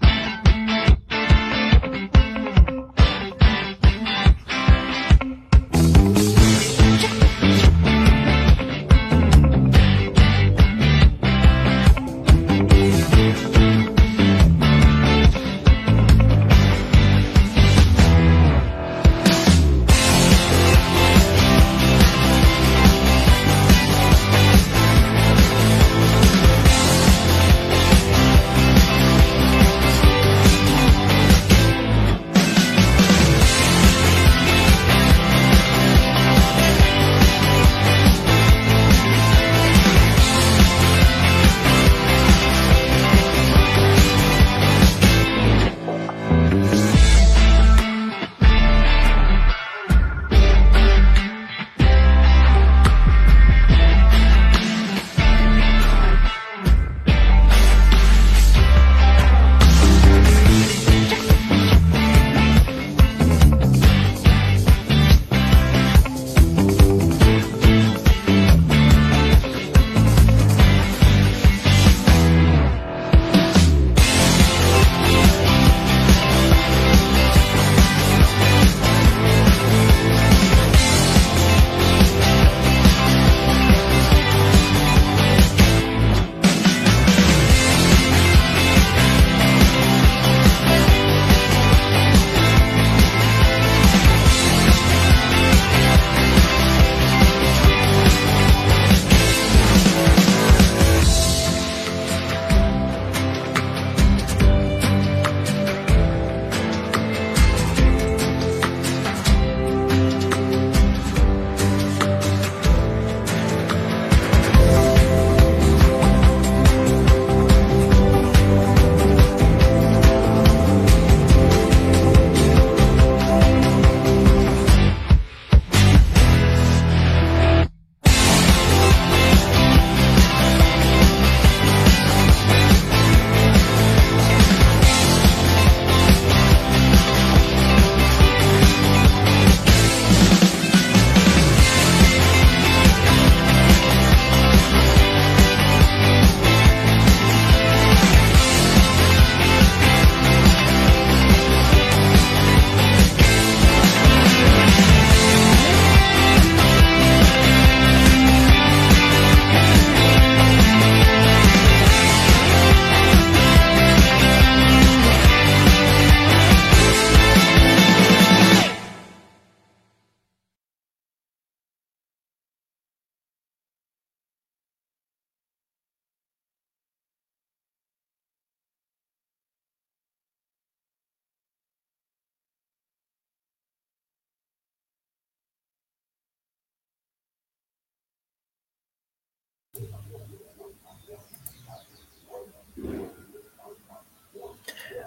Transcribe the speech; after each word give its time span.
back. 0.00 0.23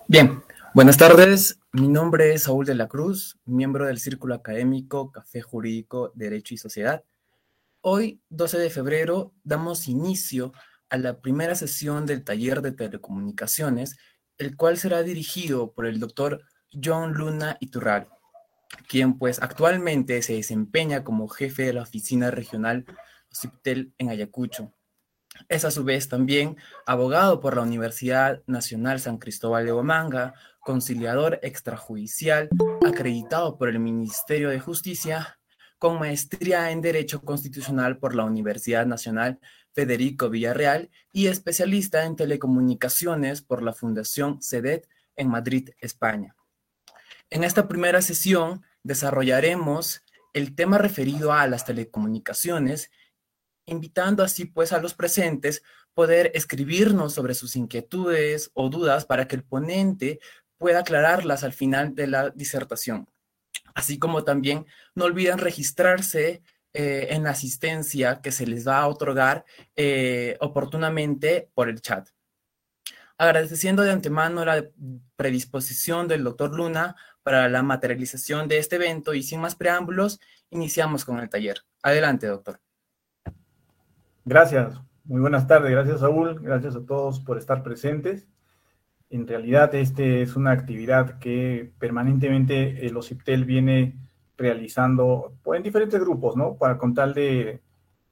Bien, 0.09 0.41
buenas 0.73 0.95
tardes. 0.95 1.59
Mi 1.73 1.89
nombre 1.89 2.33
es 2.33 2.43
Saúl 2.43 2.65
de 2.65 2.75
la 2.75 2.87
Cruz, 2.87 3.37
miembro 3.43 3.87
del 3.87 3.99
Círculo 3.99 4.35
Académico 4.35 5.11
Café 5.11 5.41
Jurídico, 5.41 6.13
Derecho 6.15 6.53
y 6.53 6.57
Sociedad. 6.57 7.03
Hoy, 7.81 8.21
12 8.29 8.57
de 8.57 8.69
febrero, 8.69 9.33
damos 9.43 9.89
inicio 9.89 10.53
a 10.89 10.97
la 10.97 11.19
primera 11.19 11.55
sesión 11.55 12.05
del 12.05 12.23
taller 12.23 12.61
de 12.61 12.71
telecomunicaciones, 12.71 13.97
el 14.37 14.55
cual 14.55 14.77
será 14.77 15.03
dirigido 15.03 15.73
por 15.73 15.85
el 15.85 15.99
doctor 15.99 16.41
John 16.71 17.11
Luna 17.11 17.57
Iturral, 17.59 18.07
quien 18.87 19.17
pues 19.17 19.41
actualmente 19.41 20.21
se 20.21 20.35
desempeña 20.35 21.03
como 21.03 21.27
jefe 21.27 21.63
de 21.63 21.73
la 21.73 21.81
oficina 21.81 22.31
regional 22.31 22.85
CIPTEL 23.29 23.93
en 23.97 24.09
Ayacucho. 24.09 24.71
Es 25.49 25.65
a 25.65 25.71
su 25.71 25.83
vez 25.83 26.09
también 26.09 26.57
abogado 26.85 27.39
por 27.39 27.55
la 27.55 27.61
Universidad 27.61 28.41
Nacional 28.47 28.99
San 28.99 29.17
Cristóbal 29.17 29.65
de 29.65 29.71
Omanga, 29.71 30.33
conciliador 30.59 31.39
extrajudicial 31.43 32.49
acreditado 32.85 33.57
por 33.57 33.69
el 33.69 33.79
Ministerio 33.79 34.49
de 34.49 34.59
Justicia, 34.59 35.39
con 35.79 35.99
maestría 35.99 36.71
en 36.71 36.81
Derecho 36.81 37.21
Constitucional 37.21 37.97
por 37.99 38.15
la 38.15 38.25
Universidad 38.25 38.85
Nacional 38.85 39.39
Federico 39.73 40.29
Villarreal 40.29 40.89
y 41.13 41.27
especialista 41.27 42.05
en 42.05 42.15
telecomunicaciones 42.15 43.41
por 43.41 43.61
la 43.61 43.73
Fundación 43.73 44.41
CEDET 44.41 44.87
en 45.15 45.29
Madrid, 45.29 45.69
España. 45.79 46.35
En 47.29 47.43
esta 47.43 47.67
primera 47.67 48.01
sesión 48.01 48.63
desarrollaremos 48.83 50.03
el 50.33 50.55
tema 50.55 50.77
referido 50.77 51.33
a 51.33 51.45
las 51.47 51.65
telecomunicaciones 51.65 52.89
invitando 53.67 54.23
así 54.23 54.45
pues 54.45 54.73
a 54.73 54.81
los 54.81 54.95
presentes 54.95 55.61
poder 55.93 56.31
escribirnos 56.33 57.13
sobre 57.13 57.35
sus 57.35 57.55
inquietudes 57.55 58.49
o 58.53 58.69
dudas 58.69 59.05
para 59.05 59.27
que 59.27 59.35
el 59.35 59.43
ponente 59.43 60.19
pueda 60.57 60.79
aclararlas 60.79 61.43
al 61.43 61.53
final 61.53 61.93
de 61.93 62.07
la 62.07 62.29
disertación. 62.31 63.07
Así 63.75 63.99
como 63.99 64.23
también 64.23 64.65
no 64.95 65.05
olviden 65.05 65.37
registrarse 65.37 66.41
eh, 66.73 67.07
en 67.11 67.23
la 67.23 67.31
asistencia 67.31 68.21
que 68.21 68.31
se 68.31 68.47
les 68.47 68.67
va 68.67 68.79
a 68.79 68.87
otorgar 68.87 69.45
eh, 69.75 70.37
oportunamente 70.39 71.49
por 71.53 71.69
el 71.69 71.81
chat. 71.81 72.09
Agradeciendo 73.17 73.81
de 73.81 73.91
antemano 73.91 74.45
la 74.45 74.63
predisposición 75.15 76.07
del 76.07 76.23
doctor 76.23 76.55
Luna 76.55 76.95
para 77.23 77.49
la 77.49 77.63
materialización 77.63 78.47
de 78.47 78.59
este 78.59 78.75
evento 78.75 79.13
y 79.15 79.23
sin 79.23 79.41
más 79.41 79.55
preámbulos, 79.55 80.19
iniciamos 80.51 81.03
con 81.03 81.19
el 81.19 81.29
taller. 81.29 81.63
Adelante, 81.81 82.27
doctor. 82.27 82.61
Gracias, 84.29 84.81
muy 85.05 85.21
buenas 85.21 85.47
tardes, 85.47 85.71
gracias 85.71 86.01
Saúl, 86.01 86.41
gracias 86.41 86.75
a 86.75 86.85
todos 86.85 87.21
por 87.21 87.37
estar 87.37 87.63
presentes. 87.63 88.27
En 89.09 89.25
realidad, 89.25 89.73
este 89.73 90.21
es 90.21 90.35
una 90.35 90.51
actividad 90.51 91.17
que 91.17 91.71
permanentemente 91.79 92.85
el 92.85 92.97
OCIPTEL 92.97 93.45
viene 93.45 93.97
realizando 94.35 95.37
pues, 95.43 95.59
en 95.59 95.63
diferentes 95.63 96.01
grupos, 96.01 96.35
¿no? 96.35 96.57
Para 96.57 96.77
con 96.77 96.93
tal 96.93 97.13
de 97.13 97.61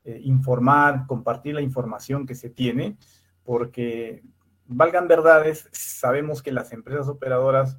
eh, 0.06 0.22
informar, 0.24 1.06
compartir 1.06 1.54
la 1.54 1.62
información 1.62 2.26
que 2.26 2.36
se 2.36 2.50
tiene, 2.50 2.96
porque 3.44 4.24
valgan 4.68 5.10
verdades, 5.10 5.68
sabemos 5.74 6.42
que 6.42 6.54
las 6.54 6.72
empresas 6.72 7.10
operadoras 7.10 7.78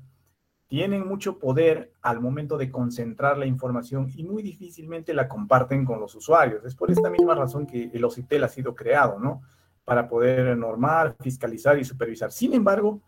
tienen 0.69 1.07
mucho 1.07 1.39
poder 1.39 1.93
al 2.03 2.21
momento 2.21 2.59
de 2.59 2.71
concentrar 2.71 3.39
la 3.39 3.47
información 3.47 4.11
y 4.17 4.25
muy 4.25 4.43
difícilmente 4.43 5.15
la 5.15 5.29
comparten 5.29 5.85
con 5.85 6.01
los 6.01 6.15
usuarios. 6.15 6.65
Es 6.65 6.75
por 6.75 6.91
esta 6.91 7.09
misma 7.09 7.35
razón 7.35 7.67
que 7.67 7.91
el 7.93 8.05
OCITEL 8.05 8.45
ha 8.45 8.49
sido 8.49 8.75
creado, 8.75 9.21
¿no? 9.21 9.43
Para 9.85 10.09
poder 10.09 10.57
normar, 10.57 11.15
fiscalizar 11.21 11.79
y 11.79 11.85
supervisar. 11.85 12.33
Sin 12.33 12.53
embargo, 12.53 13.01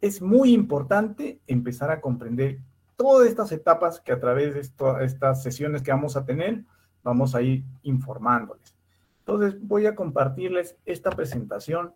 es 0.00 0.20
muy 0.20 0.52
importante 0.52 1.40
empezar 1.46 1.90
a 1.90 2.00
comprender 2.02 2.58
todas 2.96 3.28
estas 3.28 3.50
etapas 3.52 4.00
que 4.00 4.12
a 4.12 4.20
través 4.20 4.54
de 4.54 4.60
estas 5.04 5.42
sesiones 5.42 5.82
que 5.82 5.90
vamos 5.90 6.16
a 6.16 6.26
tener, 6.26 6.64
vamos 7.02 7.34
a 7.34 7.40
ir 7.40 7.64
informándoles. 7.82 8.76
Entonces, 9.20 9.56
voy 9.58 9.86
a 9.86 9.94
compartirles 9.94 10.76
esta 10.84 11.08
presentación 11.08 11.94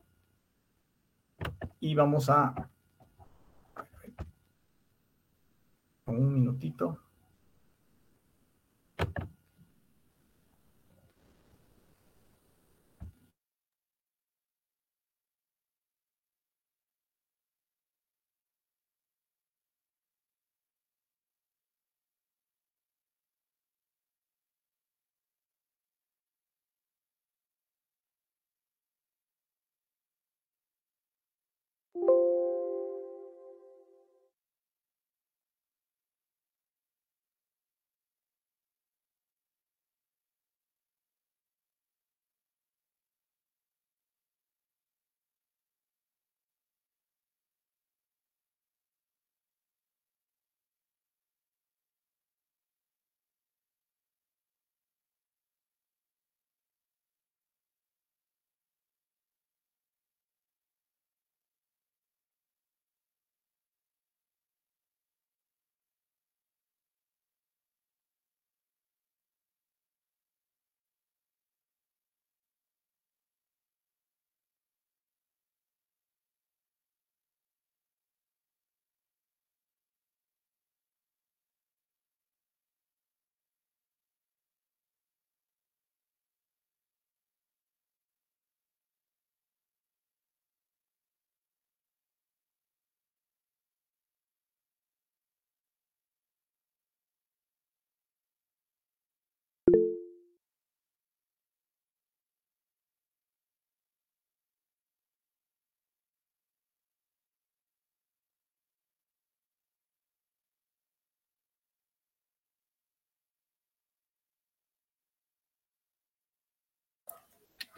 y 1.78 1.94
vamos 1.94 2.30
a 2.30 2.70
un 6.12 6.32
minutito. 6.34 6.98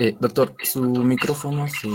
Eh, 0.02 0.16
doctor, 0.18 0.56
su 0.62 0.80
micrófono 0.82 1.68
se... 1.68 1.90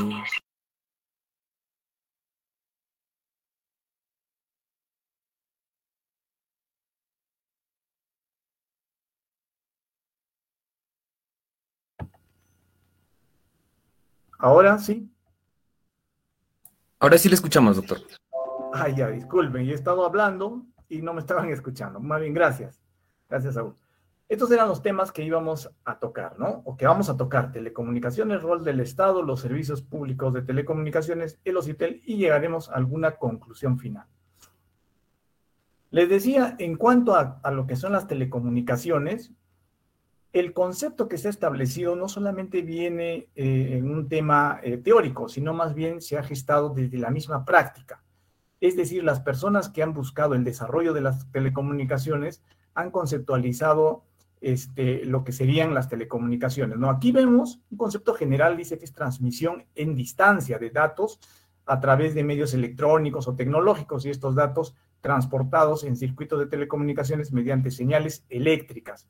Ahora 14.37 14.77
sí. 14.77 15.09
Ahora 16.99 17.17
sí 17.17 17.27
le 17.27 17.33
escuchamos, 17.33 17.77
doctor. 17.77 17.97
Ay, 18.71 18.95
ya, 18.97 19.07
disculpen, 19.07 19.65
yo 19.65 19.71
he 19.71 19.75
estado 19.75 20.05
hablando 20.05 20.63
y 20.89 21.01
no 21.01 21.15
me 21.15 21.21
estaban 21.21 21.49
escuchando. 21.49 21.99
Más 21.99 22.21
bien, 22.21 22.35
gracias. 22.35 22.79
Gracias, 23.27 23.55
Saúl. 23.55 23.75
Estos 24.27 24.49
eran 24.49 24.67
los 24.67 24.81
temas 24.81 25.11
que 25.11 25.23
íbamos 25.23 25.69
a 25.83 25.99
tocar, 25.99 26.39
¿no? 26.39 26.63
O 26.65 26.75
que 26.75 26.87
vamos 26.87 27.09
a 27.09 27.17
tocar, 27.17 27.51
telecomunicaciones, 27.51 28.41
rol 28.41 28.63
del 28.63 28.79
Estado, 28.79 29.21
los 29.21 29.41
servicios 29.41 29.83
públicos 29.83 30.33
de 30.33 30.41
telecomunicaciones, 30.41 31.39
el 31.45 31.57
OCITEL, 31.57 32.01
y 32.05 32.17
llegaremos 32.17 32.69
a 32.69 32.73
alguna 32.73 33.17
conclusión 33.17 33.77
final. 33.77 34.07
Les 35.91 36.09
decía, 36.09 36.55
en 36.57 36.75
cuanto 36.75 37.15
a, 37.15 37.39
lo 37.51 37.67
que 37.67 37.75
son 37.75 37.91
las 37.91 38.07
telecomunicaciones, 38.07 39.31
el 40.33 40.53
concepto 40.53 41.07
que 41.07 41.19
se 41.19 41.27
ha 41.27 41.31
establecido 41.31 41.95
no 41.95 42.09
solamente 42.09 42.63
viene 42.63 43.29
eh, 43.35 43.77
en 43.77 43.89
un 43.89 44.09
tema 44.09 44.59
eh, 44.63 44.77
teórico, 44.77 45.29
sino 45.29 45.53
más 45.53 45.75
bien 45.75 46.01
se 46.01 46.17
ha 46.17 46.23
gestado 46.23 46.69
desde 46.69 46.97
la 46.97 47.11
misma 47.11 47.45
práctica. 47.45 48.03
Es 48.59 48.75
decir, 48.75 49.03
las 49.03 49.19
personas 49.19 49.69
que 49.69 49.83
han 49.83 49.93
buscado 49.93 50.33
el 50.33 50.43
desarrollo 50.43 50.93
de 50.93 51.01
las 51.01 51.31
telecomunicaciones 51.31 52.43
han 52.73 52.89
conceptualizado 52.91 54.03
este, 54.45 55.03
lo 55.05 55.23
que 55.23 55.31
serían 55.31 55.73
las 55.73 55.89
telecomunicaciones. 55.89 56.77
¿no? 56.77 56.91
Aquí 56.91 57.11
vemos 57.11 57.61
un 57.71 57.79
concepto 57.79 58.13
general, 58.13 58.55
dice 58.55 58.77
que 58.77 58.85
es 58.85 58.93
transmisión 58.93 59.65
en 59.73 59.95
distancia 59.95 60.59
de 60.59 60.69
datos 60.69 61.19
a 61.65 61.79
través 61.79 62.13
de 62.13 62.23
medios 62.23 62.53
electrónicos 62.53 63.27
o 63.27 63.35
tecnológicos 63.35 64.05
y 64.05 64.11
estos 64.11 64.35
datos 64.35 64.75
transportados 65.01 65.83
en 65.83 65.95
circuitos 65.95 66.37
de 66.37 66.45
telecomunicaciones 66.45 67.33
mediante 67.33 67.71
señales 67.71 68.23
eléctricas. 68.29 69.07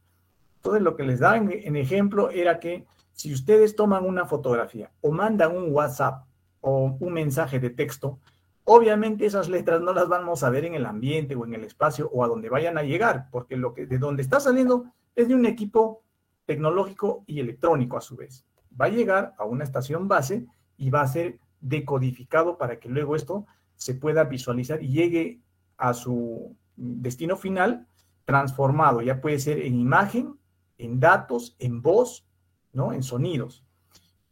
Entonces, 0.55 0.81
lo 0.81 0.95
que 0.95 1.03
les 1.03 1.19
da 1.19 1.35
en, 1.35 1.75
ejemplo 1.75 2.29
era 2.29 2.61
que 2.61 2.85
si 3.11 3.33
ustedes 3.33 3.75
toman 3.75 4.05
una 4.05 4.25
fotografía 4.25 4.89
o 5.01 5.11
mandan 5.11 5.53
un 5.53 5.73
WhatsApp 5.73 6.23
o 6.61 6.95
un 6.97 7.11
mensaje 7.11 7.59
de 7.59 7.71
texto, 7.71 8.19
obviamente 8.63 9.25
esas 9.25 9.49
letras 9.49 9.81
no 9.81 9.91
las 9.91 10.07
vamos 10.07 10.43
a 10.43 10.49
ver 10.49 10.63
en 10.63 10.75
el 10.75 10.85
ambiente 10.85 11.35
o 11.35 11.43
en 11.43 11.55
el 11.55 11.65
espacio 11.65 12.09
o 12.13 12.23
a 12.23 12.27
donde 12.29 12.47
vayan 12.47 12.77
a 12.77 12.83
llegar, 12.83 13.27
porque 13.31 13.57
lo 13.57 13.73
que 13.73 13.85
de 13.85 13.97
donde 13.97 14.21
está 14.21 14.39
saliendo 14.39 14.85
es 15.15 15.27
de 15.27 15.35
un 15.35 15.45
equipo 15.45 16.03
tecnológico 16.45 17.23
y 17.25 17.39
electrónico 17.39 17.97
a 17.97 18.01
su 18.01 18.15
vez. 18.15 18.45
Va 18.79 18.85
a 18.85 18.89
llegar 18.89 19.33
a 19.37 19.45
una 19.45 19.63
estación 19.63 20.07
base 20.07 20.45
y 20.77 20.89
va 20.89 21.01
a 21.01 21.07
ser 21.07 21.39
decodificado 21.61 22.57
para 22.57 22.79
que 22.79 22.89
luego 22.89 23.15
esto 23.15 23.45
se 23.75 23.95
pueda 23.95 24.23
visualizar 24.25 24.81
y 24.83 24.89
llegue 24.89 25.41
a 25.77 25.93
su 25.93 26.55
destino 26.75 27.35
final 27.35 27.87
transformado. 28.25 29.01
Ya 29.01 29.21
puede 29.21 29.39
ser 29.39 29.59
en 29.59 29.75
imagen, 29.75 30.37
en 30.77 30.99
datos, 30.99 31.55
en 31.59 31.81
voz, 31.81 32.27
¿no? 32.73 32.93
En 32.93 33.03
sonidos. 33.03 33.65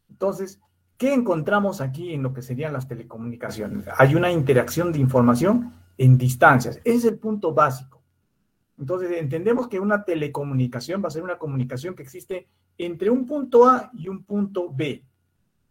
Entonces, 0.09 0.59
¿qué 0.97 1.13
encontramos 1.13 1.81
aquí 1.81 2.13
en 2.13 2.23
lo 2.23 2.33
que 2.33 2.41
serían 2.41 2.73
las 2.73 2.87
telecomunicaciones? 2.87 3.85
Hay 3.97 4.15
una 4.15 4.31
interacción 4.31 4.91
de 4.91 4.99
información 4.99 5.73
en 5.97 6.17
distancias. 6.17 6.79
Es 6.83 7.05
el 7.05 7.17
punto 7.17 7.53
básico. 7.53 8.02
Entonces, 8.77 9.11
entendemos 9.11 9.67
que 9.67 9.79
una 9.79 10.03
telecomunicación 10.03 11.03
va 11.03 11.07
a 11.07 11.11
ser 11.11 11.23
una 11.23 11.37
comunicación 11.37 11.95
que 11.95 12.03
existe 12.03 12.47
entre 12.77 13.09
un 13.09 13.25
punto 13.25 13.67
A 13.67 13.91
y 13.93 14.07
un 14.07 14.23
punto 14.23 14.71
B. 14.71 15.03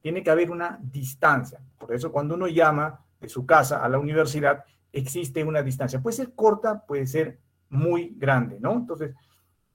Tiene 0.00 0.22
que 0.22 0.30
haber 0.30 0.50
una 0.50 0.78
distancia. 0.80 1.60
Por 1.78 1.94
eso 1.94 2.12
cuando 2.12 2.34
uno 2.34 2.48
llama 2.48 3.04
de 3.20 3.28
su 3.28 3.44
casa 3.46 3.84
a 3.84 3.88
la 3.88 3.98
universidad, 3.98 4.64
existe 4.92 5.42
una 5.44 5.62
distancia. 5.62 6.00
Puede 6.00 6.16
ser 6.16 6.34
corta, 6.34 6.84
puede 6.86 7.06
ser 7.06 7.38
muy 7.70 8.14
grande, 8.16 8.58
¿no? 8.60 8.72
Entonces, 8.74 9.14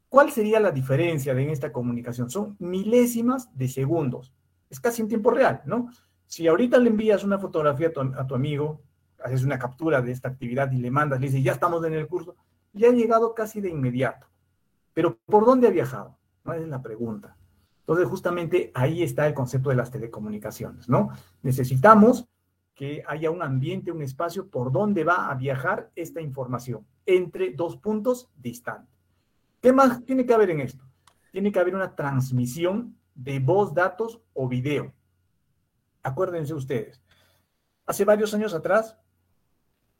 ¿cuál 0.10 0.32
sería 0.32 0.60
la 0.60 0.72
diferencia 0.72 1.34
en 1.34 1.50
esta 1.50 1.72
comunicación? 1.72 2.30
Son 2.30 2.56
milésimas 2.60 3.56
de 3.58 3.68
segundos. 3.68 4.34
Es 4.70 4.80
casi 4.80 5.02
en 5.02 5.08
tiempo 5.08 5.32
real, 5.32 5.62
¿no? 5.66 5.90
Si 6.28 6.48
ahorita 6.48 6.78
le 6.78 6.90
envías 6.90 7.24
una 7.24 7.40
fotografía 7.40 7.88
a 7.88 7.92
tu, 7.92 8.02
a 8.02 8.28
tu 8.28 8.36
amigo, 8.36 8.82
haces 9.24 9.44
una 9.44 9.58
captura 9.58 10.02
de 10.02 10.12
esta 10.12 10.30
actividad 10.30 10.72
y 10.72 10.78
le 10.78 10.92
mandas, 10.92 11.20
le 11.20 11.28
dices, 11.28 11.44
ya 11.44 11.54
estamos 11.54 11.84
en 11.86 11.94
el 11.94 12.08
curso, 12.08 12.36
ya 12.74 12.90
ha 12.90 12.94
llegado 12.94 13.34
casi 13.34 13.62
de 13.62 13.70
inmediato. 13.70 14.28
Pero 14.94 15.18
¿por 15.26 15.46
dónde 15.46 15.68
ha 15.68 15.72
viajado? 15.72 16.18
¿No? 16.44 16.54
es 16.54 16.68
la 16.68 16.82
pregunta. 16.82 17.38
Entonces, 17.80 18.08
justamente 18.08 18.72
ahí 18.74 19.04
está 19.04 19.28
el 19.28 19.34
concepto 19.34 19.70
de 19.70 19.76
las 19.76 19.92
telecomunicaciones, 19.92 20.90
¿no? 20.90 21.10
Necesitamos 21.42 22.28
que 22.76 23.04
haya 23.08 23.32
un 23.32 23.42
ambiente, 23.42 23.92
un 23.92 24.02
espacio 24.02 24.50
por 24.50 24.72
donde 24.72 25.04
va 25.04 25.30
a 25.30 25.36
viajar 25.36 25.90
esta 25.96 26.22
información 26.22 26.86
entre 27.06 27.52
dos 27.52 27.78
puntos 27.78 28.30
distantes. 28.36 28.94
¿Qué 29.62 29.74
más 29.74 30.06
tiene 30.06 30.26
que 30.26 30.34
haber 30.34 30.52
en 30.52 30.62
esto? 30.62 30.84
Tiene 31.32 31.52
que 31.52 31.60
haber 31.60 31.76
una 31.76 31.96
transmisión 31.96 32.96
de 33.16 33.40
voz, 33.40 33.74
datos 33.74 34.22
o 34.34 34.48
video. 34.48 34.94
Acuérdense 36.04 36.54
ustedes, 36.54 37.02
hace 37.86 38.06
varios 38.06 38.34
años 38.34 38.54
atrás, 38.54 38.98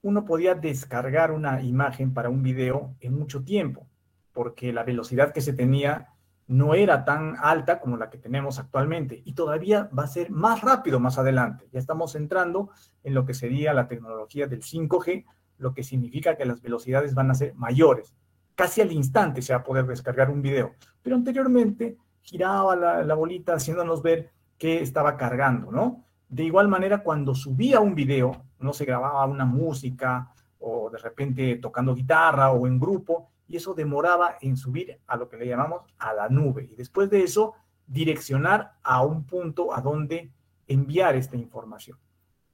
uno 0.02 0.24
podía 0.24 0.54
descargar 0.54 1.32
una 1.32 1.62
imagen 1.62 2.14
para 2.14 2.30
un 2.30 2.42
video 2.42 2.94
en 3.00 3.18
mucho 3.18 3.42
tiempo, 3.42 3.86
porque 4.32 4.72
la 4.72 4.84
velocidad 4.84 5.32
que 5.32 5.40
se 5.40 5.52
tenía 5.52 6.08
no 6.46 6.74
era 6.74 7.04
tan 7.04 7.36
alta 7.40 7.78
como 7.78 7.96
la 7.96 8.08
que 8.08 8.18
tenemos 8.18 8.58
actualmente 8.58 9.20
y 9.24 9.34
todavía 9.34 9.90
va 9.96 10.04
a 10.04 10.08
ser 10.08 10.30
más 10.30 10.62
rápido 10.62 10.98
más 10.98 11.18
adelante. 11.18 11.68
Ya 11.72 11.78
estamos 11.78 12.14
entrando 12.14 12.70
en 13.04 13.14
lo 13.14 13.26
que 13.26 13.34
sería 13.34 13.74
la 13.74 13.86
tecnología 13.86 14.46
del 14.46 14.62
5G, 14.62 15.26
lo 15.58 15.74
que 15.74 15.82
significa 15.82 16.36
que 16.36 16.46
las 16.46 16.62
velocidades 16.62 17.14
van 17.14 17.30
a 17.30 17.34
ser 17.34 17.54
mayores. 17.54 18.14
Casi 18.54 18.80
al 18.80 18.92
instante 18.92 19.42
se 19.42 19.52
va 19.52 19.60
a 19.60 19.64
poder 19.64 19.86
descargar 19.86 20.30
un 20.30 20.40
video, 20.40 20.72
pero 21.02 21.16
anteriormente 21.16 21.98
giraba 22.22 22.74
la, 22.76 23.14
bolita 23.14 23.54
haciéndonos 23.54 24.02
ver 24.02 24.30
que 24.56 24.80
estaba 24.80 25.16
cargando, 25.16 25.70
¿no? 25.70 26.04
De 26.28 26.44
igual 26.44 26.68
manera, 26.68 27.02
cuando 27.02 27.34
subía 27.34 27.80
un 27.80 27.94
video, 27.94 28.44
no 28.60 28.72
se 28.72 28.84
grababa 28.84 29.26
una 29.26 29.44
música 29.44 30.32
o 30.60 30.90
de 30.90 30.98
repente 30.98 31.56
tocando 31.56 31.94
guitarra 31.94 32.50
o 32.50 32.66
en 32.66 32.78
grupo, 32.78 33.30
y 33.46 33.56
eso 33.56 33.74
demoraba 33.74 34.36
en 34.40 34.56
subir 34.56 35.00
a 35.06 35.16
lo 35.16 35.28
que 35.28 35.36
le 35.36 35.46
llamamos 35.46 35.82
a 35.98 36.12
la 36.12 36.28
nube. 36.28 36.68
Y 36.70 36.74
después 36.74 37.08
de 37.08 37.22
eso, 37.22 37.54
direccionar 37.86 38.74
a 38.82 39.02
un 39.02 39.24
punto 39.24 39.74
a 39.74 39.80
donde 39.80 40.32
enviar 40.66 41.16
esta 41.16 41.36
información. 41.36 41.98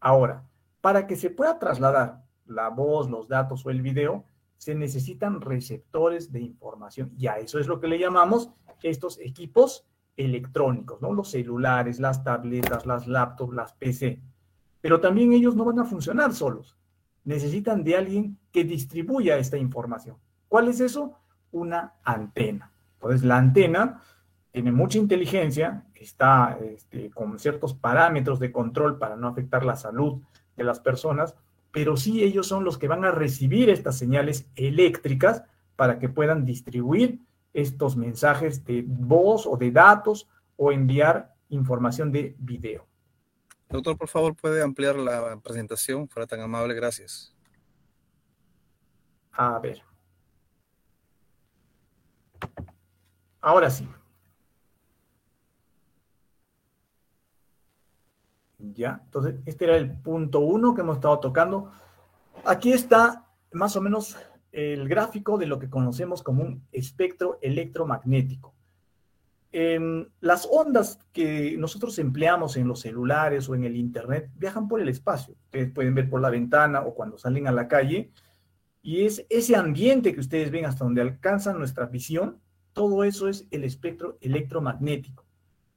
Ahora, 0.00 0.44
para 0.80 1.06
que 1.06 1.16
se 1.16 1.30
pueda 1.30 1.58
trasladar 1.58 2.22
la 2.46 2.68
voz, 2.68 3.10
los 3.10 3.26
datos 3.26 3.64
o 3.66 3.70
el 3.70 3.82
video, 3.82 4.24
se 4.56 4.74
necesitan 4.74 5.40
receptores 5.40 6.30
de 6.30 6.40
información. 6.40 7.12
Y 7.18 7.26
a 7.26 7.38
eso 7.38 7.58
es 7.58 7.66
lo 7.66 7.80
que 7.80 7.88
le 7.88 7.98
llamamos 7.98 8.50
estos 8.82 9.18
equipos 9.20 9.86
electrónicos, 10.16 11.00
¿no? 11.02 11.12
Los 11.12 11.30
celulares, 11.30 11.98
las 11.98 12.22
tabletas, 12.22 12.86
las 12.86 13.06
laptops, 13.06 13.54
las 13.54 13.72
PC. 13.72 14.22
Pero 14.84 15.00
también 15.00 15.32
ellos 15.32 15.56
no 15.56 15.64
van 15.64 15.78
a 15.78 15.86
funcionar 15.86 16.34
solos. 16.34 16.76
Necesitan 17.24 17.82
de 17.84 17.96
alguien 17.96 18.38
que 18.52 18.64
distribuya 18.64 19.38
esta 19.38 19.56
información. 19.56 20.18
¿Cuál 20.46 20.68
es 20.68 20.78
eso? 20.78 21.16
Una 21.52 21.94
antena. 22.04 22.70
Entonces, 22.96 23.24
la 23.24 23.38
antena 23.38 24.02
tiene 24.50 24.72
mucha 24.72 24.98
inteligencia, 24.98 25.86
está 25.94 26.58
este, 26.62 27.08
con 27.08 27.38
ciertos 27.38 27.72
parámetros 27.72 28.38
de 28.38 28.52
control 28.52 28.98
para 28.98 29.16
no 29.16 29.26
afectar 29.26 29.64
la 29.64 29.76
salud 29.76 30.20
de 30.54 30.64
las 30.64 30.80
personas, 30.80 31.34
pero 31.70 31.96
sí 31.96 32.22
ellos 32.22 32.46
son 32.46 32.62
los 32.62 32.76
que 32.76 32.86
van 32.86 33.06
a 33.06 33.10
recibir 33.10 33.70
estas 33.70 33.96
señales 33.96 34.50
eléctricas 34.54 35.44
para 35.76 35.98
que 35.98 36.10
puedan 36.10 36.44
distribuir 36.44 37.20
estos 37.54 37.96
mensajes 37.96 38.66
de 38.66 38.84
voz 38.86 39.46
o 39.46 39.56
de 39.56 39.70
datos 39.70 40.28
o 40.56 40.72
enviar 40.72 41.32
información 41.48 42.12
de 42.12 42.36
video. 42.38 42.86
Doctor, 43.74 43.98
por 43.98 44.06
favor, 44.08 44.36
puede 44.36 44.62
ampliar 44.62 44.94
la 44.94 45.36
presentación, 45.40 46.08
fuera 46.08 46.28
tan 46.28 46.40
amable, 46.40 46.74
gracias. 46.74 47.34
A 49.32 49.58
ver. 49.58 49.82
Ahora 53.40 53.68
sí. 53.68 53.88
Ya, 58.58 59.00
entonces 59.06 59.40
este 59.44 59.64
era 59.64 59.76
el 59.76 59.90
punto 59.90 60.38
uno 60.38 60.72
que 60.72 60.82
hemos 60.82 60.98
estado 60.98 61.18
tocando. 61.18 61.72
Aquí 62.44 62.72
está 62.72 63.26
más 63.50 63.74
o 63.74 63.80
menos 63.80 64.16
el 64.52 64.88
gráfico 64.88 65.36
de 65.36 65.46
lo 65.46 65.58
que 65.58 65.68
conocemos 65.68 66.22
como 66.22 66.44
un 66.44 66.64
espectro 66.70 67.40
electromagnético. 67.42 68.53
Las 70.20 70.48
ondas 70.50 70.98
que 71.12 71.56
nosotros 71.56 71.98
empleamos 72.00 72.56
en 72.56 72.66
los 72.66 72.80
celulares 72.80 73.48
o 73.48 73.54
en 73.54 73.64
el 73.64 73.76
Internet 73.76 74.30
viajan 74.36 74.66
por 74.66 74.80
el 74.80 74.88
espacio. 74.88 75.34
Ustedes 75.44 75.70
pueden 75.70 75.94
ver 75.94 76.10
por 76.10 76.20
la 76.20 76.30
ventana 76.30 76.80
o 76.80 76.94
cuando 76.94 77.18
salen 77.18 77.46
a 77.46 77.52
la 77.52 77.68
calle. 77.68 78.10
Y 78.82 79.04
es 79.04 79.24
ese 79.30 79.54
ambiente 79.54 80.12
que 80.12 80.20
ustedes 80.20 80.50
ven 80.50 80.66
hasta 80.66 80.84
donde 80.84 81.02
alcanza 81.02 81.52
nuestra 81.52 81.86
visión, 81.86 82.40
todo 82.72 83.04
eso 83.04 83.28
es 83.28 83.46
el 83.50 83.64
espectro 83.64 84.18
electromagnético. 84.20 85.24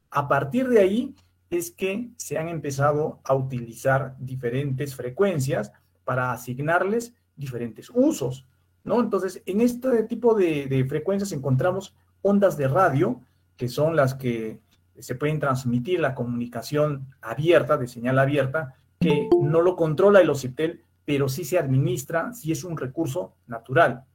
A 0.09 0.27
partir 0.27 0.67
de 0.67 0.79
ahí 0.79 1.15
es 1.49 1.71
que 1.71 2.09
se 2.17 2.37
han 2.37 2.49
empezado 2.49 3.21
a 3.23 3.35
utilizar 3.35 4.15
diferentes 4.19 4.95
frecuencias 4.95 5.71
para 6.03 6.31
asignarles 6.31 7.13
diferentes 7.35 7.91
usos, 7.93 8.45
¿no? 8.83 8.99
Entonces, 8.99 9.41
en 9.45 9.61
este 9.61 10.03
tipo 10.03 10.33
de, 10.33 10.85
frecuencias 10.89 11.31
encontramos 11.31 11.95
ondas 12.21 12.57
de 12.57 12.67
radio, 12.67 13.21
que 13.57 13.67
son 13.67 13.95
las 13.95 14.13
que 14.13 14.59
se 14.99 15.15
pueden 15.15 15.39
transmitir 15.39 15.99
la 15.99 16.15
comunicación 16.15 17.07
abierta, 17.21 17.77
de 17.77 17.87
señal 17.87 18.19
abierta, 18.19 18.75
que 18.99 19.29
no 19.41 19.61
lo 19.61 19.75
controla 19.75 20.21
el 20.21 20.29
OCIPTEL, 20.29 20.81
pero 21.05 21.29
sí 21.29 21.43
se 21.43 21.59
administra 21.59 22.33
si 22.33 22.51
es 22.51 22.63
un 22.63 22.77
recurso 22.77 23.35
natural 23.45 24.05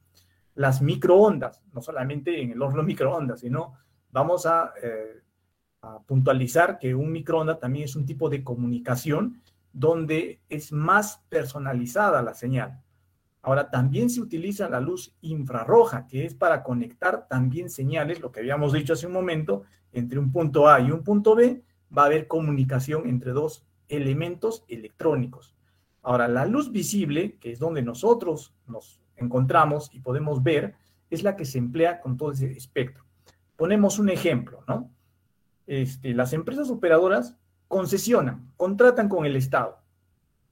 las 0.55 0.81
microondas, 0.81 1.61
no 1.73 1.81
solamente 1.81 2.41
en 2.41 2.51
el 2.51 2.61
horno 2.61 2.83
microondas, 2.83 3.39
sino 3.41 3.75
vamos 4.11 4.45
eh, 4.45 5.21
a, 5.81 5.99
puntualizar 6.05 6.79
que 6.79 6.95
un 6.95 7.11
microondas 7.11 7.59
también 7.59 7.85
es 7.85 7.95
un 7.95 8.05
tipo 8.05 8.29
de 8.29 8.43
comunicación 8.43 9.41
donde 9.73 10.39
es 10.49 10.71
más 10.71 11.21
personalizada 11.29 12.21
la 12.21 12.33
señal. 12.33 12.81
Ahora, 13.45 13.69
también 13.69 14.09
se 14.09 14.21
utiliza 14.21 14.69
la 14.69 14.79
luz 14.79 15.13
infrarroja, 15.19 16.07
que 16.07 16.25
es 16.25 16.33
para 16.33 16.63
conectar 16.63 17.27
también 17.27 17.69
señales, 17.69 18.21
lo 18.21 18.31
que 18.31 18.39
habíamos 18.39 18.71
dicho 18.71 18.93
hace 18.93 19.05
un 19.05 19.11
momento, 19.11 19.63
entre 19.91 20.17
un 20.17 20.31
punto 20.31 20.69
A 20.69 20.79
y 20.79 20.91
un 20.91 21.03
punto 21.03 21.35
B, 21.35 21.61
va 21.95 22.03
a 22.03 22.05
haber 22.05 22.27
comunicación 22.29 23.05
entre 23.05 23.31
dos 23.31 23.65
elementos 23.89 24.63
electrónicos. 24.69 25.53
Ahora, 26.01 26.29
la 26.29 26.45
luz 26.45 26.71
visible, 26.71 27.37
que 27.41 27.51
es 27.51 27.59
donde 27.59 27.81
nosotros 27.81 28.53
nos 28.65 29.01
encontramos 29.17 29.89
y 29.93 29.99
podemos 29.99 30.41
ver 30.41 30.75
es 31.09 31.21
la 31.21 31.35
que 31.35 31.43
se 31.43 31.57
emplea 31.57 31.99
con 31.99 32.15
todo 32.15 32.31
ese 32.31 32.49
espectro. 32.53 33.03
Ponemos 33.57 33.99
un 33.99 34.07
ejemplo, 34.09 34.63
¿no? 34.69 34.89
Este, 35.67 36.13
las 36.13 36.31
empresas 36.31 36.69
operadoras 36.69 37.37
concesionan, 37.67 38.53
contratan 38.55 39.09
con 39.09 39.25
el 39.25 39.35
Estado 39.35 39.82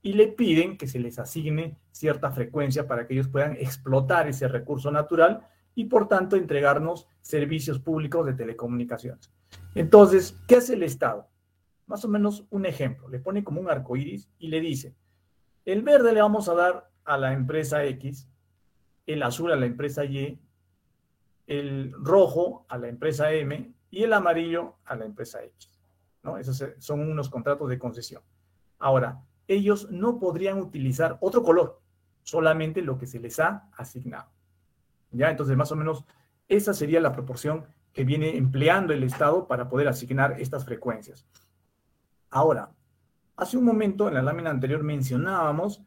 y 0.01 0.13
le 0.13 0.27
piden 0.27 0.77
que 0.77 0.87
se 0.87 0.99
les 0.99 1.19
asigne 1.19 1.77
cierta 1.91 2.31
frecuencia 2.31 2.87
para 2.87 3.05
que 3.05 3.13
ellos 3.13 3.27
puedan 3.27 3.53
explotar 3.53 4.27
ese 4.27 4.47
recurso 4.47 4.91
natural 4.91 5.47
y 5.75 5.85
por 5.85 6.07
tanto 6.07 6.35
entregarnos 6.35 7.07
servicios 7.21 7.79
públicos 7.79 8.25
de 8.25 8.33
telecomunicaciones. 8.33 9.31
Entonces, 9.75 10.37
¿qué 10.47 10.55
hace 10.55 10.73
el 10.73 10.83
Estado? 10.83 11.27
Más 11.85 12.03
o 12.05 12.07
menos 12.07 12.45
un 12.49 12.65
ejemplo, 12.65 13.07
le 13.09 13.19
pone 13.19 13.43
como 13.43 13.61
un 13.61 13.69
arco 13.69 13.95
iris 13.95 14.29
y 14.39 14.47
le 14.47 14.59
dice: 14.59 14.95
el 15.65 15.81
verde 15.81 16.13
le 16.13 16.21
vamos 16.21 16.49
a 16.49 16.55
dar 16.55 16.89
a 17.03 17.17
la 17.17 17.33
empresa 17.33 17.83
X 17.85 18.27
el 19.05 19.23
azul 19.23 19.51
a 19.51 19.55
la 19.55 19.65
empresa 19.65 20.05
Y, 20.05 20.39
el 21.47 21.93
rojo 21.93 22.65
a 22.69 22.77
la 22.77 22.87
empresa 22.87 23.31
M 23.33 23.73
y 23.89 24.03
el 24.03 24.13
amarillo 24.13 24.77
a 24.85 24.95
la 24.95 25.05
empresa 25.05 25.43
X. 25.43 25.75
¿no? 26.23 26.37
Esos 26.37 26.63
son 26.79 27.01
unos 27.01 27.29
contratos 27.29 27.69
de 27.69 27.79
concesión. 27.79 28.21
Ahora, 28.79 29.21
ellos 29.47 29.89
no 29.91 30.19
podrían 30.19 30.59
utilizar 30.59 31.17
otro 31.21 31.43
color, 31.43 31.81
solamente 32.23 32.81
lo 32.81 32.97
que 32.97 33.07
se 33.07 33.19
les 33.19 33.39
ha 33.39 33.69
asignado. 33.77 34.29
¿Ya? 35.11 35.29
Entonces, 35.29 35.57
más 35.57 35.71
o 35.71 35.75
menos, 35.75 36.05
esa 36.47 36.73
sería 36.73 37.01
la 37.01 37.11
proporción 37.11 37.65
que 37.93 38.03
viene 38.03 38.37
empleando 38.37 38.93
el 38.93 39.03
Estado 39.03 39.47
para 39.47 39.67
poder 39.67 39.87
asignar 39.87 40.39
estas 40.39 40.65
frecuencias. 40.65 41.25
Ahora, 42.29 42.71
hace 43.35 43.57
un 43.57 43.65
momento 43.65 44.07
en 44.07 44.13
la 44.13 44.21
lámina 44.21 44.49
anterior 44.49 44.83
mencionábamos 44.83 45.83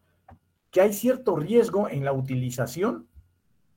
que 0.70 0.80
hay 0.80 0.92
cierto 0.92 1.36
riesgo 1.36 1.88
en 1.88 2.04
la 2.04 2.12
utilización 2.12 3.08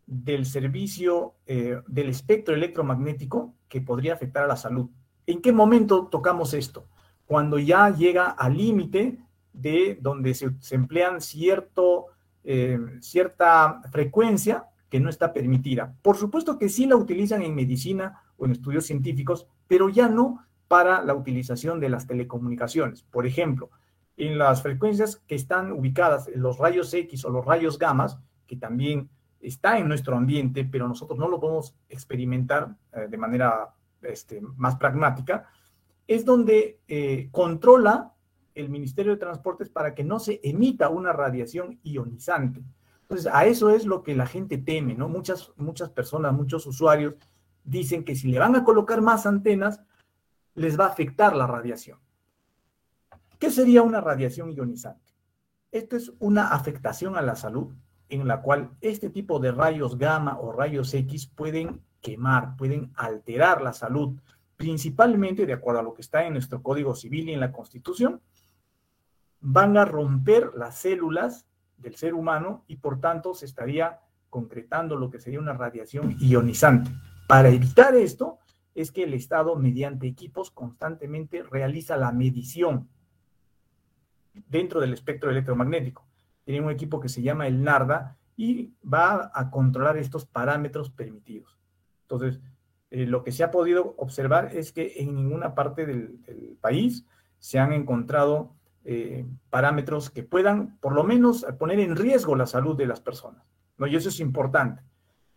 del 0.05 0.45
servicio 0.45 1.35
eh, 1.45 1.81
del 1.87 2.09
espectro 2.09 2.55
electromagnético 2.55 3.53
que 3.67 3.81
podría 3.81 4.13
afectar 4.13 4.43
a 4.43 4.47
la 4.47 4.55
salud. 4.55 4.89
¿En 5.25 5.41
qué 5.41 5.51
momento 5.51 6.07
tocamos 6.07 6.53
esto? 6.53 6.87
Cuando 7.25 7.59
ya 7.59 7.89
llega 7.89 8.29
al 8.29 8.57
límite 8.57 9.19
de 9.57 9.97
donde 10.01 10.33
se, 10.33 10.51
emplean 10.71 11.21
cierto, 11.21 12.07
eh, 12.43 12.79
cierta 13.01 13.81
frecuencia 13.91 14.65
que 14.89 14.99
no 14.99 15.09
está 15.09 15.33
permitida. 15.33 15.95
Por 16.01 16.17
supuesto 16.17 16.57
que 16.57 16.69
sí 16.69 16.85
la 16.85 16.95
utilizan 16.95 17.41
en 17.41 17.55
medicina 17.55 18.21
o 18.37 18.45
en 18.45 18.51
estudios 18.51 18.85
científicos, 18.85 19.47
pero 19.67 19.89
ya 19.89 20.07
no 20.07 20.45
para 20.67 21.01
la 21.03 21.13
utilización 21.13 21.79
de 21.79 21.89
las 21.89 22.07
telecomunicaciones. 22.07 23.03
Por 23.03 23.25
ejemplo, 23.25 23.69
en 24.15 24.37
las 24.37 24.61
frecuencias 24.61 25.17
que 25.27 25.35
están 25.35 25.71
ubicadas 25.71 26.27
en 26.27 26.41
los 26.41 26.57
rayos 26.57 26.93
X 26.93 27.25
o 27.25 27.29
los 27.29 27.45
rayos 27.45 27.77
gamas, 27.77 28.17
que 28.45 28.55
también 28.55 29.09
está 29.39 29.77
en 29.77 29.87
nuestro 29.87 30.15
ambiente, 30.15 30.65
pero 30.65 30.87
nosotros 30.87 31.19
no 31.19 31.27
lo 31.27 31.39
podemos 31.39 31.75
experimentar 31.89 32.75
eh, 32.93 33.07
de 33.09 33.17
manera 33.17 33.73
este, 34.01 34.41
más 34.55 34.75
pragmática, 34.75 35.47
es 36.07 36.25
donde 36.25 36.79
eh, 36.87 37.29
controla 37.31 38.13
el 38.59 38.69
Ministerio 38.69 39.13
de 39.13 39.19
Transportes 39.19 39.69
para 39.69 39.93
que 39.95 40.03
no 40.03 40.19
se 40.19 40.39
emita 40.43 40.89
una 40.89 41.13
radiación 41.13 41.79
ionizante. 41.83 42.63
Entonces, 43.01 43.31
a 43.31 43.45
eso 43.45 43.69
es 43.69 43.85
lo 43.85 44.03
que 44.03 44.15
la 44.15 44.27
gente 44.27 44.57
teme, 44.57 44.93
¿no? 44.93 45.07
Muchas, 45.07 45.51
muchas 45.55 45.89
personas, 45.89 46.33
muchos 46.33 46.65
usuarios 46.65 47.15
dicen 47.63 48.03
que 48.03 48.15
si 48.15 48.29
le 48.29 48.39
van 48.39 48.55
a 48.55 48.63
colocar 48.63 49.01
más 49.01 49.25
antenas, 49.25 49.81
les 50.55 50.79
va 50.79 50.85
a 50.85 50.89
afectar 50.89 51.35
la 51.35 51.47
radiación. 51.47 51.99
¿Qué 53.39 53.51
sería 53.51 53.83
una 53.83 54.01
radiación 54.01 54.51
ionizante? 54.51 55.13
Esto 55.71 55.95
es 55.95 56.11
una 56.19 56.49
afectación 56.49 57.15
a 57.15 57.21
la 57.21 57.35
salud 57.35 57.73
en 58.09 58.27
la 58.27 58.41
cual 58.41 58.71
este 58.81 59.09
tipo 59.09 59.39
de 59.39 59.51
rayos 59.51 59.97
gamma 59.97 60.39
o 60.39 60.51
rayos 60.51 60.93
X 60.93 61.27
pueden 61.27 61.81
quemar, 62.01 62.55
pueden 62.55 62.91
alterar 62.95 63.61
la 63.61 63.73
salud, 63.73 64.17
principalmente 64.55 65.45
de 65.45 65.53
acuerdo 65.53 65.81
a 65.81 65.83
lo 65.83 65.93
que 65.93 66.01
está 66.01 66.25
en 66.25 66.33
nuestro 66.33 66.61
Código 66.63 66.95
Civil 66.95 67.29
y 67.29 67.33
en 67.33 67.39
la 67.39 67.51
Constitución, 67.51 68.21
van 69.39 69.77
a 69.77 69.85
romper 69.85 70.51
las 70.55 70.77
células 70.79 71.47
del 71.77 71.95
ser 71.95 72.13
humano 72.13 72.63
y 72.67 72.77
por 72.77 72.99
tanto 72.99 73.33
se 73.33 73.45
estaría 73.45 73.99
concretando 74.29 74.95
lo 74.95 75.09
que 75.09 75.19
sería 75.19 75.39
una 75.39 75.53
radiación 75.53 76.15
ionizante. 76.19 76.91
Para 77.27 77.49
evitar 77.49 77.95
esto 77.95 78.39
es 78.75 78.91
que 78.91 79.03
el 79.03 79.13
Estado, 79.13 79.55
mediante 79.55 80.07
equipos, 80.07 80.51
constantemente 80.51 81.43
realiza 81.43 81.97
la 81.97 82.11
medición 82.11 82.89
dentro 84.47 84.79
del 84.79 84.93
espectro 84.93 85.31
electromagnético. 85.31 86.07
Tiene 86.43 86.65
un 86.65 86.71
equipo 86.71 86.99
que 86.99 87.09
se 87.09 87.21
llama 87.21 87.47
el 87.47 87.63
NARDA 87.63 88.17
y 88.35 88.73
va 88.81 89.31
a 89.33 89.49
controlar 89.49 89.97
estos 89.97 90.25
parámetros 90.25 90.91
permitidos. 90.91 91.57
Entonces, 92.03 92.39
eh, 92.91 93.05
lo 93.05 93.23
que 93.23 93.31
se 93.31 93.43
ha 93.43 93.51
podido 93.51 93.95
observar 93.97 94.55
es 94.55 94.71
que 94.71 94.93
en 94.97 95.15
ninguna 95.15 95.55
parte 95.55 95.85
del, 95.85 96.19
país 96.61 97.05
se 97.39 97.59
han 97.59 97.73
encontrado 97.73 98.55
eh, 98.89 99.25
parámetros 99.49 100.09
que 100.09 100.23
puedan, 100.23 100.77
por 100.79 100.93
lo 100.93 101.03
menos, 101.03 101.45
poner 101.59 101.81
en 101.81 101.97
riesgo 101.97 102.37
la 102.37 102.45
salud 102.45 102.77
de 102.77 102.85
las 102.85 103.01
personas. 103.01 103.43
¿no? 103.77 103.85
Y 103.85 103.97
eso 103.97 104.07
es 104.07 104.21
importante. 104.21 104.81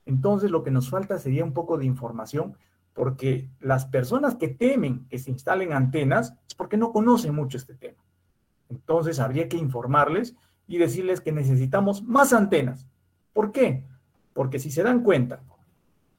Entonces, 0.06 0.52
lo 0.52 0.62
que 0.62 0.70
nos 0.70 0.88
falta 0.88 1.18
sería 1.18 1.44
un 1.44 1.52
poco 1.52 1.76
de 1.76 1.84
información, 1.84 2.54
porque 2.94 3.50
las 3.58 3.86
personas 3.86 4.36
que 4.36 4.46
temen 4.46 5.08
que 5.08 5.18
se 5.18 5.32
instalen 5.32 5.72
antenas 5.72 6.32
es 6.46 6.54
porque 6.54 6.76
no 6.76 6.92
conocen 6.92 7.34
mucho 7.34 7.56
este 7.56 7.74
tema. 7.74 7.98
Entonces, 8.68 9.18
habría 9.18 9.48
que 9.48 9.56
informarles 9.56 10.36
y 10.68 10.78
decirles 10.78 11.20
que 11.20 11.32
necesitamos 11.32 12.04
más 12.04 12.32
antenas. 12.32 12.86
¿Por 13.32 13.50
qué? 13.50 13.84
Porque 14.32 14.60
si 14.60 14.70
se 14.70 14.84
dan 14.84 15.02
cuenta, 15.02 15.42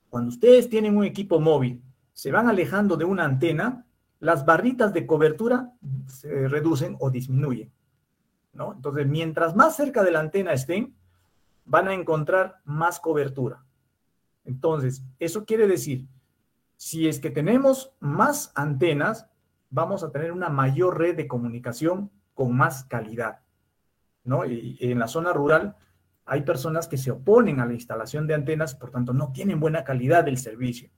cuando 0.09 0.27
ustedes 0.27 0.67
tienen 0.67 0.97
un 0.97 1.05
equipo 1.05 1.39
móvil, 1.39 1.81
se 2.11 2.29
van 2.29 2.50
alejando 2.50 2.97
de 2.97 3.05
una 3.05 3.23
antena, 3.23 3.85
las 4.21 4.45
barritas 4.45 4.93
de 4.93 5.07
cobertura 5.07 5.73
se 6.05 6.47
reducen 6.47 6.95
o 6.99 7.09
disminuyen. 7.09 7.73
¿no? 8.53 8.73
Entonces, 8.73 9.07
mientras 9.07 9.55
más 9.55 9.75
cerca 9.75 10.03
de 10.03 10.11
la 10.11 10.19
antena 10.19 10.53
estén, 10.53 10.95
van 11.65 11.87
a 11.87 11.93
encontrar 11.93 12.61
más 12.63 12.99
cobertura. 12.99 13.65
Entonces, 14.45 15.03
eso 15.17 15.43
quiere 15.43 15.67
decir, 15.67 16.07
si 16.77 17.07
es 17.07 17.19
que 17.19 17.31
tenemos 17.31 17.95
más 17.99 18.51
antenas, 18.53 19.27
vamos 19.71 20.03
a 20.03 20.11
tener 20.11 20.31
una 20.31 20.49
mayor 20.49 20.99
red 20.99 21.15
de 21.15 21.27
comunicación 21.27 22.11
con 22.35 22.55
más 22.55 22.83
calidad. 22.83 23.39
¿no? 24.23 24.45
Y 24.45 24.77
en 24.81 24.99
la 24.99 25.07
zona 25.07 25.33
rural 25.33 25.75
hay 26.25 26.43
personas 26.43 26.87
que 26.87 26.97
se 26.97 27.09
oponen 27.09 27.59
a 27.59 27.65
la 27.65 27.73
instalación 27.73 28.27
de 28.27 28.35
antenas, 28.35 28.75
por 28.75 28.91
tanto 28.91 29.13
no 29.13 29.31
tienen 29.31 29.59
buena 29.59 29.83
calidad 29.83 30.23
del 30.23 30.37
servicio. 30.37 30.91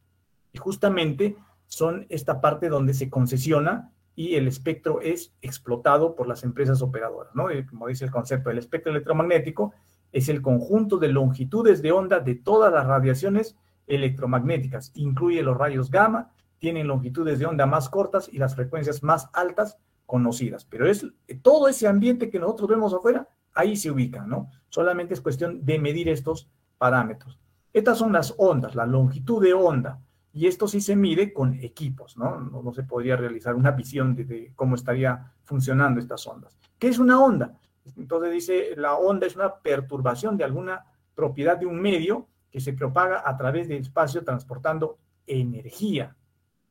Y 0.52 0.58
justamente 0.58 1.38
son 1.68 2.06
esta 2.10 2.42
parte 2.42 2.70
donde 2.70 2.94
se 2.94 3.10
concesiona 3.10 3.92
y 4.16 4.36
el 4.36 4.48
espectro 4.48 5.02
es 5.02 5.34
explotado 5.42 6.16
por 6.16 6.28
las 6.28 6.44
empresas 6.44 6.82
operadoras, 6.82 7.34
¿no? 7.36 7.46
como 7.70 7.88
dice 7.88 8.06
el 8.06 8.12
concepto, 8.12 8.50
el 8.50 8.60
espectro 8.60 8.92
electromagnético 8.92 9.74
es 10.12 10.30
el 10.30 10.42
conjunto 10.42 10.98
de 10.98 11.08
longitudes 11.08 11.82
de 11.82 11.92
onda 11.92 12.20
de 12.20 12.36
todas 12.36 12.72
las 12.72 12.86
radiaciones 12.86 13.58
electromagnéticas, 13.88 14.92
incluye 14.94 15.42
los 15.42 15.58
rayos 15.58 15.90
gamma, 15.90 16.32
tienen 16.60 16.88
longitudes 16.88 17.40
de 17.40 17.48
onda 17.48 17.66
más 17.66 17.90
cortas 17.90 18.30
y 18.32 18.38
las 18.38 18.56
frecuencias 18.56 19.04
más 19.04 19.30
altas 19.34 19.78
conocidas, 20.06 20.66
pero 20.66 20.88
es 20.88 21.06
todo 21.42 21.68
ese 21.68 21.88
ambiente 21.88 22.30
que 22.30 22.40
nosotros 22.40 22.70
vemos 22.70 22.94
afuera 22.94 23.28
ahí 23.54 23.76
se 23.76 23.92
ubica, 23.92 24.26
¿no? 24.26 24.50
Solamente 24.70 25.14
es 25.14 25.22
cuestión 25.22 25.66
de 25.66 25.80
medir 25.80 26.10
estos 26.10 26.50
parámetros. 26.78 27.40
Estas 27.72 27.98
son 27.98 28.14
las 28.14 28.34
ondas, 28.38 28.76
la 28.76 28.86
longitud 28.86 29.42
de 29.42 29.54
onda, 29.54 30.00
y 30.36 30.48
esto 30.48 30.68
sí 30.68 30.82
se 30.82 30.96
mide 30.96 31.32
con 31.32 31.54
equipos, 31.54 32.18
¿no? 32.18 32.40
No, 32.40 32.74
se 32.74 32.84
podría 32.84 33.16
realizar 33.16 33.54
una 33.54 33.70
visión 33.70 34.16
de, 34.16 34.52
cómo 34.56 34.74
estaría 34.74 35.32
funcionando 35.44 36.00
estas 36.00 36.26
ondas. 36.26 36.58
¿Qué 36.80 36.88
es 36.88 36.98
una 36.98 37.24
onda? 37.24 37.60
Entonces 37.96 38.32
dice, 38.32 38.74
la 38.76 38.96
onda 38.96 39.28
es 39.28 39.36
una 39.36 39.54
perturbación 39.56 40.36
de 40.36 40.44
alguna 40.44 40.86
propiedad 41.14 41.58
de 41.58 41.68
un 41.68 41.80
medio 41.80 42.28
que 42.50 42.60
se 42.62 42.74
propaga 42.74 43.22
a 43.24 43.38
través 43.38 43.68
del 43.68 43.82
espacio 43.82 44.24
transportando 44.24 44.98
energía. 45.28 46.16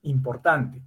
Importante, 0.03 0.83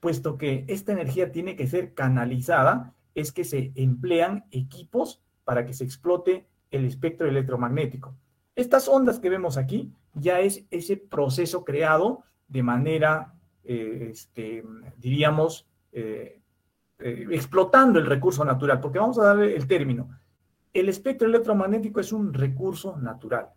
puesto 0.00 0.36
que 0.36 0.64
esta 0.66 0.90
energía 0.90 1.30
tiene 1.30 1.54
que 1.54 1.68
ser 1.68 1.94
canalizada, 1.94 2.94
es 3.14 3.30
que 3.30 3.44
se 3.44 3.70
emplean 3.76 4.46
equipos 4.50 5.22
para 5.44 5.64
que 5.64 5.72
se 5.72 5.84
explote 5.84 6.48
el 6.72 6.84
espectro 6.84 7.28
electromagnético. 7.28 8.16
Estas 8.56 8.88
ondas 8.88 9.20
que 9.20 9.30
vemos 9.30 9.56
aquí 9.56 9.92
ya 10.20 10.40
es 10.40 10.64
ese 10.70 10.96
proceso 10.96 11.64
creado 11.64 12.24
de 12.46 12.62
manera, 12.62 13.34
eh, 13.64 14.08
este, 14.10 14.64
diríamos, 14.96 15.66
eh, 15.92 16.40
eh, 16.98 17.26
explotando 17.30 17.98
el 17.98 18.06
recurso 18.06 18.44
natural, 18.44 18.80
porque 18.80 18.98
vamos 18.98 19.18
a 19.18 19.24
darle 19.24 19.54
el 19.54 19.66
término. 19.66 20.08
El 20.72 20.88
espectro 20.88 21.28
electromagnético 21.28 22.00
es 22.00 22.12
un 22.12 22.32
recurso 22.32 22.96
natural, 22.96 23.50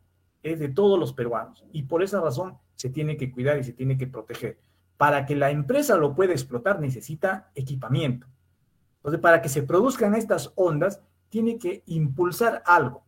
es 0.43 0.60
de 0.60 0.69
todos 0.69 1.00
los 1.00 1.13
peruanos 1.13 1.65
y 1.71 1.84
por 1.84 2.04
esa 2.04 2.21
razón 2.21 2.58
se 2.76 2.89
tiene 2.89 3.17
que 3.17 3.32
cuidar 3.32 3.60
y 3.60 3.63
se 3.63 3.74
tiene 3.74 3.97
que 3.97 4.08
proteger. 4.08 4.60
Para 4.97 5.26
que 5.26 5.36
la 5.36 5.50
empresa 5.50 5.97
lo 5.97 6.13
pueda 6.13 6.34
explotar 6.34 6.80
necesita 6.80 7.52
equipamiento. 7.56 8.28
Entonces, 8.97 9.19
para 9.19 9.41
que 9.41 9.50
se 9.50 9.63
produzcan 9.63 10.13
estas 10.13 10.52
ondas, 10.56 11.02
tiene 11.30 11.58
que 11.58 11.82
impulsar 11.88 12.62
algo. 12.65 13.04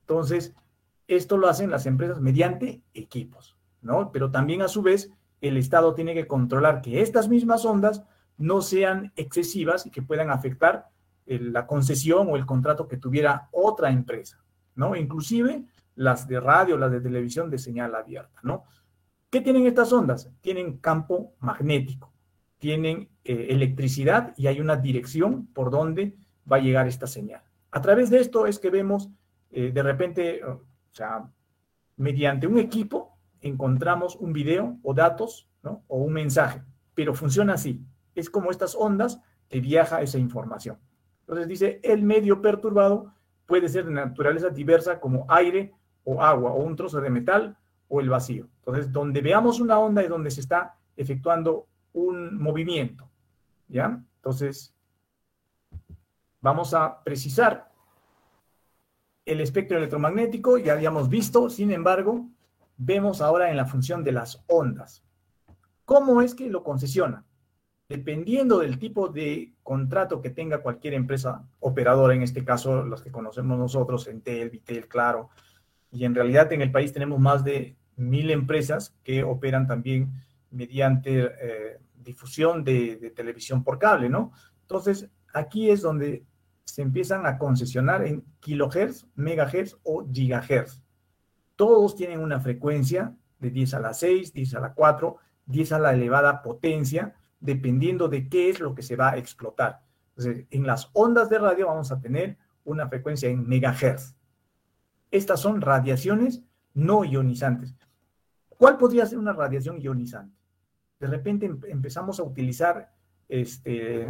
Entonces, 0.00 0.54
esto 1.08 1.36
lo 1.36 1.48
hacen 1.48 1.70
las 1.70 1.86
empresas 1.86 2.20
mediante 2.20 2.82
equipos, 2.94 3.56
¿no? 3.82 4.12
Pero 4.12 4.30
también 4.30 4.62
a 4.62 4.68
su 4.68 4.82
vez, 4.82 5.10
el 5.40 5.56
Estado 5.56 5.94
tiene 5.94 6.14
que 6.14 6.26
controlar 6.26 6.80
que 6.80 7.02
estas 7.02 7.28
mismas 7.28 7.64
ondas 7.64 8.02
no 8.36 8.62
sean 8.62 9.12
excesivas 9.16 9.86
y 9.86 9.90
que 9.90 10.02
puedan 10.02 10.30
afectar 10.30 10.88
la 11.26 11.66
concesión 11.66 12.28
o 12.28 12.36
el 12.36 12.46
contrato 12.46 12.86
que 12.88 12.96
tuviera 12.96 13.48
otra 13.52 13.90
empresa, 13.90 14.44
¿no? 14.74 14.96
Inclusive 14.96 15.64
las 15.94 16.26
de 16.26 16.40
radio, 16.40 16.76
las 16.76 16.90
de 16.90 17.00
televisión 17.00 17.50
de 17.50 17.58
señal 17.58 17.94
abierta, 17.94 18.40
¿no? 18.42 18.64
¿Qué 19.30 19.40
tienen 19.40 19.66
estas 19.66 19.92
ondas? 19.92 20.30
Tienen 20.40 20.78
campo 20.78 21.34
magnético, 21.40 22.12
tienen 22.58 23.08
eh, 23.24 23.48
electricidad 23.50 24.34
y 24.36 24.46
hay 24.46 24.60
una 24.60 24.76
dirección 24.76 25.46
por 25.48 25.70
donde 25.70 26.14
va 26.50 26.56
a 26.56 26.60
llegar 26.60 26.86
esta 26.86 27.06
señal. 27.06 27.42
A 27.70 27.80
través 27.80 28.10
de 28.10 28.20
esto 28.20 28.46
es 28.46 28.58
que 28.58 28.70
vemos 28.70 29.10
eh, 29.56 29.70
de 29.72 29.82
repente, 29.84 30.40
o 30.94 30.96
sea, 30.96 31.28
mediante 31.96 32.46
un 32.46 32.58
equipo 32.58 33.18
encontramos 33.40 34.16
un 34.16 34.32
video 34.32 34.78
o 34.82 34.94
datos, 34.94 35.50
¿no? 35.62 35.84
O 35.88 35.98
un 35.98 36.12
mensaje, 36.14 36.62
pero 36.94 37.12
funciona 37.14 37.54
así. 37.54 37.84
Es 38.14 38.30
como 38.30 38.50
estas 38.50 38.74
ondas 38.74 39.20
que 39.48 39.60
viaja 39.60 40.00
esa 40.00 40.18
información. 40.18 40.78
Entonces 41.20 41.48
dice, 41.48 41.80
el 41.82 42.02
medio 42.02 42.40
perturbado 42.40 43.12
puede 43.44 43.68
ser 43.68 43.84
de 43.84 43.92
naturaleza 43.92 44.48
diversa 44.48 45.00
como 45.00 45.26
aire 45.28 45.74
o 46.04 46.22
agua 46.22 46.52
o 46.52 46.62
un 46.62 46.76
trozo 46.76 47.00
de 47.00 47.10
metal 47.10 47.58
o 47.88 48.00
el 48.00 48.08
vacío. 48.08 48.48
Entonces, 48.60 48.90
donde 48.90 49.20
veamos 49.20 49.60
una 49.60 49.78
onda 49.78 50.02
es 50.02 50.08
donde 50.08 50.30
se 50.30 50.40
está 50.40 50.76
efectuando 50.96 51.66
un 51.92 52.40
movimiento. 52.40 53.10
¿Ya? 53.68 54.00
Entonces, 54.16 54.74
Vamos 56.44 56.74
a 56.74 57.02
precisar 57.02 57.70
el 59.26 59.40
espectro 59.40 59.78
electromagnético, 59.78 60.58
ya 60.58 60.74
habíamos 60.74 61.08
visto, 61.08 61.48
sin 61.48 61.70
embargo, 61.72 62.28
vemos 62.76 63.20
ahora 63.20 63.50
en 63.50 63.56
la 63.56 63.66
función 63.66 64.04
de 64.04 64.12
las 64.12 64.44
ondas. 64.46 65.02
¿Cómo 65.84 66.20
es 66.22 66.34
que 66.34 66.50
lo 66.50 66.62
concesiona? 66.62 67.24
Dependiendo 67.88 68.58
del 68.58 68.78
tipo 68.78 69.08
de 69.08 69.52
contrato 69.62 70.20
que 70.20 70.30
tenga 70.30 70.62
cualquier 70.62 70.94
empresa 70.94 71.46
operadora, 71.60 72.14
en 72.14 72.22
este 72.22 72.44
caso 72.44 72.82
los 72.82 73.02
que 73.02 73.12
conocemos 73.12 73.58
nosotros, 73.58 74.08
Entel, 74.08 74.50
Vitel, 74.50 74.88
Claro, 74.88 75.30
y 75.90 76.04
en 76.04 76.14
realidad 76.14 76.52
en 76.52 76.62
el 76.62 76.72
país 76.72 76.92
tenemos 76.92 77.20
más 77.20 77.44
de 77.44 77.76
mil 77.96 78.30
empresas 78.30 78.96
que 79.04 79.22
operan 79.22 79.66
también 79.66 80.12
mediante 80.50 81.24
eh, 81.24 81.78
difusión 82.02 82.64
de, 82.64 82.96
de 82.96 83.10
televisión 83.10 83.62
por 83.62 83.78
cable, 83.78 84.08
¿no? 84.08 84.32
Entonces, 84.62 85.08
aquí 85.32 85.70
es 85.70 85.82
donde 85.82 86.24
se 86.64 86.82
empiezan 86.82 87.26
a 87.26 87.38
concesionar 87.38 88.04
en 88.06 88.24
kilohertz, 88.40 89.06
megahertz 89.14 89.76
o 89.82 90.06
gigahertz. 90.10 90.82
Todos 91.56 91.94
tienen 91.94 92.20
una 92.20 92.40
frecuencia 92.40 93.14
de 93.38 93.50
10 93.50 93.74
a 93.74 93.80
la 93.80 93.94
6, 93.94 94.32
10 94.32 94.54
a 94.54 94.60
la 94.60 94.74
4, 94.74 95.16
10 95.46 95.72
a 95.72 95.78
la 95.78 95.92
elevada 95.92 96.42
potencia, 96.42 97.14
dependiendo 97.40 98.08
de 98.08 98.28
qué 98.28 98.50
es 98.50 98.60
lo 98.60 98.74
que 98.74 98.82
se 98.82 98.96
va 98.96 99.12
a 99.12 99.18
explotar. 99.18 99.82
En 100.16 100.66
las 100.66 100.90
ondas 100.92 101.28
de 101.28 101.38
radio 101.38 101.66
vamos 101.66 101.92
a 101.92 102.00
tener 102.00 102.38
una 102.64 102.88
frecuencia 102.88 103.28
en 103.28 103.46
megahertz. 103.46 104.16
Estas 105.10 105.40
son 105.40 105.60
radiaciones 105.60 106.42
no 106.74 107.04
ionizantes. 107.04 107.74
¿Cuál 108.48 108.76
podría 108.78 109.06
ser 109.06 109.18
una 109.18 109.32
radiación 109.32 109.80
ionizante? 109.80 110.36
De 110.98 111.06
repente 111.06 111.46
em, 111.46 111.60
empezamos 111.68 112.18
a 112.20 112.22
utilizar 112.22 112.92
este, 113.28 114.08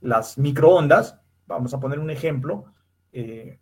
las 0.00 0.38
microondas. 0.38 1.18
Vamos 1.50 1.74
a 1.74 1.80
poner 1.80 1.98
un 1.98 2.10
ejemplo. 2.10 2.66
Eh, 3.12 3.58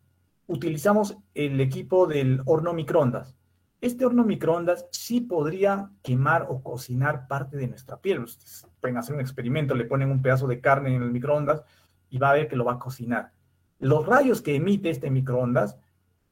utilizamos 0.47 1.17
el 1.35 1.59
equipo 1.59 2.07
del 2.07 2.43
horno 2.45 2.75
microondas. 2.75 3.35
Este 3.81 4.05
horno 4.05 4.25
microondas 4.25 4.87
sí 4.91 5.23
podría 5.23 5.91
quemar 6.03 6.47
o 6.51 6.63
cocinar 6.63 7.27
parte 7.27 7.57
de 7.57 7.67
nuestra 7.67 7.99
piel. 7.99 8.21
Ustedes 8.21 8.67
pueden 8.83 8.99
hacer 8.99 9.15
un 9.15 9.23
experimento, 9.23 9.75
le 9.75 9.87
ponen 9.87 10.11
un 10.11 10.21
pedazo 10.21 10.47
de 10.47 10.61
carne 10.61 10.95
en 10.95 11.03
el 11.03 11.11
microondas 11.11 11.63
y 12.11 12.19
va 12.19 12.31
a 12.31 12.35
ver 12.35 12.47
que 12.47 12.57
lo 12.57 12.67
va 12.67 12.75
a 12.75 12.79
cocinar. 12.79 13.33
Los 13.79 14.05
rayos 14.05 14.43
que 14.43 14.55
emite 14.55 14.91
este 14.91 15.11
microondas 15.11 15.79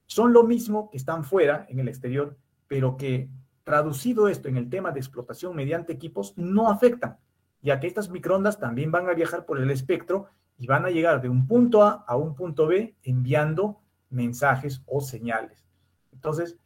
son 0.04 0.34
lo 0.34 0.42
mismo 0.42 0.90
que 0.90 0.98
están 0.98 1.24
fuera, 1.24 1.64
en 1.70 1.80
el 1.80 1.88
exterior, 1.88 2.36
pero 2.68 2.98
que 2.98 3.30
traducido 3.64 4.28
esto 4.28 4.48
en 4.48 4.58
el 4.58 4.68
tema 4.68 4.92
de 4.92 5.00
explotación 5.00 5.56
mediante 5.56 5.94
equipos, 5.94 6.36
no 6.36 6.70
afectan, 6.70 7.16
ya 7.62 7.80
que 7.80 7.86
estas 7.86 8.10
microondas 8.10 8.60
también 8.60 8.90
van 8.92 9.08
a 9.08 9.14
viajar 9.14 9.46
por 9.46 9.58
el 9.58 9.70
espectro 9.70 10.26
y 10.58 10.66
van 10.66 10.84
a 10.84 10.90
llegar 10.90 11.20
de 11.20 11.28
un 11.28 11.46
punto 11.46 11.82
A 11.82 12.04
a 12.06 12.16
un 12.16 12.34
punto 12.34 12.66
B 12.66 12.94
enviando 13.02 13.80
mensajes 14.10 14.82
o 14.86 15.00
señales. 15.00 15.66
Entonces, 16.12 16.58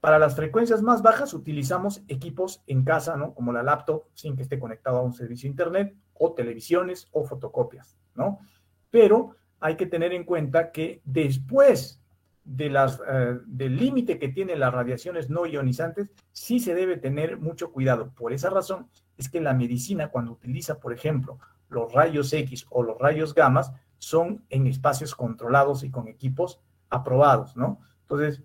para 0.00 0.18
las 0.18 0.34
frecuencias 0.34 0.82
más 0.82 1.02
bajas 1.02 1.34
utilizamos 1.34 2.02
equipos 2.08 2.62
en 2.66 2.84
casa, 2.84 3.16
¿no? 3.16 3.34
Como 3.34 3.52
la 3.52 3.62
laptop, 3.62 4.04
sin 4.14 4.34
que 4.34 4.42
esté 4.42 4.58
conectado 4.58 4.98
a 4.98 5.02
un 5.02 5.12
servicio 5.12 5.48
internet, 5.48 5.94
o 6.14 6.32
televisiones 6.32 7.08
o 7.12 7.24
fotocopias, 7.24 7.96
¿no? 8.14 8.40
Pero 8.90 9.36
hay 9.60 9.76
que 9.76 9.86
tener 9.86 10.12
en 10.12 10.24
cuenta 10.24 10.72
que 10.72 11.00
después 11.04 12.00
de 12.44 12.70
las, 12.70 13.00
eh, 13.06 13.38
del 13.46 13.76
límite 13.76 14.18
que 14.18 14.28
tienen 14.28 14.60
las 14.60 14.72
radiaciones 14.72 15.28
no 15.30 15.46
ionizantes, 15.46 16.10
sí 16.32 16.58
se 16.58 16.74
debe 16.74 16.96
tener 16.96 17.38
mucho 17.38 17.70
cuidado. 17.70 18.12
Por 18.14 18.32
esa 18.32 18.50
razón 18.50 18.88
es 19.18 19.28
que 19.28 19.40
la 19.40 19.54
medicina, 19.54 20.08
cuando 20.08 20.32
utiliza, 20.32 20.80
por 20.80 20.92
ejemplo, 20.92 21.38
los 21.70 21.92
rayos 21.92 22.32
X 22.32 22.66
o 22.70 22.82
los 22.82 22.98
rayos 22.98 23.34
gamas, 23.34 23.72
son 23.98 24.44
en 24.50 24.66
espacios 24.66 25.14
controlados 25.14 25.82
y 25.84 25.90
con 25.90 26.08
equipos 26.08 26.60
aprobados, 26.88 27.56
¿no? 27.56 27.80
Entonces, 28.02 28.42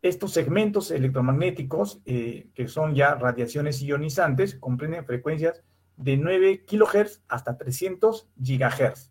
estos 0.00 0.32
segmentos 0.32 0.90
electromagnéticos, 0.90 2.00
eh, 2.04 2.48
que 2.54 2.68
son 2.68 2.94
ya 2.94 3.14
radiaciones 3.14 3.82
ionizantes, 3.82 4.54
comprenden 4.54 5.04
frecuencias 5.04 5.62
de 5.96 6.16
9 6.16 6.64
kHz 6.64 7.22
hasta 7.28 7.58
300 7.58 8.28
GHz. 8.36 9.10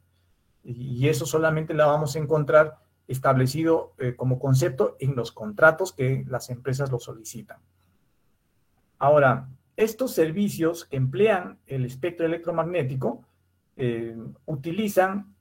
Y 0.64 1.08
eso 1.08 1.26
solamente 1.26 1.74
la 1.74 1.86
vamos 1.86 2.16
a 2.16 2.20
encontrar 2.20 2.78
establecido 3.08 3.94
eh, 3.98 4.16
como 4.16 4.40
concepto 4.40 4.96
en 5.00 5.16
los 5.16 5.32
contratos 5.32 5.94
que 5.94 6.26
las 6.28 6.50
empresas 6.50 6.92
lo 6.92 7.00
solicitan. 7.00 7.60
Ahora, 8.98 9.50
estos 9.76 10.14
servicios 10.14 10.86
que 10.86 10.98
emplean 10.98 11.60
el 11.68 11.86
espectro 11.86 12.26
electromagnético 12.26 13.24
eh, 13.78 14.18
utilizan 14.46 15.36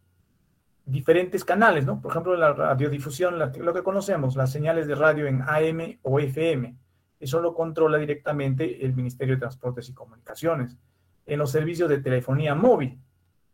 diferentes 0.84 1.44
canales, 1.44 1.86
¿no? 1.86 2.00
Por 2.00 2.12
ejemplo, 2.12 2.36
la 2.36 2.52
radiodifusión, 2.52 3.38
lo 3.38 3.74
que 3.74 3.82
conocemos, 3.82 4.36
las 4.36 4.52
señales 4.52 4.86
de 4.86 4.94
radio 4.94 5.26
en 5.26 5.42
AM 5.42 5.98
o 6.02 6.20
FM. 6.20 6.76
Eso 7.18 7.40
lo 7.40 7.54
controla 7.54 7.98
directamente 7.98 8.84
el 8.84 8.94
Ministerio 8.94 9.34
de 9.34 9.40
Transportes 9.40 9.88
y 9.88 9.94
Comunicaciones. 9.94 10.76
En 11.24 11.38
los 11.38 11.50
servicios 11.50 11.88
de 11.88 11.98
telefonía 11.98 12.54
móvil, 12.54 13.00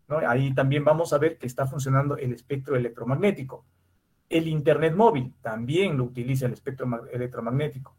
¿no? 0.09 0.19
Ahí 0.19 0.53
también 0.53 0.85
vamos 0.85 1.13
a 1.13 1.19
ver 1.19 1.39
que 1.39 1.47
está 1.47 1.67
funcionando 1.67 2.17
el 2.17 2.33
espectro 2.33 2.77
electromagnético. 2.77 3.65
El 4.29 4.49
Internet 4.49 4.95
móvil 4.95 5.33
también 5.41 5.97
lo 5.97 6.05
utiliza 6.05 6.47
el 6.47 6.53
espectro 6.53 7.09
electromagnético. 7.11 7.97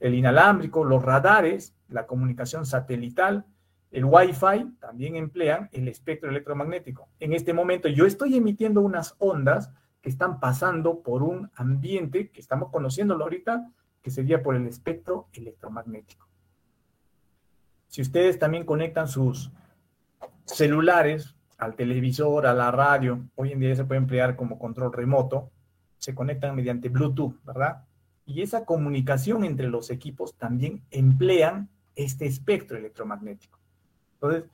El 0.00 0.14
inalámbrico, 0.14 0.82
los 0.82 1.02
radares, 1.04 1.76
la 1.88 2.06
comunicación 2.06 2.66
satelital, 2.66 3.44
el 3.92 4.06
Wi-Fi 4.06 4.78
también 4.80 5.16
emplea 5.16 5.68
el 5.70 5.86
espectro 5.86 6.30
electromagnético. 6.30 7.08
En 7.20 7.34
este 7.34 7.52
momento 7.52 7.88
yo 7.88 8.06
estoy 8.06 8.36
emitiendo 8.36 8.80
unas 8.80 9.14
ondas 9.18 9.70
que 10.00 10.08
están 10.08 10.40
pasando 10.40 11.00
por 11.00 11.22
un 11.22 11.50
ambiente 11.54 12.30
que 12.30 12.40
estamos 12.40 12.70
conociéndolo 12.70 13.24
ahorita, 13.24 13.70
que 14.00 14.10
sería 14.10 14.42
por 14.42 14.56
el 14.56 14.66
espectro 14.66 15.28
electromagnético. 15.34 16.26
Si 17.86 18.00
ustedes 18.00 18.38
también 18.38 18.64
conectan 18.64 19.08
sus 19.08 19.52
celulares 20.46 21.36
al 21.58 21.76
televisor, 21.76 22.46
a 22.46 22.54
la 22.54 22.70
radio, 22.70 23.28
hoy 23.34 23.52
en 23.52 23.60
día 23.60 23.76
se 23.76 23.84
puede 23.84 24.00
emplear 24.00 24.36
como 24.36 24.58
control 24.58 24.92
remoto, 24.94 25.50
se 25.98 26.14
conectan 26.14 26.56
mediante 26.56 26.88
Bluetooth, 26.88 27.36
¿verdad? 27.44 27.84
Y 28.24 28.40
esa 28.40 28.64
comunicación 28.64 29.44
entre 29.44 29.68
los 29.68 29.90
equipos 29.90 30.34
también 30.38 30.82
emplean 30.90 31.68
este 31.94 32.24
espectro 32.24 32.78
electromagnético. 32.78 33.61
Entonces, 34.22 34.50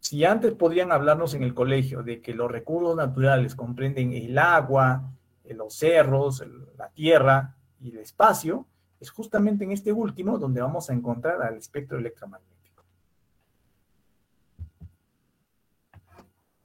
si 0.00 0.24
antes 0.24 0.52
podrían 0.52 0.90
hablarnos 0.90 1.34
en 1.34 1.44
el 1.44 1.54
colegio 1.54 2.02
de 2.02 2.20
que 2.20 2.34
los 2.34 2.50
recursos 2.50 2.96
naturales 2.96 3.54
comprenden 3.54 4.12
el 4.12 4.36
agua, 4.36 5.12
eh, 5.44 5.54
los 5.54 5.74
cerros, 5.74 6.44
la 6.76 6.88
tierra 6.88 7.54
y 7.80 7.90
el 7.90 7.98
espacio, 7.98 8.66
es 8.98 9.10
justamente 9.10 9.62
en 9.62 9.70
este 9.70 9.92
último 9.92 10.38
donde 10.38 10.60
vamos 10.60 10.90
a 10.90 10.92
encontrar 10.92 11.40
al 11.40 11.56
espectro 11.56 11.98
electromagnético. 11.98 12.84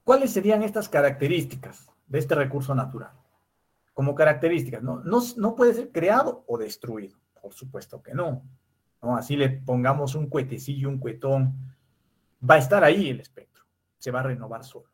¿Cuáles 0.04 0.32
serían 0.32 0.64
estas 0.64 0.90
características 0.90 1.92
de 2.08 2.18
este 2.18 2.34
recurso 2.34 2.74
natural? 2.74 3.12
Como 3.94 4.16
características, 4.16 4.82
no, 4.82 5.04
no, 5.04 5.56
puede 5.56 5.76
ser 5.76 5.92
creado 5.92 6.44
o 6.48 6.58
destruido, 6.58 7.18
por 7.40 7.54
supuesto 7.54 8.02
que 8.02 8.16
no. 8.16 8.42
¿no? 9.02 9.16
Así 9.16 9.36
le 9.36 9.50
pongamos 9.50 10.16
un 10.16 10.28
cuetecillo, 10.28 10.90
un 10.90 11.00
cuetón, 11.00 11.77
va 12.42 12.56
a 12.56 12.60
estar 12.60 12.84
ahí 12.84 13.10
el 13.10 13.20
espectro, 13.20 13.64
se 13.98 14.12
va 14.12 14.22
a 14.22 14.24
renovar 14.24 14.64
solo. 14.64 14.90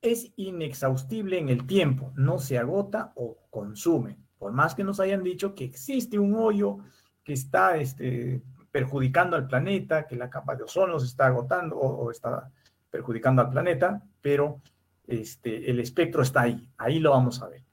Es 0.00 0.32
inexhaustible 0.36 1.38
en 1.38 1.48
el 1.48 1.66
tiempo, 1.66 2.12
no 2.16 2.38
se 2.38 2.58
agota 2.58 3.12
o 3.16 3.38
consume. 3.50 4.18
Por 4.38 4.52
más 4.52 4.74
que 4.74 4.84
nos 4.84 5.00
hayan 5.00 5.22
dicho 5.22 5.54
que 5.54 5.64
existe 5.64 6.18
un 6.18 6.34
hoyo 6.34 6.78
que 7.24 7.32
está 7.32 7.76
este, 7.76 8.42
perjudicando 8.70 9.36
al 9.36 9.48
planeta, 9.48 10.06
que 10.06 10.16
la 10.16 10.30
capa 10.30 10.54
de 10.54 10.62
ozono 10.62 11.00
se 11.00 11.06
está 11.06 11.26
agotando 11.26 11.76
o, 11.76 12.10
está 12.10 12.50
perjudicando 12.90 13.42
al 13.42 13.50
planeta, 13.50 14.02
pero 14.20 14.60
este, 15.06 15.70
el 15.70 15.80
espectro 15.80 16.22
está 16.22 16.42
ahí, 16.42 16.70
ahí 16.78 17.00
lo 17.00 17.10
vamos 17.10 17.42
a 17.42 17.48
ver. 17.48 17.64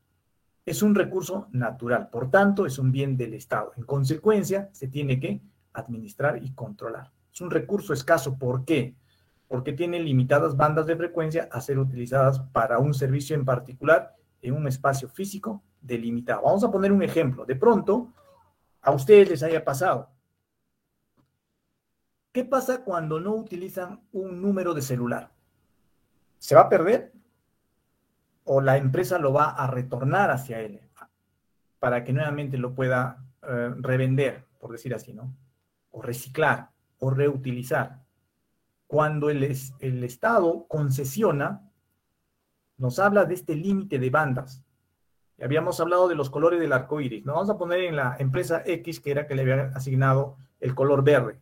Es 0.65 0.81
un 0.81 0.95
recurso 0.95 1.47
natural, 1.51 2.09
por 2.09 2.31
tanto, 2.31 2.65
es 2.65 2.79
un 2.79 2.91
bien 2.91 3.15
del 3.15 3.35
Estado. 3.35 3.73
En 3.77 3.83
consecuencia, 3.83 4.69
se 4.73 4.87
tiene 4.87 5.19
que 5.19 5.39
administrar 5.73 6.43
y 6.43 6.53
controlar. 6.53 7.11
Es 7.35 7.41
un 7.41 7.51
recurso 7.51 7.91
escaso. 7.91 8.37
¿Por 8.37 8.63
qué? 8.63 8.95
Porque 9.49 9.73
tiene 9.73 9.99
limitadas 9.99 10.55
bandas 10.55 10.85
de 10.85 10.95
frecuencia 10.95 11.49
a 11.51 11.59
ser 11.59 11.77
utilizadas 11.77 12.39
para 12.39 12.79
un 12.79 12.93
servicio 12.93 13.35
en 13.35 13.43
particular 13.43 14.15
en 14.41 14.53
un 14.53 14.67
espacio 14.69 15.09
físico 15.09 15.61
delimitado. 15.81 16.43
Vamos 16.43 16.63
a 16.63 16.71
poner 16.71 16.93
un 16.93 17.03
ejemplo. 17.03 17.45
De 17.45 17.57
pronto, 17.57 18.13
a 18.81 18.91
ustedes 18.91 19.29
les 19.29 19.43
haya 19.43 19.65
pasado. 19.65 20.09
¿Qué 22.31 22.45
pasa 22.45 22.85
cuando 22.85 23.19
no 23.19 23.35
utilizan 23.35 24.01
un 24.13 24.41
número 24.41 24.73
de 24.73 24.81
celular? 24.81 25.29
¿Se 26.37 26.55
va 26.55 26.61
a 26.61 26.69
perder? 26.69 27.11
¿O 28.45 28.61
la 28.61 28.77
empresa 28.77 29.19
lo 29.19 29.33
va 29.33 29.49
a 29.49 29.67
retornar 29.67 30.31
hacia 30.31 30.61
él 30.61 30.79
para 31.79 32.05
que 32.05 32.13
nuevamente 32.13 32.57
lo 32.57 32.73
pueda 32.73 33.25
eh, 33.41 33.73
revender, 33.77 34.45
por 34.57 34.71
decir 34.71 34.93
así, 34.93 35.13
¿no? 35.13 35.35
O 35.91 36.01
reciclar 36.01 36.74
o 36.99 37.09
reutilizar. 37.09 38.03
Cuando 38.87 39.29
el, 39.29 39.43
Estado 39.43 40.67
concesiona, 40.67 41.69
nos 42.77 42.99
habla 42.99 43.25
de 43.25 43.33
este 43.33 43.55
límite 43.55 43.99
de 43.99 44.09
bandas. 44.09 44.63
Habíamos 45.41 45.79
hablado 45.79 46.07
de 46.07 46.15
los 46.15 46.29
colores 46.29 46.59
del 46.59 46.71
arco 46.71 47.01
iris. 47.01 47.25
Nos 47.25 47.35
vamos 47.35 47.49
a 47.49 47.57
poner 47.57 47.81
en 47.81 47.95
la 47.95 48.15
empresa 48.19 48.61
X, 48.65 48.99
que 48.99 49.11
era 49.11 49.27
que 49.27 49.35
le 49.35 49.41
había 49.41 49.71
asignado 49.75 50.37
el 50.59 50.75
color 50.75 51.03
verde. 51.03 51.41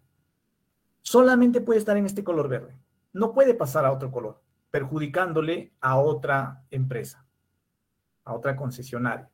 Solamente 1.01 1.61
puede 1.61 1.79
estar 1.79 1.97
en 1.97 2.05
este 2.05 2.23
color 2.23 2.47
verde. 2.47 2.77
No 3.11 3.33
puede 3.33 3.53
pasar 3.53 3.85
a 3.85 3.91
otro 3.91 4.09
color, 4.09 4.41
perjudicándole 4.71 5.73
a 5.81 5.97
otra 5.97 6.63
empresa, 6.71 7.25
a 8.23 8.33
otra 8.33 8.55
concesionaria. 8.55 9.29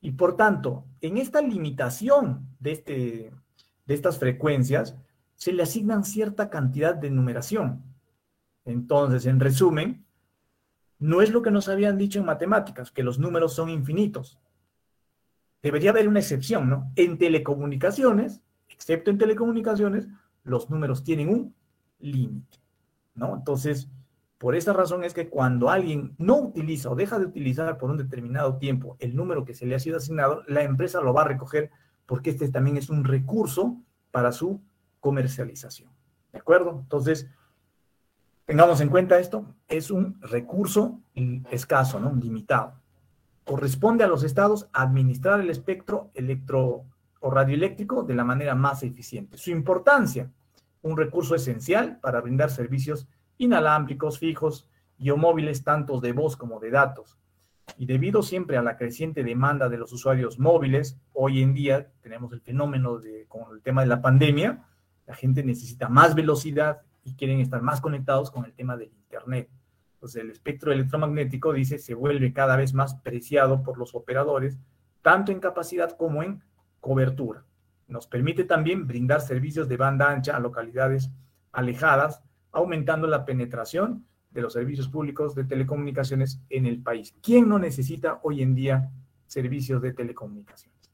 Y 0.00 0.12
por 0.12 0.36
tanto, 0.36 0.84
en 1.00 1.18
esta 1.18 1.40
limitación 1.42 2.48
de, 2.58 2.72
este, 2.72 3.32
de 3.86 3.94
estas 3.94 4.18
frecuencias, 4.18 4.96
se 5.38 5.52
le 5.52 5.62
asignan 5.62 6.04
cierta 6.04 6.50
cantidad 6.50 6.94
de 6.94 7.10
numeración. 7.10 7.82
Entonces, 8.66 9.24
en 9.24 9.40
resumen, 9.40 10.04
no 10.98 11.22
es 11.22 11.30
lo 11.30 11.40
que 11.40 11.52
nos 11.52 11.68
habían 11.68 11.96
dicho 11.96 12.18
en 12.18 12.26
matemáticas, 12.26 12.90
que 12.90 13.04
los 13.04 13.18
números 13.18 13.54
son 13.54 13.70
infinitos. 13.70 14.38
Debería 15.62 15.90
haber 15.90 16.08
una 16.08 16.18
excepción, 16.18 16.68
¿no? 16.68 16.92
En 16.96 17.16
telecomunicaciones, 17.16 18.42
excepto 18.68 19.10
en 19.10 19.18
telecomunicaciones, 19.18 20.08
los 20.42 20.68
números 20.70 21.04
tienen 21.04 21.28
un 21.28 21.54
límite, 22.00 22.58
¿no? 23.14 23.36
Entonces, 23.36 23.88
Por 24.38 24.54
esa 24.54 24.72
razón 24.72 25.02
es 25.02 25.14
que 25.14 25.28
cuando 25.28 25.68
alguien 25.68 26.14
no 26.16 26.38
utiliza 26.38 26.90
o 26.90 26.94
deja 26.94 27.18
de 27.18 27.26
utilizar 27.26 27.76
por 27.76 27.90
un 27.90 27.96
determinado 27.96 28.56
tiempo 28.56 28.96
el 29.00 29.16
número 29.16 29.44
que 29.44 29.52
se 29.52 29.66
le 29.66 29.74
ha 29.74 29.80
sido 29.80 29.96
asignado, 29.96 30.44
la 30.46 30.62
empresa 30.62 31.00
lo 31.00 31.12
va 31.12 31.22
a 31.22 31.28
recoger 31.28 31.70
porque 32.06 32.30
este 32.30 32.48
también 32.48 32.76
es 32.76 32.88
un 32.88 33.02
recurso 33.04 33.82
para 34.12 34.30
su 34.30 34.60
comercialización. 35.00 35.90
¿De 36.32 36.38
acuerdo? 36.38 36.80
Entonces, 36.82 37.28
tengamos 38.44 38.80
en 38.80 38.88
cuenta 38.88 39.18
esto, 39.18 39.54
es 39.68 39.90
un 39.90 40.20
recurso 40.20 41.00
escaso, 41.50 42.00
¿no? 42.00 42.14
Limitado. 42.14 42.74
Corresponde 43.44 44.04
a 44.04 44.08
los 44.08 44.24
estados 44.24 44.68
administrar 44.72 45.40
el 45.40 45.50
espectro 45.50 46.10
electro 46.14 46.84
o 47.20 47.30
radioeléctrico 47.30 48.02
de 48.02 48.14
la 48.14 48.24
manera 48.24 48.54
más 48.54 48.82
eficiente. 48.82 49.38
Su 49.38 49.50
importancia, 49.50 50.30
un 50.82 50.96
recurso 50.96 51.34
esencial 51.34 51.98
para 52.00 52.20
brindar 52.20 52.50
servicios 52.50 53.08
inalámbricos, 53.38 54.18
fijos 54.18 54.68
y 54.98 55.10
o 55.10 55.16
móviles, 55.16 55.64
tanto 55.64 56.00
de 56.00 56.12
voz 56.12 56.36
como 56.36 56.60
de 56.60 56.70
datos. 56.70 57.18
Y 57.76 57.86
debido 57.86 58.22
siempre 58.22 58.56
a 58.56 58.62
la 58.62 58.76
creciente 58.76 59.22
demanda 59.22 59.68
de 59.68 59.78
los 59.78 59.92
usuarios 59.92 60.38
móviles, 60.38 60.98
hoy 61.12 61.42
en 61.42 61.54
día 61.54 61.90
tenemos 62.00 62.32
el 62.32 62.40
fenómeno 62.40 62.98
de, 62.98 63.26
con 63.28 63.54
el 63.54 63.62
tema 63.62 63.82
de 63.82 63.88
la 63.88 64.00
pandemia, 64.00 64.64
la 65.08 65.14
gente 65.14 65.42
necesita 65.42 65.88
más 65.88 66.14
velocidad 66.14 66.82
y 67.02 67.14
quieren 67.14 67.40
estar 67.40 67.62
más 67.62 67.80
conectados 67.80 68.30
con 68.30 68.44
el 68.44 68.52
tema 68.52 68.76
del 68.76 68.92
Internet. 68.92 69.48
Entonces 69.94 70.22
el 70.22 70.30
espectro 70.30 70.70
electromagnético, 70.70 71.54
dice, 71.54 71.78
se 71.78 71.94
vuelve 71.94 72.34
cada 72.34 72.56
vez 72.56 72.74
más 72.74 72.94
preciado 72.96 73.62
por 73.62 73.78
los 73.78 73.94
operadores, 73.94 74.58
tanto 75.00 75.32
en 75.32 75.40
capacidad 75.40 75.96
como 75.96 76.22
en 76.22 76.42
cobertura. 76.80 77.42
Nos 77.88 78.06
permite 78.06 78.44
también 78.44 78.86
brindar 78.86 79.22
servicios 79.22 79.66
de 79.66 79.78
banda 79.78 80.10
ancha 80.10 80.36
a 80.36 80.40
localidades 80.40 81.10
alejadas 81.52 82.22
aumentando 82.52 83.06
la 83.06 83.24
penetración 83.24 84.04
de 84.30 84.42
los 84.42 84.52
servicios 84.52 84.88
públicos 84.88 85.34
de 85.34 85.44
telecomunicaciones 85.44 86.42
en 86.50 86.66
el 86.66 86.82
país. 86.82 87.14
¿Quién 87.22 87.48
no 87.48 87.58
necesita 87.58 88.20
hoy 88.22 88.42
en 88.42 88.54
día 88.54 88.90
servicios 89.26 89.80
de 89.80 89.94
telecomunicaciones? 89.94 90.92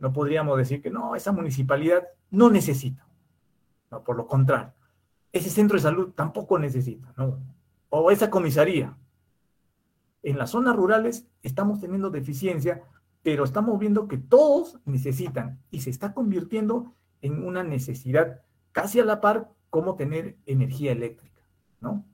No 0.00 0.12
podríamos 0.12 0.58
decir 0.58 0.82
que 0.82 0.90
no, 0.90 1.14
esa 1.14 1.30
municipalidad 1.30 2.02
no 2.30 2.50
necesita. 2.50 3.06
Por 4.02 4.16
lo 4.16 4.26
contrario, 4.26 4.72
ese 5.32 5.50
centro 5.50 5.76
de 5.76 5.82
salud 5.82 6.12
tampoco 6.14 6.58
necesita, 6.58 7.12
¿no? 7.16 7.38
O 7.90 8.10
esa 8.10 8.30
comisaría. 8.30 8.96
En 10.22 10.38
las 10.38 10.50
zonas 10.50 10.74
rurales 10.74 11.26
estamos 11.42 11.80
teniendo 11.80 12.10
deficiencia, 12.10 12.82
pero 13.22 13.44
estamos 13.44 13.78
viendo 13.78 14.08
que 14.08 14.18
todos 14.18 14.80
necesitan 14.84 15.60
y 15.70 15.80
se 15.80 15.90
está 15.90 16.14
convirtiendo 16.14 16.94
en 17.20 17.44
una 17.44 17.62
necesidad 17.62 18.40
casi 18.72 19.00
a 19.00 19.04
la 19.04 19.20
par 19.20 19.50
cómo 19.70 19.96
tener 19.96 20.36
energía 20.46 20.92
eléctrica, 20.92 21.42
¿no? 21.80 22.04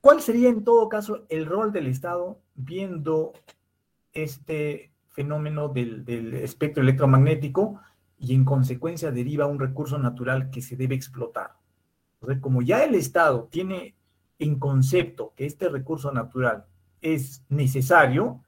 ¿Cuál 0.00 0.20
sería 0.20 0.50
en 0.50 0.64
todo 0.64 0.88
caso 0.90 1.24
el 1.30 1.46
rol 1.46 1.72
del 1.72 1.86
Estado 1.86 2.38
viendo 2.54 3.32
este 4.12 4.92
fenómeno 5.08 5.68
del, 5.68 6.34
espectro 6.34 6.82
electromagnético 6.82 7.80
y 8.18 8.34
en 8.34 8.44
consecuencia 8.44 9.10
deriva 9.10 9.46
un 9.46 9.58
recurso 9.58 9.98
natural 9.98 10.50
que 10.50 10.62
se 10.62 10.76
debe 10.76 10.94
explotar? 10.94 11.52
Como 12.40 12.62
ya 12.62 12.84
el 12.84 12.94
Estado 12.94 13.48
tiene 13.50 13.94
en 14.38 14.58
concepto 14.58 15.32
que 15.36 15.46
este 15.46 15.68
recurso 15.68 16.10
natural 16.12 16.64
es 17.00 17.44
necesario, 17.48 18.40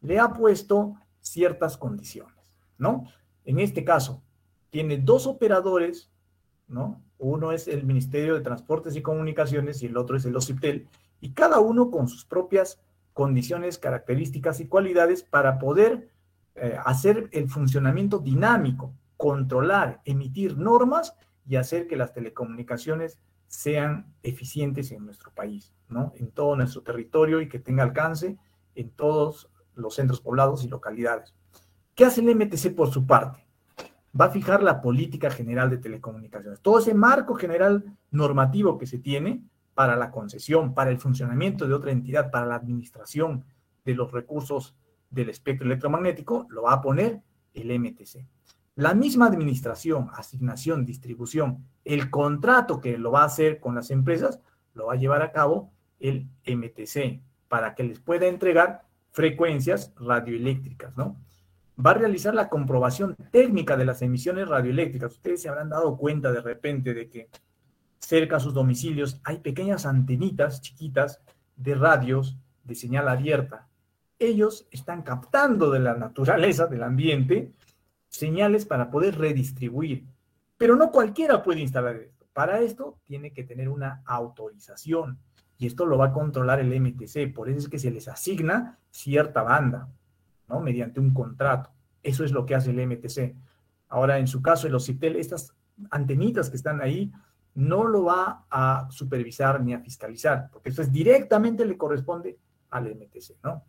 le 0.00 0.18
ha 0.18 0.32
puesto 0.32 0.96
ciertas 1.20 1.76
condiciones, 1.76 2.34
¿no? 2.78 3.04
En 3.44 3.60
este 3.60 3.84
caso, 3.84 4.22
tiene 4.70 4.98
dos 4.98 5.26
operadores, 5.26 6.10
¿no? 6.66 7.00
Uno 7.18 7.52
es 7.52 7.68
el 7.68 7.84
Ministerio 7.84 8.34
de 8.34 8.40
Transportes 8.40 8.96
y 8.96 9.02
Comunicaciones 9.02 9.82
y 9.82 9.86
el 9.86 9.96
otro 9.96 10.16
es 10.16 10.24
el 10.24 10.36
OCIPTEL, 10.36 10.88
y 11.20 11.30
cada 11.30 11.60
uno 11.60 11.90
con 11.90 12.08
sus 12.08 12.24
propias 12.24 12.80
condiciones, 13.12 13.78
características 13.78 14.58
y 14.60 14.66
cualidades 14.66 15.22
para 15.22 15.58
poder 15.58 16.10
eh, 16.56 16.76
hacer 16.84 17.28
el 17.32 17.48
funcionamiento 17.48 18.18
dinámico, 18.18 18.92
controlar, 19.22 20.00
emitir 20.04 20.58
normas 20.58 21.14
y 21.46 21.54
hacer 21.54 21.86
que 21.86 21.94
las 21.94 22.12
telecomunicaciones 22.12 23.20
sean 23.46 24.12
eficientes 24.24 24.90
en 24.90 25.04
nuestro 25.04 25.30
país, 25.30 25.72
¿no? 25.88 26.12
En 26.16 26.32
todo 26.32 26.56
nuestro 26.56 26.82
territorio 26.82 27.40
y 27.40 27.48
que 27.48 27.60
tenga 27.60 27.84
alcance 27.84 28.36
en 28.74 28.90
todos 28.90 29.48
los 29.76 29.94
centros 29.94 30.20
poblados 30.20 30.64
y 30.64 30.68
localidades. 30.68 31.36
¿Qué 31.94 32.04
hace 32.04 32.20
el 32.20 32.34
MTC 32.34 32.74
por 32.74 32.90
su 32.90 33.06
parte? 33.06 33.46
va 34.20 34.26
a 34.26 34.30
fijar 34.30 34.62
la 34.62 34.82
política 34.82 35.30
general 35.30 35.70
de 35.70 35.78
telecomunicaciones. 35.78 36.60
Todo 36.60 36.80
ese 36.80 36.92
marco 36.92 37.34
general 37.34 37.96
normativo 38.10 38.76
que 38.76 38.86
se 38.86 38.98
tiene 38.98 39.42
para 39.72 39.96
la 39.96 40.10
concesión, 40.10 40.74
para 40.74 40.90
el 40.90 40.98
funcionamiento 40.98 41.66
de 41.66 41.74
otra 41.74 41.92
entidad, 41.92 42.30
para 42.30 42.44
la 42.44 42.56
administración 42.56 43.44
de 43.84 43.94
los 43.94 44.12
recursos 44.12 44.74
del 45.08 45.30
espectro 45.30 45.64
electromagnético, 45.64 46.46
lo 46.50 46.64
va 46.64 46.74
a 46.74 46.82
poner 46.82 47.22
el 47.54 47.78
MTC. 47.78 48.26
La 48.74 48.94
misma 48.94 49.26
administración, 49.26 50.08
asignación, 50.14 50.86
distribución, 50.86 51.66
el 51.84 52.10
contrato 52.10 52.80
que 52.80 52.96
lo 52.96 53.12
va 53.12 53.22
a 53.22 53.26
hacer 53.26 53.60
con 53.60 53.74
las 53.74 53.90
empresas, 53.90 54.40
lo 54.74 54.86
va 54.86 54.94
a 54.94 54.96
llevar 54.96 55.22
a 55.22 55.32
cabo 55.32 55.72
el 56.00 56.28
MTC 56.46 57.20
para 57.48 57.74
que 57.74 57.84
les 57.84 58.00
pueda 58.00 58.26
entregar 58.26 58.86
frecuencias 59.10 59.92
radioeléctricas, 59.96 60.96
¿no? 60.96 61.18
va 61.84 61.92
a 61.92 61.94
realizar 61.94 62.34
la 62.34 62.48
comprobación 62.48 63.16
técnica 63.30 63.76
de 63.76 63.84
las 63.84 64.02
emisiones 64.02 64.48
radioeléctricas. 64.48 65.12
Ustedes 65.12 65.42
se 65.42 65.48
habrán 65.48 65.70
dado 65.70 65.96
cuenta 65.96 66.32
de 66.32 66.40
repente 66.40 66.94
de 66.94 67.08
que 67.08 67.28
cerca 67.98 68.36
a 68.36 68.40
sus 68.40 68.54
domicilios 68.54 69.20
hay 69.24 69.38
pequeñas 69.38 69.86
antenitas 69.86 70.60
chiquitas 70.60 71.20
de 71.56 71.74
radios 71.74 72.36
de 72.64 72.74
señal 72.74 73.08
abierta. 73.08 73.68
Ellos 74.18 74.66
están 74.70 75.02
captando 75.02 75.70
de 75.70 75.80
la 75.80 75.94
naturaleza, 75.94 76.66
del 76.66 76.82
ambiente, 76.82 77.52
señales 78.12 78.66
para 78.66 78.90
poder 78.90 79.18
redistribuir. 79.18 80.06
Pero 80.56 80.76
no 80.76 80.92
cualquiera 80.92 81.42
puede 81.42 81.60
instalar 81.60 81.96
esto. 81.96 82.26
Para 82.32 82.60
esto 82.60 82.98
tiene 83.04 83.32
que 83.32 83.42
tener 83.42 83.68
una 83.68 84.02
autorización 84.06 85.18
y 85.58 85.66
esto 85.66 85.86
lo 85.86 85.98
va 85.98 86.06
a 86.06 86.12
controlar 86.12 86.60
el 86.60 86.80
MTC. 86.80 87.34
Por 87.34 87.48
eso 87.48 87.58
es 87.58 87.68
que 87.68 87.78
se 87.78 87.90
les 87.90 88.08
asigna 88.08 88.78
cierta 88.90 89.42
banda. 89.42 89.88
Mediante 90.62 91.00
un 91.00 91.14
contrato. 91.14 91.70
Eso 92.02 92.24
es 92.24 92.32
lo 92.32 92.44
que 92.44 92.54
hace 92.54 92.70
el 92.70 92.86
MTC. 92.86 93.34
Ahora, 93.88 94.18
en 94.18 94.26
su 94.26 94.42
caso, 94.42 94.66
el 94.66 94.74
OCITEL, 94.74 95.16
estas 95.16 95.54
antenitas 95.90 96.50
que 96.50 96.56
están 96.56 96.82
ahí, 96.82 97.10
no 97.54 97.84
lo 97.84 98.04
va 98.04 98.44
a 98.50 98.86
supervisar 98.90 99.62
ni 99.62 99.72
a 99.72 99.80
fiscalizar, 99.80 100.50
porque 100.50 100.70
eso 100.70 100.82
es 100.82 100.92
directamente 100.92 101.64
le 101.64 101.76
corresponde 101.78 102.38
al 102.70 102.94
MTC, 102.94 103.42
¿no? 103.42 103.64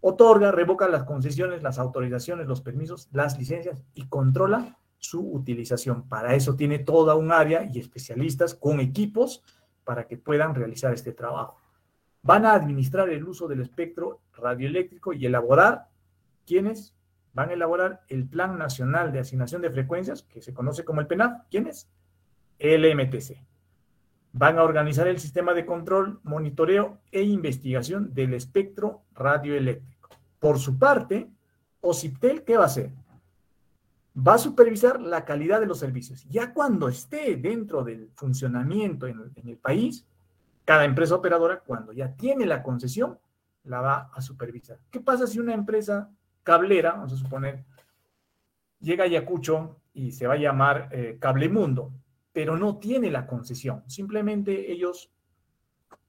Otorga, 0.00 0.52
revoca 0.52 0.88
las 0.88 1.04
concesiones, 1.04 1.62
las 1.62 1.78
autorizaciones, 1.78 2.46
los 2.46 2.60
permisos, 2.60 3.08
las 3.12 3.38
licencias 3.38 3.82
y 3.94 4.06
controla 4.08 4.78
su 4.98 5.20
utilización. 5.20 6.08
Para 6.08 6.34
eso 6.34 6.56
tiene 6.56 6.78
toda 6.78 7.14
un 7.14 7.32
área 7.32 7.68
y 7.72 7.78
especialistas 7.78 8.54
con 8.54 8.80
equipos 8.80 9.42
para 9.84 10.06
que 10.06 10.16
puedan 10.16 10.54
realizar 10.54 10.92
este 10.92 11.12
trabajo. 11.12 11.56
Van 12.22 12.44
a 12.44 12.52
administrar 12.52 13.08
el 13.08 13.24
uso 13.24 13.48
del 13.48 13.60
espectro 13.60 14.20
radioeléctrico 14.34 15.12
y 15.12 15.26
elaborar 15.26 15.88
¿Quiénes 16.46 16.94
van 17.34 17.50
a 17.50 17.52
elaborar 17.52 18.00
el 18.08 18.26
Plan 18.26 18.58
Nacional 18.58 19.12
de 19.12 19.20
Asignación 19.20 19.62
de 19.62 19.70
Frecuencias, 19.70 20.22
que 20.22 20.42
se 20.42 20.54
conoce 20.54 20.84
como 20.84 21.00
el 21.00 21.06
PENAF. 21.06 21.42
¿Quiénes? 21.50 21.88
El 22.58 22.82
MTC. 22.96 23.47
Van 24.32 24.58
a 24.58 24.62
organizar 24.62 25.08
el 25.08 25.18
sistema 25.18 25.54
de 25.54 25.66
control, 25.66 26.20
monitoreo 26.22 26.98
e 27.10 27.22
investigación 27.22 28.12
del 28.14 28.34
espectro 28.34 29.02
radioeléctrico. 29.14 30.10
Por 30.38 30.58
su 30.58 30.78
parte, 30.78 31.30
OCIPTEL, 31.80 32.44
¿qué 32.44 32.56
va 32.56 32.64
a 32.64 32.66
hacer? 32.66 32.92
Va 34.16 34.34
a 34.34 34.38
supervisar 34.38 35.00
la 35.00 35.24
calidad 35.24 35.60
de 35.60 35.66
los 35.66 35.78
servicios. 35.78 36.24
Ya 36.28 36.52
cuando 36.52 36.88
esté 36.88 37.36
dentro 37.36 37.82
del 37.82 38.10
funcionamiento 38.14 39.06
en, 39.06 39.32
el 39.46 39.56
país, 39.56 40.06
cada 40.64 40.84
empresa 40.84 41.14
operadora, 41.14 41.60
cuando 41.60 41.92
ya 41.92 42.14
tiene 42.14 42.44
la 42.44 42.62
concesión, 42.62 43.18
la 43.64 43.80
va 43.80 44.10
a 44.12 44.20
supervisar. 44.20 44.78
¿Qué 44.90 45.00
pasa 45.00 45.26
si 45.26 45.38
una 45.38 45.54
empresa 45.54 46.10
cablera, 46.42 46.92
vamos 46.92 47.12
a 47.12 47.16
suponer, 47.16 47.64
llega 48.80 49.04
a 49.04 49.06
Ayacucho 49.06 49.80
y 49.92 50.12
se 50.12 50.26
va 50.26 50.34
a 50.34 50.38
llamar 50.38 50.88
eh, 50.92 51.18
Cablemundo, 51.20 51.92
pero 52.38 52.56
no 52.56 52.76
tiene 52.76 53.10
la 53.10 53.26
concesión. 53.26 53.82
Simplemente 53.88 54.70
ellos 54.70 55.10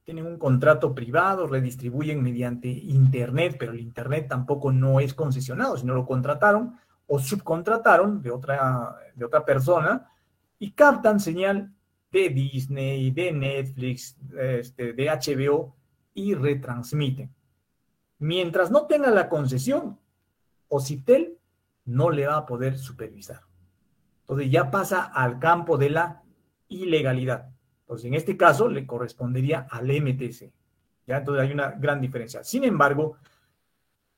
tienen 0.04 0.28
un 0.28 0.38
contrato 0.38 0.94
privado, 0.94 1.48
redistribuyen 1.48 2.22
mediante 2.22 2.68
Internet, 2.68 3.56
pero 3.58 3.72
el 3.72 3.80
Internet 3.80 4.28
tampoco 4.30 4.72
no 4.72 5.00
es 5.00 5.16
concesionado, 5.16 5.76
sino 5.76 5.96
lo 5.96 6.06
contrataron 6.06 6.78
o 7.08 7.18
subcontrataron 7.18 8.22
de 8.22 8.30
otra, 8.30 8.96
de 9.16 9.26
otra 9.26 9.44
persona 9.44 10.08
y 10.60 10.70
captan 10.74 11.20
señal 11.20 11.74
de 12.12 12.30
Disney, 12.30 13.10
de 13.10 13.32
Netflix, 13.32 14.16
este, 14.40 14.94
de 14.94 15.08
HBO 15.08 15.76
y 16.14 16.36
retransmiten. 16.36 17.34
Mientras 18.20 18.70
no 18.70 18.86
tenga 18.86 19.10
la 19.10 19.30
concesión, 19.30 19.98
Ocitel 20.68 21.40
no 21.86 22.12
le 22.12 22.28
va 22.28 22.38
a 22.38 22.46
poder 22.46 22.78
supervisar. 22.78 23.49
Entonces 24.30 24.52
ya 24.52 24.70
pasa 24.70 25.06
al 25.06 25.40
campo 25.40 25.80
de 25.80 25.90
la 25.90 26.22
ilegalidad. 26.68 27.50
Entonces, 27.82 28.06
en 28.06 28.14
este 28.14 28.38
caso 28.38 28.70
le 28.70 28.86
correspondería 28.86 29.66
al 29.72 29.88
MTC. 29.88 30.54
¿ya? 31.08 31.18
Entonces 31.18 31.44
hay 31.44 31.52
una 31.52 31.72
gran 31.72 32.00
diferencia. 32.00 32.44
Sin 32.44 32.64
embargo, 32.64 33.18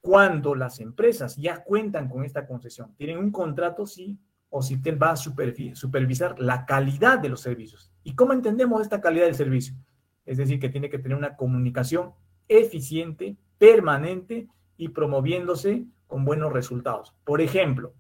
cuando 0.02 0.54
las 0.54 0.82
empresas 0.82 1.38
ya 1.38 1.63
cuentan 1.63 2.10
con 2.10 2.26
esta 2.26 2.45
concesión, 2.45 2.93
tienen 2.97 3.19
un 3.19 3.32
contrato, 3.32 3.86
sí, 3.86 4.19
OCITEL 4.50 5.02
va 5.02 5.12
a 5.12 5.15
supervisar 5.15 6.38
la 6.39 6.65
calidad 6.65 7.19
de 7.19 7.30
los 7.30 7.39
servicios. 7.39 7.89
¿Y 8.04 8.13
cómo 8.13 8.34
entendemos 8.34 8.82
esta 8.82 9.00
calidad 9.00 9.28
del 9.28 9.36
servicio? 9.36 9.76
Es 10.26 10.36
decir, 10.36 10.60
que 10.60 10.67
tiene 10.67 10.89
que 10.89 11.00
tener 11.00 11.17
una 11.17 11.38
comunicación 11.38 12.12
eficiente, 12.50 13.38
permanente 13.58 14.50
y 14.76 14.89
promoviéndose 14.89 15.86
con 16.06 16.26
buenos 16.26 16.52
resultados. 16.52 17.15
Por 17.24 17.39
ejemplo, 17.39 17.93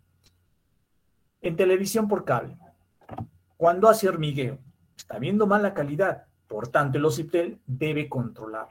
en 1.41 1.55
televisión 1.55 2.07
por 2.07 2.23
cable, 2.25 2.57
cuando 3.57 3.89
hace 3.89 4.07
hormigueo, 4.09 4.57
está 4.95 5.19
viendo 5.19 5.47
mala 5.47 5.73
calidad, 5.73 6.25
por 6.47 6.67
tanto 6.67 6.97
el 6.97 7.05
OCITEL 7.05 7.59
debe 7.65 8.09
controlar. 8.09 8.69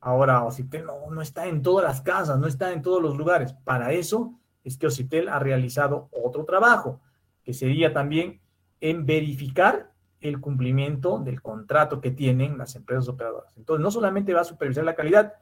Ahora, 0.00 0.44
OCITEL 0.44 0.86
no, 0.86 1.10
no 1.10 1.20
está 1.20 1.46
en 1.46 1.62
todas 1.62 1.84
las 1.84 2.00
casas, 2.00 2.38
no 2.38 2.46
está 2.46 2.72
en 2.72 2.82
todos 2.82 3.02
los 3.02 3.16
lugares. 3.16 3.52
Para 3.64 3.92
eso 3.92 4.34
es 4.64 4.76
que 4.76 4.86
OCITEL 4.86 5.28
ha 5.28 5.38
realizado 5.38 6.08
otro 6.12 6.44
trabajo, 6.44 7.00
que 7.44 7.52
sería 7.52 7.92
también 7.92 8.40
en 8.80 9.04
verificar 9.04 9.90
el 10.20 10.40
cumplimiento 10.40 11.18
del 11.18 11.42
contrato 11.42 12.00
que 12.00 12.10
tienen 12.10 12.58
las 12.58 12.76
empresas 12.76 13.08
operadoras. 13.08 13.56
Entonces, 13.56 13.82
no 13.82 13.90
solamente 13.90 14.34
va 14.34 14.42
a 14.42 14.44
supervisar 14.44 14.84
la 14.84 14.94
calidad, 14.94 15.34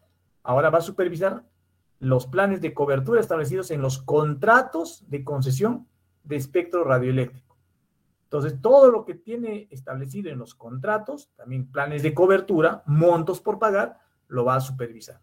ahora 0.42 0.70
va 0.70 0.78
a 0.78 0.82
supervisar 0.82 1.44
los 2.00 2.26
planes 2.26 2.60
de 2.60 2.74
cobertura 2.74 3.20
establecidos 3.20 3.70
en 3.70 3.82
los 3.82 3.98
contratos 3.98 5.04
de 5.08 5.24
concesión 5.24 5.86
de 6.24 6.36
espectro 6.36 6.84
radioeléctrico. 6.84 7.56
Entonces, 8.24 8.60
todo 8.60 8.90
lo 8.90 9.06
que 9.06 9.14
tiene 9.14 9.68
establecido 9.70 10.30
en 10.30 10.38
los 10.38 10.54
contratos, 10.54 11.30
también 11.34 11.70
planes 11.70 12.02
de 12.02 12.12
cobertura, 12.12 12.82
montos 12.84 13.40
por 13.40 13.58
pagar, 13.58 13.98
lo 14.26 14.44
va 14.44 14.56
a 14.56 14.60
supervisar. 14.60 15.20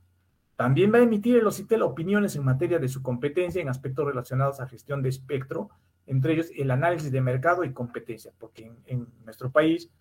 También 0.55 0.91
va 0.91 0.97
a 0.97 1.03
emitir 1.03 1.35
el 1.35 1.45
OCITEL 1.45 1.83
opiniones 1.83 2.35
en 2.35 2.43
materia 2.43 2.79
de 2.79 2.87
su 2.87 3.03
competencia 3.03 3.61
en 3.61 3.69
aspectos 3.69 4.07
relacionados 4.07 4.59
a 4.59 4.67
gestión 4.67 5.03
de 5.03 5.09
espectro, 5.09 5.69
entre 6.07 6.33
ellos 6.33 6.49
el 6.55 6.71
análisis 6.71 7.11
de 7.11 7.21
mercado 7.21 7.63
y 7.63 7.73
competencia, 7.73 8.31
porque 8.39 8.65
en, 8.65 8.77
en 8.85 9.07
nuestro 9.23 9.51
país 9.51 9.91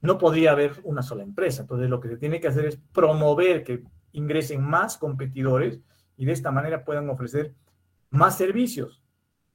no 0.00 0.18
podría 0.18 0.50
haber 0.50 0.80
una 0.82 1.02
sola 1.02 1.22
empresa. 1.22 1.62
Entonces, 1.62 1.88
lo 1.88 2.00
que 2.00 2.08
se 2.08 2.16
tiene 2.16 2.40
que 2.40 2.48
hacer 2.48 2.66
es 2.66 2.76
promover 2.92 3.62
que 3.62 3.84
ingresen 4.12 4.62
más 4.62 4.96
competidores 4.96 5.80
y 6.16 6.24
de 6.24 6.32
esta 6.32 6.50
manera 6.50 6.84
puedan 6.84 7.08
ofrecer 7.08 7.54
más 8.10 8.36
servicios 8.36 9.02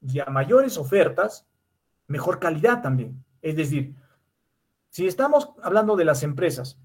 y 0.08 0.20
a 0.20 0.26
mayores 0.26 0.78
ofertas, 0.78 1.48
mejor 2.08 2.40
calidad 2.40 2.82
también. 2.82 3.24
Es 3.42 3.56
decir, 3.56 3.96
si 4.90 5.08
estamos 5.08 5.50
hablando 5.62 5.96
de 5.96 6.06
las 6.06 6.24
empresas, 6.24 6.80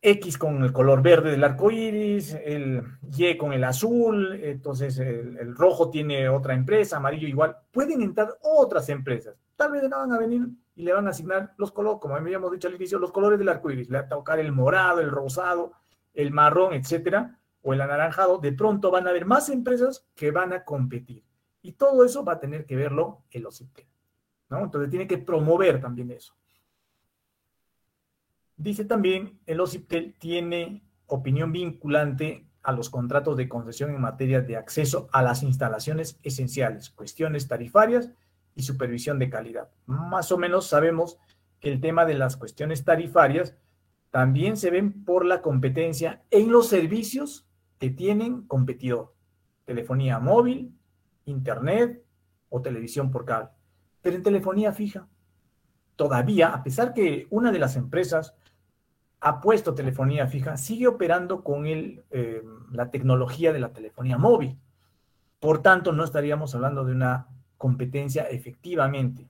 X 0.00 0.38
con 0.38 0.62
el 0.62 0.72
color 0.72 1.02
verde 1.02 1.32
del 1.32 1.42
arco 1.42 1.70
iris, 1.70 2.34
el 2.44 2.84
Y 3.16 3.36
con 3.36 3.52
el 3.52 3.64
azul, 3.64 4.38
entonces 4.42 4.98
el, 4.98 5.56
rojo 5.56 5.90
tiene 5.90 6.28
otra 6.28 6.54
empresa, 6.54 6.98
amarillo 6.98 7.26
igual, 7.26 7.56
pueden 7.72 8.02
entrar 8.02 8.38
otras 8.42 8.88
empresas. 8.90 9.34
Tal 9.56 9.72
vez 9.72 9.82
no 9.82 9.98
van 9.98 10.12
a 10.12 10.18
venir 10.18 10.46
y 10.76 10.84
le 10.84 10.92
van 10.92 11.08
a 11.08 11.10
asignar 11.10 11.54
los 11.56 11.72
colores, 11.72 11.98
como 12.00 12.14
habíamos 12.14 12.52
dicho 12.52 12.68
al 12.68 12.76
inicio, 12.76 13.00
los 13.00 13.10
colores 13.10 13.40
del 13.40 13.48
arco 13.48 13.72
iris, 13.72 13.90
le 13.90 13.98
va 13.98 14.04
a 14.04 14.08
tocar 14.08 14.38
el 14.38 14.52
morado, 14.52 15.00
el 15.00 15.10
rosado, 15.10 15.72
el 16.14 16.30
marrón, 16.30 16.74
etcétera, 16.74 17.40
o 17.62 17.72
el 17.72 17.80
anaranjado, 17.80 18.38
de 18.38 18.52
pronto 18.52 18.92
van 18.92 19.08
a 19.08 19.10
haber 19.10 19.26
más 19.26 19.48
empresas 19.48 20.06
que 20.14 20.30
van 20.30 20.52
a 20.52 20.64
competir. 20.64 21.24
Y 21.68 21.72
todo 21.72 22.02
eso 22.02 22.24
va 22.24 22.32
a 22.32 22.40
tener 22.40 22.64
que 22.64 22.76
verlo 22.76 23.24
el. 23.30 23.46
¿no? 24.48 24.64
Entonces 24.64 24.88
tiene 24.88 25.06
que 25.06 25.18
promover 25.18 25.82
también 25.82 26.10
eso. 26.10 26.34
Dice 28.56 28.86
también, 28.86 29.38
el 29.44 29.60
OCITEL 29.60 30.14
tiene 30.18 30.82
opinión 31.08 31.52
vinculante 31.52 32.46
a 32.62 32.72
los 32.72 32.88
contratos 32.88 33.36
de 33.36 33.50
concesión 33.50 33.90
en 33.90 34.00
materia 34.00 34.40
de 34.40 34.56
acceso 34.56 35.10
a 35.12 35.20
las 35.20 35.42
instalaciones 35.42 36.18
esenciales, 36.22 36.88
cuestiones 36.88 37.48
tarifarias 37.48 38.12
y 38.54 38.62
supervisión 38.62 39.18
de 39.18 39.28
calidad. 39.28 39.68
Más 39.84 40.32
o 40.32 40.38
menos 40.38 40.68
sabemos 40.68 41.18
que 41.60 41.70
el 41.70 41.82
tema 41.82 42.06
de 42.06 42.14
las 42.14 42.38
cuestiones 42.38 42.82
tarifarias 42.82 43.58
también 44.10 44.56
se 44.56 44.70
ven 44.70 45.04
por 45.04 45.26
la 45.26 45.42
competencia 45.42 46.22
en 46.30 46.50
los 46.50 46.66
servicios 46.68 47.46
que 47.78 47.90
tienen 47.90 48.46
competidor. 48.46 49.14
Telefonía 49.66 50.18
móvil, 50.18 50.77
internet 51.28 52.02
o 52.48 52.62
televisión 52.62 53.10
por 53.10 53.24
cable. 53.24 53.50
Pero 54.02 54.16
en 54.16 54.22
telefonía 54.22 54.72
fija, 54.72 55.06
todavía, 55.96 56.48
a 56.48 56.62
pesar 56.62 56.94
que 56.94 57.26
una 57.30 57.52
de 57.52 57.58
las 57.58 57.76
empresas 57.76 58.34
ha 59.20 59.40
puesto 59.40 59.74
telefonía 59.74 60.26
fija, 60.26 60.56
sigue 60.56 60.86
operando 60.86 61.42
con 61.42 61.66
el, 61.66 62.04
eh, 62.10 62.42
la 62.70 62.90
tecnología 62.90 63.52
de 63.52 63.58
la 63.58 63.72
telefonía 63.72 64.16
móvil. 64.16 64.58
Por 65.40 65.60
tanto, 65.60 65.92
no 65.92 66.04
estaríamos 66.04 66.54
hablando 66.54 66.84
de 66.84 66.92
una 66.92 67.28
competencia 67.56 68.24
efectivamente 68.24 69.28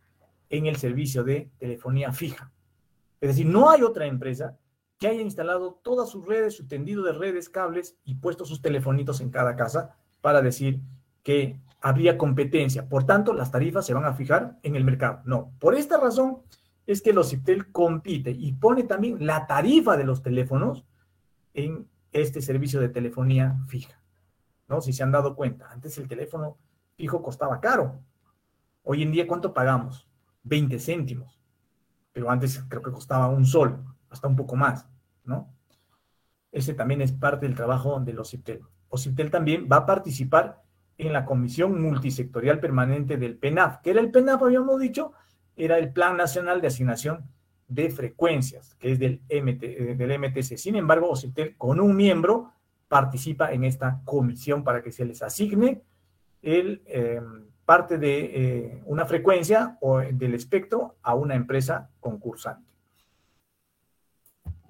en 0.50 0.66
el 0.66 0.76
servicio 0.76 1.24
de 1.24 1.50
telefonía 1.58 2.12
fija. 2.12 2.50
Es 3.20 3.30
decir, 3.30 3.46
no 3.46 3.70
hay 3.70 3.82
otra 3.82 4.06
empresa 4.06 4.56
que 4.98 5.08
haya 5.08 5.22
instalado 5.22 5.80
todas 5.82 6.10
sus 6.10 6.26
redes, 6.26 6.56
su 6.56 6.66
tendido 6.66 7.02
de 7.02 7.12
redes, 7.12 7.48
cables 7.48 7.96
y 8.04 8.14
puesto 8.16 8.44
sus 8.44 8.60
telefonitos 8.60 9.20
en 9.20 9.30
cada 9.30 9.56
casa 9.56 9.96
para 10.20 10.42
decir 10.42 10.80
que 11.22 11.60
habría 11.80 12.18
competencia. 12.18 12.88
Por 12.88 13.04
tanto, 13.04 13.32
las 13.32 13.50
tarifas 13.50 13.86
se 13.86 13.94
van 13.94 14.04
a 14.04 14.14
fijar 14.14 14.58
en 14.62 14.76
el 14.76 14.84
mercado. 14.84 15.20
No, 15.24 15.52
por 15.58 15.74
esta 15.74 15.98
razón 15.98 16.38
es 16.86 17.02
que 17.02 17.12
los 17.12 17.30
CIPTEL 17.30 17.70
compite 17.70 18.30
y 18.30 18.52
pone 18.52 18.84
también 18.84 19.24
la 19.26 19.46
tarifa 19.46 19.96
de 19.96 20.04
los 20.04 20.22
teléfonos 20.22 20.84
en 21.54 21.86
este 22.12 22.40
servicio 22.40 22.80
de 22.80 22.88
telefonía 22.88 23.58
fija. 23.66 24.00
¿No? 24.68 24.80
Si 24.80 24.92
se 24.92 25.02
han 25.02 25.12
dado 25.12 25.34
cuenta, 25.34 25.70
antes 25.70 25.96
el 25.98 26.08
teléfono 26.08 26.56
fijo 26.96 27.22
costaba 27.22 27.60
caro. 27.60 28.00
Hoy 28.82 29.02
en 29.02 29.12
día, 29.12 29.26
¿cuánto 29.26 29.54
pagamos? 29.54 30.08
20 30.44 30.78
céntimos. 30.78 31.38
Pero 32.12 32.30
antes 32.30 32.64
creo 32.68 32.82
que 32.82 32.90
costaba 32.90 33.28
un 33.28 33.46
sol 33.46 33.84
hasta 34.10 34.28
un 34.28 34.36
poco 34.36 34.56
más, 34.56 34.86
¿no? 35.24 35.54
Ese 36.50 36.74
también 36.74 37.02
es 37.02 37.12
parte 37.12 37.46
del 37.46 37.54
trabajo 37.54 38.00
de 38.00 38.12
los 38.14 38.28
OCIPTEL. 38.28 38.62
OCIPTEL 38.88 39.30
también 39.30 39.68
va 39.70 39.76
a 39.76 39.86
participar 39.86 40.62
en 40.98 41.12
la 41.12 41.24
Comisión 41.24 41.80
Multisectorial 41.80 42.60
Permanente 42.60 43.16
del 43.16 43.36
PENAF. 43.36 43.78
¿Qué 43.82 43.90
era 43.90 44.00
el 44.00 44.10
PENAF? 44.10 44.42
Habíamos 44.42 44.80
dicho, 44.80 45.12
era 45.56 45.78
el 45.78 45.92
Plan 45.92 46.16
Nacional 46.16 46.60
de 46.60 46.66
Asignación 46.66 47.24
de 47.68 47.90
Frecuencias, 47.90 48.74
que 48.74 48.92
es 48.92 48.98
del, 48.98 49.20
MT, 49.30 49.62
eh, 49.62 50.18
MTC. 50.18 50.56
Sin 50.56 50.76
embargo, 50.76 51.10
OCIPTEL 51.10 51.56
con 51.56 51.80
un 51.80 51.94
miembro 51.94 52.52
participa 52.88 53.52
en 53.52 53.64
esta 53.64 54.00
comisión 54.04 54.64
para 54.64 54.82
que 54.82 54.90
se 54.90 55.04
les 55.04 55.22
asigne 55.22 55.82
el, 56.42 56.82
eh, 56.86 57.20
parte 57.64 57.98
de 57.98 58.20
eh, 58.20 58.82
una 58.86 59.04
frecuencia 59.04 59.76
o 59.82 59.98
del 59.98 60.34
espectro 60.34 60.96
a 61.02 61.14
una 61.14 61.34
empresa 61.34 61.90
concursante. 62.00 62.72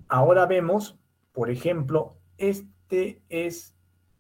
Ahora 0.09 0.47
vemos, 0.47 0.99
por 1.33 1.49
ejemplo, 1.49 2.17
este 2.39 3.23
es 3.29 3.78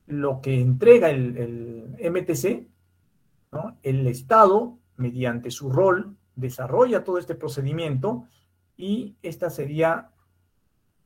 lo 0.09 0.41
que 0.41 0.61
entrega 0.61 1.11
el, 1.11 1.97
MTC, 2.01 2.67
el 3.83 4.07
Estado, 4.07 4.79
mediante 4.97 5.51
su 5.51 5.71
rol, 5.71 6.17
desarrolla 6.35 7.05
todo 7.05 7.19
este 7.19 7.35
procedimiento 7.35 8.25
y 8.77 9.17
esta 9.23 9.51
sería, 9.51 10.11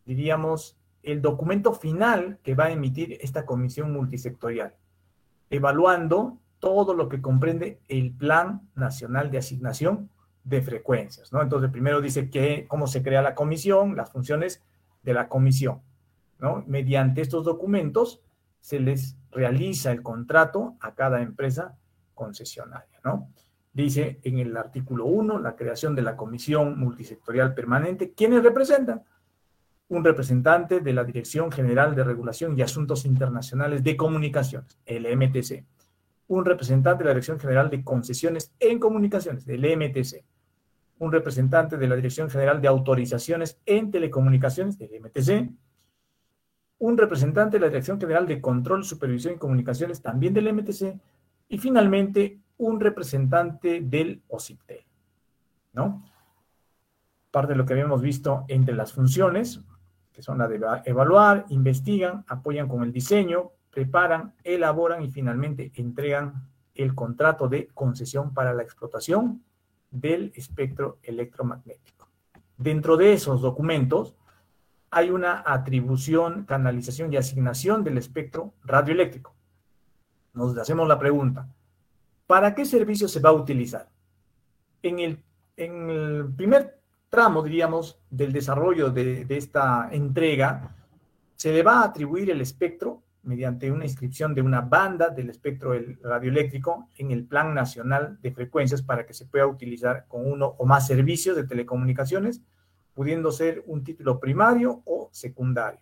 diríamos, 0.07 0.77
el 1.03 1.21
documento 1.21 1.75
final 1.75 2.39
que 2.43 2.55
va 2.55 2.67
a 2.67 2.71
emitir 2.71 3.19
esta 3.21 3.45
comisión 3.45 3.93
multisectorial, 3.93 4.75
evaluando 5.51 6.39
todo 6.61 6.95
lo 6.95 7.09
que 7.09 7.21
comprende 7.21 7.81
el 7.89 8.13
Plan 8.13 8.69
Nacional 8.77 9.31
de 9.31 9.39
Asignación 9.39 10.11
de 10.45 10.63
Frecuencias. 10.63 11.31
Entonces, 11.33 11.71
primero 11.71 12.01
dice 12.01 12.31
que, 12.31 12.67
cómo 12.69 12.87
se 12.87 13.03
crea 13.03 13.21
la 13.21 13.35
comisión, 13.35 13.97
las 13.97 14.13
funciones 14.13 14.63
de 15.03 15.15
la 15.15 15.29
comisión. 15.29 15.81
¿no? 16.39 16.63
Mediante 16.67 17.21
estos 17.21 17.45
documentos 17.45 18.21
se 18.63 18.81
les 18.81 19.19
realiza 19.31 19.93
el 19.93 20.03
contrato 20.03 20.77
a 20.81 20.95
cada 20.95 21.21
empresa 21.21 21.77
concesionaria. 22.15 23.01
¿no? 23.05 23.29
Dice 23.73 24.21
en 24.23 24.39
el 24.39 24.57
artículo 24.57 25.05
1 25.05 25.39
la 25.41 25.57
creación 25.57 25.95
de 25.95 26.03
la 26.03 26.17
comisión 26.17 26.79
multisectorial 26.79 27.53
permanente. 27.53 28.13
¿Quiénes 28.15 28.43
representan? 28.43 29.03
Un 29.89 30.05
representante 30.05 30.81
de 30.81 30.93
la 30.95 31.05
Dirección 31.05 31.53
General 31.53 31.95
de 31.95 32.05
Regulación 32.05 32.57
y 32.57 32.63
Asuntos 32.63 33.05
Internacionales 33.05 33.83
de 33.83 33.97
Comunicaciones, 33.97 34.79
el 34.87 35.05
MTC. 35.15 35.67
Un 36.29 36.47
representante 36.47 37.03
de 37.03 37.09
la 37.09 37.15
Dirección 37.15 37.39
General 37.39 37.69
de 37.69 37.85
Concesiones 37.85 38.55
en 38.59 38.79
Comunicaciones, 38.79 39.47
el 39.47 39.77
MTC 39.77 40.25
un 41.03 41.11
representante 41.11 41.77
de 41.77 41.89
la 41.89 41.97
Dirección 41.97 42.31
General 42.31 42.61
de 42.61 42.69
Autorizaciones 42.69 43.59
en 43.67 43.91
Telecomunicaciones, 43.91 44.79
del 44.79 45.01
MTC, 45.01 45.51
un 46.83 46.99
representante 46.99 47.59
de 47.59 47.61
la 47.61 47.69
Dirección 47.69 48.01
General 48.01 48.27
de 48.27 48.41
Control, 48.41 48.85
Supervisión 48.85 49.35
y 49.35 49.39
Comunicaciones, 49.39 50.03
también 50.03 50.35
del 50.35 50.53
MTC, 50.53 50.99
y 51.49 51.59
finalmente 51.59 52.41
un 52.59 52.81
representante 52.81 53.83
del 53.83 54.21
OCIPTEL, 54.27 54.85
¿no? 55.75 56.03
parte 57.31 57.53
de 57.53 57.57
lo 57.57 57.65
que 57.65 57.75
habíamos 57.75 58.03
visto 58.03 58.45
entre 58.49 58.75
las 58.75 58.93
funciones, 58.93 59.61
que 60.13 60.23
son 60.23 60.39
la 60.39 60.49
de 60.49 60.61
evaluar, 60.85 61.47
investigan, 61.51 62.25
apoyan 62.27 62.67
con 62.67 62.83
el 62.83 62.93
diseño, 62.93 63.53
preparan, 63.71 64.35
elaboran 64.43 65.05
y 65.05 65.11
finalmente 65.13 65.71
entregan 65.77 66.49
el 66.75 66.97
contrato 66.97 67.47
de 67.47 67.69
concesión 67.69 68.35
para 68.35 68.53
la 68.55 68.65
explotación 68.65 69.45
del 69.89 70.33
espectro 70.35 70.99
electromagnético. 71.05 72.09
Dentro 72.59 72.97
de 72.97 73.13
esos 73.13 73.41
documentos 73.41 74.17
hay 74.93 75.11
una 75.11 75.43
atribución, 75.47 76.45
canalización 76.45 77.11
y 77.13 77.17
asignación 77.17 77.83
del 77.83 77.97
espectro 77.97 78.53
radioeléctrico. 78.63 79.35
Nos 80.35 80.57
hacemos 80.59 80.87
la 80.87 80.99
pregunta, 80.99 81.49
¿para 82.27 82.55
qué 82.55 82.67
servicio 82.67 83.09
se 83.09 83.21
va 83.21 83.31
a 83.31 83.33
utilizar? 83.33 83.89
En 84.83 84.99
el, 84.99 86.33
primer 86.37 86.79
tramo, 87.09 87.43
diríamos, 87.43 87.99
del 88.11 88.35
desarrollo 88.35 88.91
de, 88.91 89.25
de 89.25 89.37
esta 89.39 89.89
entrega, 89.91 90.77
se 91.37 91.53
le 91.53 91.63
va 91.63 91.81
a 91.81 91.85
atribuir 91.85 92.31
el 92.31 92.43
espectro 92.43 93.03
mediante 93.23 93.71
una 93.71 93.87
inscripción 93.87 94.35
de 94.35 94.43
una 94.43 94.61
banda 94.61 95.09
del 95.09 95.31
espectro 95.31 95.73
radioeléctrico 96.03 96.91
en 96.99 97.13
el 97.13 97.25
Plan 97.25 97.55
Nacional 97.55 98.19
de 98.21 98.33
Frecuencias 98.33 98.83
para 98.83 99.07
que 99.07 99.15
se 99.15 99.25
pueda 99.25 99.47
utilizar 99.47 100.05
con 100.07 100.31
uno 100.31 100.55
o 100.59 100.67
más 100.67 100.87
servicios 100.87 101.35
de 101.35 101.45
telecomunicaciones, 101.45 102.43
pudiendo 102.95 103.33
ser 103.33 103.63
un 103.67 103.83
título 103.85 104.21
primario 104.21 104.83
o 104.85 105.09
secundario. 105.13 105.81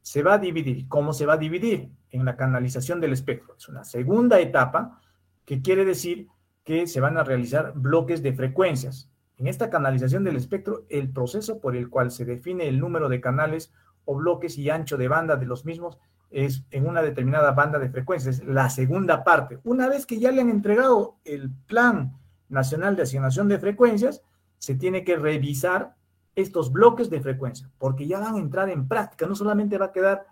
Se 0.00 0.22
va 0.22 0.34
a 0.34 0.38
dividir. 0.38 0.88
¿Cómo 0.88 1.12
se 1.12 1.26
va 1.26 1.34
a 1.34 1.38
dividir? 1.38 1.90
En 2.10 2.24
la 2.24 2.36
canalización 2.36 3.00
del 3.00 3.12
espectro. 3.12 3.54
Es 3.56 3.68
una 3.68 3.84
segunda 3.84 4.40
etapa 4.40 5.00
que 5.44 5.62
quiere 5.62 5.84
decir 5.84 6.28
que 6.64 6.86
se 6.86 7.00
van 7.00 7.16
a 7.18 7.24
realizar 7.24 7.72
bloques 7.74 8.22
de 8.22 8.32
frecuencias. 8.32 9.10
En 9.38 9.46
esta 9.46 9.70
canalización 9.70 10.24
del 10.24 10.36
espectro, 10.36 10.84
el 10.88 11.10
proceso 11.10 11.60
por 11.60 11.76
el 11.76 11.88
cual 11.88 12.10
se 12.10 12.24
define 12.24 12.68
el 12.68 12.78
número 12.78 13.08
de 13.08 13.20
canales 13.20 13.72
o 14.04 14.16
bloques 14.16 14.58
y 14.58 14.70
ancho 14.70 14.96
de 14.96 15.08
banda 15.08 15.36
de 15.36 15.46
los 15.46 15.64
mismos 15.64 15.98
es 16.32 16.64
en 16.70 16.86
una 16.86 17.02
determinada 17.02 17.52
banda 17.52 17.78
de 17.78 17.90
frecuencias, 17.90 18.42
la 18.44 18.70
segunda 18.70 19.22
parte. 19.22 19.58
Una 19.64 19.88
vez 19.88 20.06
que 20.06 20.18
ya 20.18 20.32
le 20.32 20.40
han 20.40 20.48
entregado 20.48 21.16
el 21.24 21.50
Plan 21.66 22.18
Nacional 22.48 22.96
de 22.96 23.02
Asignación 23.02 23.48
de 23.48 23.58
Frecuencias, 23.58 24.22
se 24.58 24.74
tiene 24.74 25.04
que 25.04 25.16
revisar 25.16 25.94
estos 26.34 26.72
bloques 26.72 27.10
de 27.10 27.20
frecuencia, 27.20 27.70
porque 27.78 28.06
ya 28.06 28.18
van 28.18 28.36
a 28.36 28.38
entrar 28.38 28.70
en 28.70 28.88
práctica, 28.88 29.26
no 29.26 29.34
solamente 29.34 29.78
va 29.78 29.86
a 29.86 29.92
quedar 29.92 30.26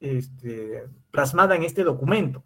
este, 0.00 0.88
plasmada 1.10 1.56
en 1.56 1.64
este 1.64 1.82
documento. 1.82 2.44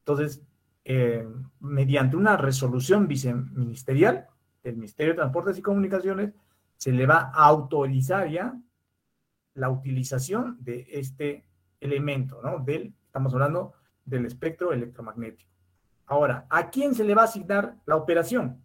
Entonces, 0.00 0.42
eh, 0.84 1.26
mediante 1.58 2.16
una 2.16 2.36
resolución 2.36 3.08
viceministerial 3.08 4.28
del 4.62 4.76
Ministerio 4.76 5.12
de 5.12 5.18
Transportes 5.18 5.58
y 5.58 5.62
Comunicaciones, 5.62 6.32
se 6.76 6.92
le 6.92 7.06
va 7.06 7.30
a 7.34 7.44
autorizar 7.46 8.28
ya 8.30 8.58
la 9.54 9.68
utilización 9.68 10.56
de 10.60 10.86
este 10.90 11.44
elemento, 11.80 12.40
¿no? 12.42 12.60
Del, 12.60 12.94
estamos 13.04 13.34
hablando 13.34 13.74
del 14.04 14.26
espectro 14.26 14.72
electromagnético. 14.72 15.50
Ahora, 16.06 16.46
¿a 16.48 16.70
quién 16.70 16.94
se 16.94 17.04
le 17.04 17.14
va 17.14 17.22
a 17.22 17.26
asignar 17.26 17.76
la 17.84 17.96
operación? 17.96 18.62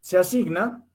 Se 0.00 0.18
asigna 0.18 0.85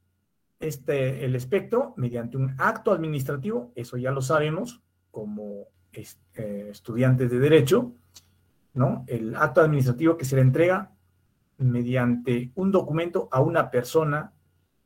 este, 0.61 1.25
el 1.25 1.35
espectro 1.35 1.93
mediante 1.97 2.37
un 2.37 2.55
acto 2.57 2.91
administrativo, 2.91 3.71
eso 3.75 3.97
ya 3.97 4.11
lo 4.11 4.21
sabemos 4.21 4.81
como 5.11 5.67
eh, 5.91 6.67
estudiantes 6.69 7.29
de 7.29 7.39
derecho, 7.39 7.93
¿no? 8.73 9.03
El 9.07 9.35
acto 9.35 9.61
administrativo 9.61 10.17
que 10.17 10.25
se 10.25 10.35
le 10.35 10.41
entrega 10.41 10.91
mediante 11.57 12.51
un 12.55 12.71
documento 12.71 13.27
a 13.31 13.41
una 13.41 13.69
persona 13.69 14.33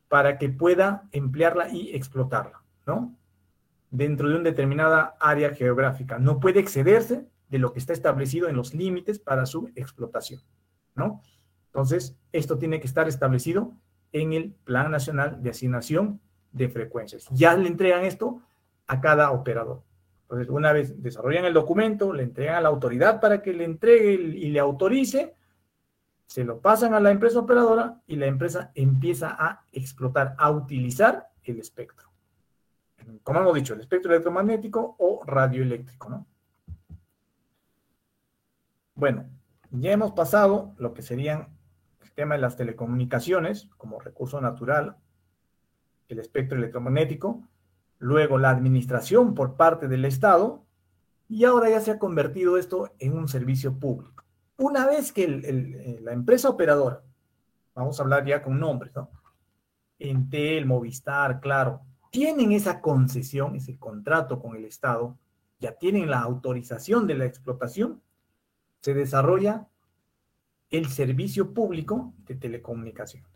para 0.08 0.38
que 0.38 0.48
pueda 0.48 1.08
emplearla 1.12 1.68
y 1.72 1.94
explotarla, 1.94 2.62
¿no? 2.86 3.16
dentro 3.90 4.28
de 4.28 4.34
una 4.34 4.44
determinada 4.44 5.16
área 5.20 5.54
geográfica. 5.54 6.18
No 6.18 6.40
puede 6.40 6.60
excederse 6.60 7.26
de 7.48 7.58
lo 7.58 7.72
que 7.72 7.78
está 7.78 7.92
establecido 7.92 8.48
en 8.48 8.56
los 8.56 8.74
límites 8.74 9.18
para 9.18 9.46
su 9.46 9.70
explotación, 9.74 10.42
¿no? 10.94 11.22
Entonces, 11.66 12.16
esto 12.32 12.58
tiene 12.58 12.80
que 12.80 12.86
estar 12.86 13.06
establecido 13.08 13.74
en 14.20 14.32
el 14.32 14.52
Plan 14.52 14.90
Nacional 14.90 15.42
de 15.42 15.50
Asignación 15.50 16.20
de 16.52 16.68
Frecuencias. 16.68 17.28
Ya 17.30 17.56
le 17.56 17.68
entregan 17.68 18.04
esto 18.04 18.40
a 18.86 19.00
cada 19.00 19.30
operador. 19.30 19.82
Entonces, 20.22 20.48
una 20.48 20.72
vez 20.72 21.02
desarrollan 21.02 21.44
el 21.44 21.54
documento, 21.54 22.12
le 22.12 22.22
entregan 22.24 22.56
a 22.56 22.60
la 22.60 22.68
autoridad 22.68 23.20
para 23.20 23.42
que 23.42 23.52
le 23.52 23.64
entregue 23.64 24.14
y 24.14 24.50
le 24.50 24.58
autorice, 24.58 25.34
se 26.26 26.44
lo 26.44 26.60
pasan 26.60 26.94
a 26.94 27.00
la 27.00 27.12
empresa 27.12 27.38
operadora 27.38 28.00
y 28.06 28.16
la 28.16 28.26
empresa 28.26 28.72
empieza 28.74 29.36
a 29.38 29.64
explotar, 29.72 30.34
a 30.38 30.50
utilizar 30.50 31.28
el 31.44 31.60
espectro 31.60 32.06
como 33.22 33.40
hemos 33.40 33.54
dicho, 33.54 33.74
el 33.74 33.80
espectro 33.80 34.12
electromagnético 34.12 34.96
o 34.98 35.22
radioeléctrico, 35.24 36.08
¿no? 36.08 36.26
Bueno, 38.94 39.28
ya 39.70 39.92
hemos 39.92 40.12
pasado 40.12 40.74
lo 40.78 40.94
que 40.94 41.02
serían 41.02 41.55
tema 42.16 42.34
de 42.34 42.40
las 42.40 42.56
telecomunicaciones 42.56 43.68
como 43.76 44.00
recurso 44.00 44.40
natural, 44.40 44.96
el 46.08 46.18
espectro 46.18 46.58
electromagnético, 46.58 47.46
luego 47.98 48.38
la 48.38 48.50
administración 48.50 49.34
por 49.34 49.54
parte 49.54 49.86
del 49.86 50.04
Estado, 50.04 50.64
y 51.28 51.44
ahora 51.44 51.70
ya 51.70 51.80
se 51.80 51.92
ha 51.92 51.98
convertido 51.98 52.56
esto 52.56 52.90
en 52.98 53.16
un 53.16 53.28
servicio 53.28 53.78
público. 53.78 54.24
Una 54.56 54.86
vez 54.86 55.12
que 55.12 55.24
eh, 55.24 56.00
la 56.02 56.12
empresa 56.12 56.48
operadora, 56.48 57.02
vamos 57.74 58.00
a 58.00 58.02
hablar 58.02 58.24
ya 58.24 58.42
con 58.42 58.58
nombres, 58.58 58.94
¿no? 58.94 59.10
Entel, 59.98 60.66
Movistar, 60.66 61.40
Claro, 61.40 61.82
tienen 62.10 62.52
esa 62.52 62.80
concesión, 62.80 63.56
ese 63.56 63.76
contrato 63.78 64.40
con 64.40 64.56
el 64.56 64.64
Estado, 64.64 65.18
ya 65.58 65.72
tienen 65.72 66.10
la 66.10 66.20
autorización 66.20 67.06
de 67.06 67.14
la 67.14 67.26
explotación, 67.26 68.00
se 68.80 68.94
desarrolla 68.94 69.68
el 70.70 70.88
servicio 70.88 71.52
público 71.52 72.12
de 72.26 72.34
telecomunicaciones. 72.34 73.30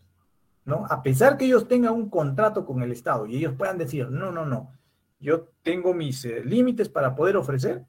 ¿no? 0.65 0.87
A 0.89 1.03
pesar 1.03 1.37
que 1.37 1.47
ellos 1.47 1.69
tengan 1.69 1.95
un 1.95 2.11
contrato 2.11 2.65
con 2.65 2.83
el 2.83 2.93
Estado 2.93 3.27
y 3.27 3.37
ellos 3.37 3.55
puedan 3.57 3.79
decir, 3.79 4.11
no, 4.11 4.31
no, 4.31 4.45
no, 4.45 4.73
yo 5.19 5.49
tengo 5.63 5.95
mis 5.95 6.25
eh, 6.25 6.43
límites 6.45 6.89
para 6.89 7.15
poder 7.15 7.37
ofrecer 7.37 7.85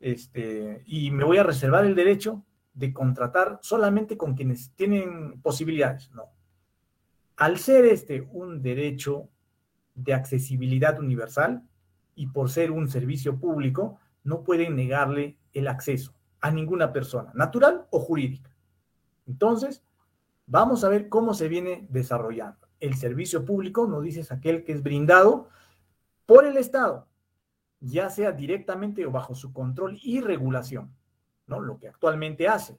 este, 0.00 0.82
y 0.86 1.10
me 1.10 1.24
voy 1.24 1.38
a 1.38 1.42
reservar 1.42 1.84
el 1.84 1.94
derecho 1.94 2.44
de 2.74 2.92
contratar 2.92 3.58
solamente 3.62 4.16
con 4.16 4.34
quienes 4.34 4.70
tienen 4.74 5.40
posibilidades. 5.42 6.10
No. 6.12 6.26
Al 7.36 7.58
ser 7.58 7.84
este 7.84 8.22
un 8.32 8.62
derecho 8.62 9.28
de 9.94 10.14
accesibilidad 10.14 10.98
universal 11.00 11.64
y 12.14 12.28
por 12.28 12.50
ser 12.50 12.70
un 12.70 12.88
servicio 12.88 13.38
público, 13.38 13.98
no 14.22 14.44
pueden 14.44 14.76
negarle 14.76 15.36
el 15.52 15.66
acceso 15.66 16.14
a 16.40 16.52
ninguna 16.52 16.92
persona, 16.92 17.32
natural 17.34 17.86
o 17.90 17.98
jurídica. 17.98 18.50
Entonces, 19.28 19.84
vamos 20.46 20.82
a 20.82 20.88
ver 20.88 21.08
cómo 21.08 21.34
se 21.34 21.48
viene 21.48 21.86
desarrollando. 21.90 22.66
El 22.80 22.96
servicio 22.96 23.44
público, 23.44 23.86
nos 23.86 24.02
dice, 24.02 24.20
es 24.20 24.32
aquel 24.32 24.64
que 24.64 24.72
es 24.72 24.82
brindado 24.82 25.48
por 26.26 26.46
el 26.46 26.56
Estado, 26.56 27.06
ya 27.80 28.10
sea 28.10 28.32
directamente 28.32 29.06
o 29.06 29.10
bajo 29.10 29.34
su 29.34 29.52
control 29.52 29.98
y 30.02 30.20
regulación, 30.20 30.94
¿no? 31.46 31.60
Lo 31.60 31.78
que 31.78 31.88
actualmente 31.88 32.48
hace. 32.48 32.78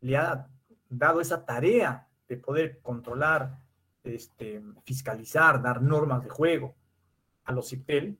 Le 0.00 0.16
ha 0.16 0.48
dado 0.88 1.20
esa 1.20 1.44
tarea 1.44 2.08
de 2.28 2.36
poder 2.36 2.80
controlar 2.80 3.58
este, 4.02 4.62
fiscalizar, 4.84 5.62
dar 5.62 5.82
normas 5.82 6.22
de 6.22 6.30
juego 6.30 6.74
a 7.44 7.52
los 7.52 7.68
CIPTEL, 7.68 8.18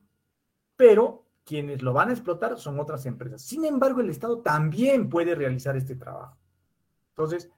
pero 0.77 1.25
quienes 1.45 1.83
lo 1.83 1.93
van 1.93 2.09
a 2.09 2.13
explotar 2.13 2.59
son 2.59 2.81
otras 2.81 3.07
empresas. 3.07 3.43
Sin 3.43 3.65
embargo, 3.65 4.01
el 4.01 4.11
Estado 4.11 4.41
también 4.41 5.09
puede 5.09 5.35
realizar 5.35 5.77
este 5.77 5.95
trabajo. 5.95 6.37
Entonces, 7.11 7.51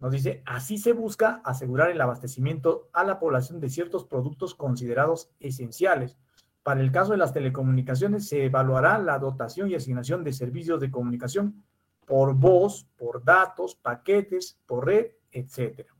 nos 0.00 0.12
dice, 0.12 0.42
así 0.46 0.78
se 0.78 0.92
busca 0.92 1.40
asegurar 1.44 1.90
el 1.90 2.00
abastecimiento 2.00 2.88
a 2.92 3.02
la 3.04 3.18
población 3.18 3.60
de 3.60 3.68
ciertos 3.68 4.04
productos 4.04 4.54
considerados 4.54 5.30
esenciales. 5.40 6.16
Para 6.62 6.80
el 6.80 6.92
caso 6.92 7.12
de 7.12 7.18
las 7.18 7.32
telecomunicaciones, 7.32 8.28
se 8.28 8.44
evaluará 8.44 8.98
la 8.98 9.18
dotación 9.18 9.70
y 9.70 9.74
asignación 9.74 10.22
de 10.22 10.32
servicios 10.32 10.80
de 10.80 10.90
comunicación 10.90 11.64
por 12.06 12.34
voz, 12.34 12.86
por 12.96 13.24
datos, 13.24 13.74
paquetes, 13.74 14.58
por 14.66 14.86
red, 14.86 15.06
etcétera. 15.32 15.94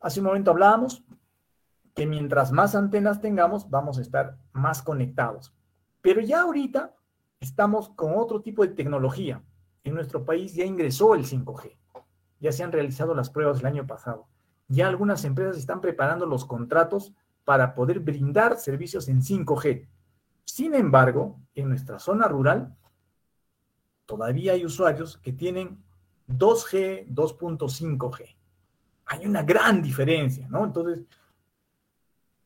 Hace 0.00 0.20
un 0.20 0.26
momento 0.26 0.50
hablábamos 0.50 1.02
que 1.94 2.06
mientras 2.06 2.52
más 2.52 2.74
antenas 2.74 3.20
tengamos, 3.20 3.68
vamos 3.70 3.98
a 3.98 4.02
estar 4.02 4.36
más 4.52 4.82
conectados. 4.82 5.52
Pero 6.00 6.20
ya 6.20 6.42
ahorita 6.42 6.94
estamos 7.40 7.88
con 7.88 8.12
otro 8.16 8.40
tipo 8.40 8.62
de 8.62 8.74
tecnología. 8.74 9.42
En 9.88 9.94
nuestro 9.94 10.22
país 10.22 10.52
ya 10.54 10.66
ingresó 10.66 11.14
el 11.14 11.24
5G. 11.24 11.74
Ya 12.40 12.52
se 12.52 12.62
han 12.62 12.72
realizado 12.72 13.14
las 13.14 13.30
pruebas 13.30 13.60
el 13.60 13.66
año 13.66 13.86
pasado. 13.86 14.28
Ya 14.68 14.86
algunas 14.86 15.24
empresas 15.24 15.56
están 15.56 15.80
preparando 15.80 16.26
los 16.26 16.44
contratos 16.44 17.14
para 17.46 17.74
poder 17.74 18.00
brindar 18.00 18.58
servicios 18.58 19.08
en 19.08 19.22
5G. 19.22 19.88
Sin 20.44 20.74
embargo, 20.74 21.40
en 21.54 21.70
nuestra 21.70 21.98
zona 21.98 22.28
rural, 22.28 22.76
todavía 24.04 24.52
hay 24.52 24.66
usuarios 24.66 25.16
que 25.16 25.32
tienen 25.32 25.82
2G, 26.28 27.06
2.5G. 27.08 28.36
Hay 29.06 29.24
una 29.24 29.42
gran 29.42 29.80
diferencia, 29.80 30.48
¿no? 30.50 30.66
Entonces, 30.66 31.06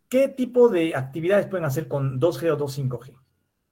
¿qué 0.08 0.28
tipo 0.28 0.68
de 0.68 0.94
actividades 0.94 1.48
pueden 1.48 1.64
hacer 1.64 1.88
con 1.88 2.20
2G 2.20 2.52
o 2.52 2.56
2.5G? 2.56 3.16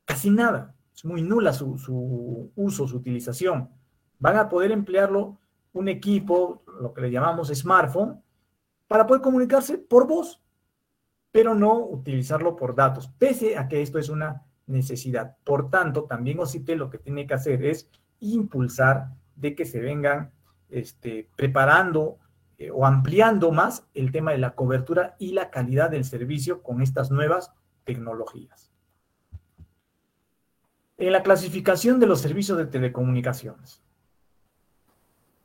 Casi 0.06 0.28
nada. 0.28 0.74
Muy 1.04 1.22
nula 1.22 1.52
su, 1.52 1.78
su 1.78 2.52
uso, 2.54 2.86
su 2.86 2.96
utilización. 2.96 3.70
Van 4.18 4.36
a 4.36 4.48
poder 4.48 4.72
emplearlo 4.72 5.38
un 5.72 5.88
equipo, 5.88 6.62
lo 6.80 6.92
que 6.92 7.02
le 7.02 7.10
llamamos 7.10 7.48
smartphone, 7.48 8.22
para 8.88 9.06
poder 9.06 9.22
comunicarse 9.22 9.78
por 9.78 10.06
voz, 10.06 10.42
pero 11.30 11.54
no 11.54 11.78
utilizarlo 11.78 12.56
por 12.56 12.74
datos, 12.74 13.08
pese 13.18 13.56
a 13.56 13.68
que 13.68 13.82
esto 13.82 13.98
es 13.98 14.08
una 14.08 14.44
necesidad. 14.66 15.36
Por 15.44 15.70
tanto, 15.70 16.04
también 16.04 16.40
OCITE 16.40 16.76
lo 16.76 16.90
que 16.90 16.98
tiene 16.98 17.26
que 17.26 17.34
hacer 17.34 17.64
es 17.64 17.88
impulsar 18.20 19.10
de 19.36 19.54
que 19.54 19.64
se 19.64 19.80
vengan 19.80 20.32
este, 20.68 21.28
preparando 21.36 22.18
eh, 22.58 22.70
o 22.70 22.86
ampliando 22.86 23.52
más 23.52 23.86
el 23.94 24.12
tema 24.12 24.32
de 24.32 24.38
la 24.38 24.54
cobertura 24.54 25.16
y 25.18 25.32
la 25.32 25.50
calidad 25.50 25.90
del 25.90 26.04
servicio 26.04 26.62
con 26.62 26.82
estas 26.82 27.10
nuevas 27.10 27.52
tecnologías. 27.84 28.69
En 31.00 31.12
la 31.12 31.22
clasificación 31.22 31.98
de 31.98 32.06
los 32.06 32.20
servicios 32.20 32.58
de 32.58 32.66
telecomunicaciones. 32.66 33.82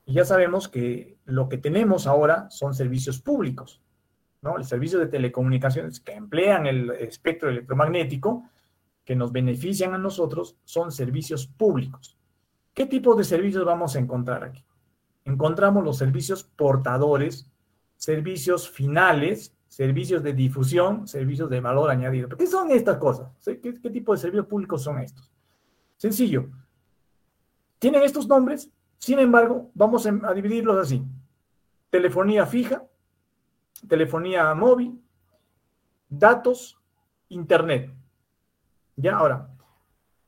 Y 0.06 0.12
ya 0.12 0.26
sabemos 0.26 0.68
que 0.68 1.18
lo 1.24 1.47
que 1.47 1.58
tenemos 1.58 2.08
ahora 2.08 2.49
son 2.51 2.74
servicios 2.74 3.22
públicos, 3.22 3.82
¿no? 4.41 4.58
El 4.58 4.66
servicio 4.66 4.99
de 4.99 5.08
telecomunicaciones 5.08 6.01
que 6.01 6.12
emplean 6.12 6.68
el 6.68 6.91
espectro 6.91 7.49
electromagnético, 7.49 8.43
que 9.06 9.16
nos 9.16 9.32
benefician 9.32 9.93
a 9.93 9.97
nosotros, 9.97 10.58
son 10.66 10.91
servicios 10.91 11.47
públicos. 11.47 12.18
¿Qué 12.74 12.86
tipo 12.86 13.16
de 13.16 13.24
servicios 13.24 13.64
vamos 13.64 13.95
a 13.95 13.99
encontrar 13.99 14.43
aquí? 14.43 14.66
Encontramos 15.24 15.86
los 15.86 15.97
servicios 15.97 16.43
portadores, 16.43 17.49
servicios 17.95 18.70
finales, 18.70 19.56
servicios 19.70 20.22
de 20.22 20.34
difusión, 20.34 21.08
servicios 21.08 21.49
de 21.49 21.62
valor 21.62 21.89
añadido. 21.89 22.28
¿Qué 22.28 22.45
son 22.45 22.72
estas 22.72 22.97
cosas? 22.97 23.30
¿Qué, 23.45 23.62
qué 23.62 23.89
tipo 23.89 24.12
de 24.12 24.20
servicios 24.20 24.47
públicos 24.47 24.84
son 24.84 24.99
estos? 24.99 25.32
Sencillo. 25.98 26.50
Tienen 27.80 28.04
estos 28.04 28.28
nombres 28.28 28.72
sin 29.06 29.20
embargo, 29.20 29.70
vamos 29.76 30.08
a 30.08 30.34
dividirlos 30.34 30.78
así. 30.78 31.06
Telefonía 31.91 32.48
fija, 32.48 32.84
telefonía 33.88 34.54
móvil, 34.56 35.00
datos, 36.10 36.80
internet. 37.30 37.93
Ya, 38.96 39.18
ahora, 39.18 39.50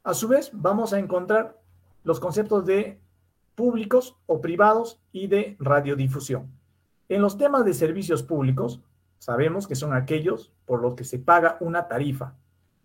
a 0.03 0.13
su 0.13 0.27
vez, 0.27 0.51
vamos 0.53 0.93
a 0.93 0.99
encontrar 0.99 1.59
los 2.03 2.19
conceptos 2.19 2.65
de 2.67 2.99
públicos 3.55 4.15
o 4.27 4.41
privados 4.41 5.01
y 5.11 5.25
de 5.25 5.57
radiodifusión. 5.59 6.51
En 7.09 7.23
los 7.23 7.37
temas 7.37 7.65
de 7.65 7.73
servicios 7.73 8.21
públicos, 8.21 8.81
sabemos 9.17 9.67
que 9.67 9.75
son 9.75 9.93
aquellos 9.93 10.53
por 10.65 10.81
los 10.81 10.93
que 10.93 11.03
se 11.03 11.17
paga 11.17 11.57
una 11.61 11.87
tarifa, 11.87 12.35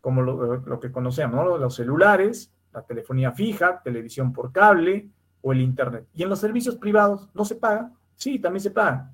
como 0.00 0.22
lo, 0.22 0.80
que 0.80 0.90
conocemos, 0.90 1.60
los 1.60 1.74
celulares, 1.74 2.50
la 2.72 2.82
telefonía 2.82 3.32
fija, 3.32 3.80
televisión 3.82 4.32
por 4.32 4.52
cable, 4.52 5.08
o 5.42 5.52
el 5.52 5.60
Internet. 5.60 6.06
Y 6.14 6.22
en 6.22 6.28
los 6.28 6.38
servicios 6.38 6.76
privados 6.76 7.28
no 7.34 7.44
se 7.44 7.56
paga, 7.56 7.90
sí, 8.14 8.38
también 8.38 8.62
se 8.62 8.70
paga, 8.70 9.10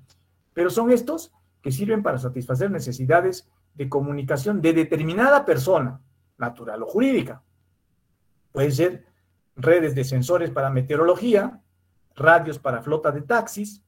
pero 0.53 0.69
son 0.69 0.91
estos 0.91 1.31
que 1.61 1.71
sirven 1.71 2.03
para 2.03 2.17
satisfacer 2.17 2.71
necesidades 2.71 3.49
de 3.73 3.89
comunicación 3.89 4.61
de 4.61 4.73
determinada 4.73 5.45
persona, 5.45 5.99
natural 6.37 6.83
o 6.83 6.85
jurídica. 6.85 7.41
Pueden 8.51 8.71
ser 8.71 9.05
redes 9.55 9.95
de 9.95 10.03
sensores 10.03 10.51
para 10.51 10.69
meteorología, 10.69 11.59
radios 12.15 12.59
para 12.59 12.81
flota 12.81 13.11
de 13.11 13.21
taxis, 13.21 13.83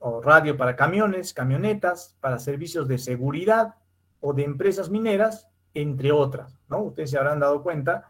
o 0.00 0.20
radio 0.20 0.56
para 0.56 0.76
camiones, 0.76 1.34
camionetas, 1.34 2.16
para 2.20 2.38
servicios 2.38 2.86
de 2.86 2.98
seguridad 2.98 3.74
o 4.20 4.32
de 4.32 4.44
empresas 4.44 4.90
mineras, 4.90 5.48
entre 5.74 6.12
otras. 6.12 6.58
¿no? 6.68 6.82
Ustedes 6.82 7.10
se 7.10 7.18
habrán 7.18 7.40
dado 7.40 7.62
cuenta 7.62 8.06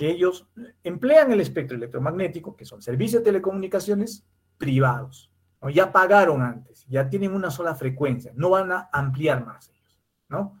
que 0.00 0.08
ellos 0.08 0.48
emplean 0.82 1.30
el 1.30 1.42
espectro 1.42 1.76
electromagnético, 1.76 2.56
que 2.56 2.64
son 2.64 2.80
servicios 2.80 3.20
de 3.20 3.32
telecomunicaciones 3.32 4.24
privados. 4.56 5.30
¿no? 5.60 5.68
Ya 5.68 5.92
pagaron 5.92 6.40
antes, 6.40 6.86
ya 6.88 7.10
tienen 7.10 7.34
una 7.34 7.50
sola 7.50 7.74
frecuencia, 7.74 8.32
no 8.34 8.48
van 8.48 8.72
a 8.72 8.88
ampliar 8.94 9.44
más 9.44 9.68
ellos, 9.68 10.00
¿no? 10.30 10.58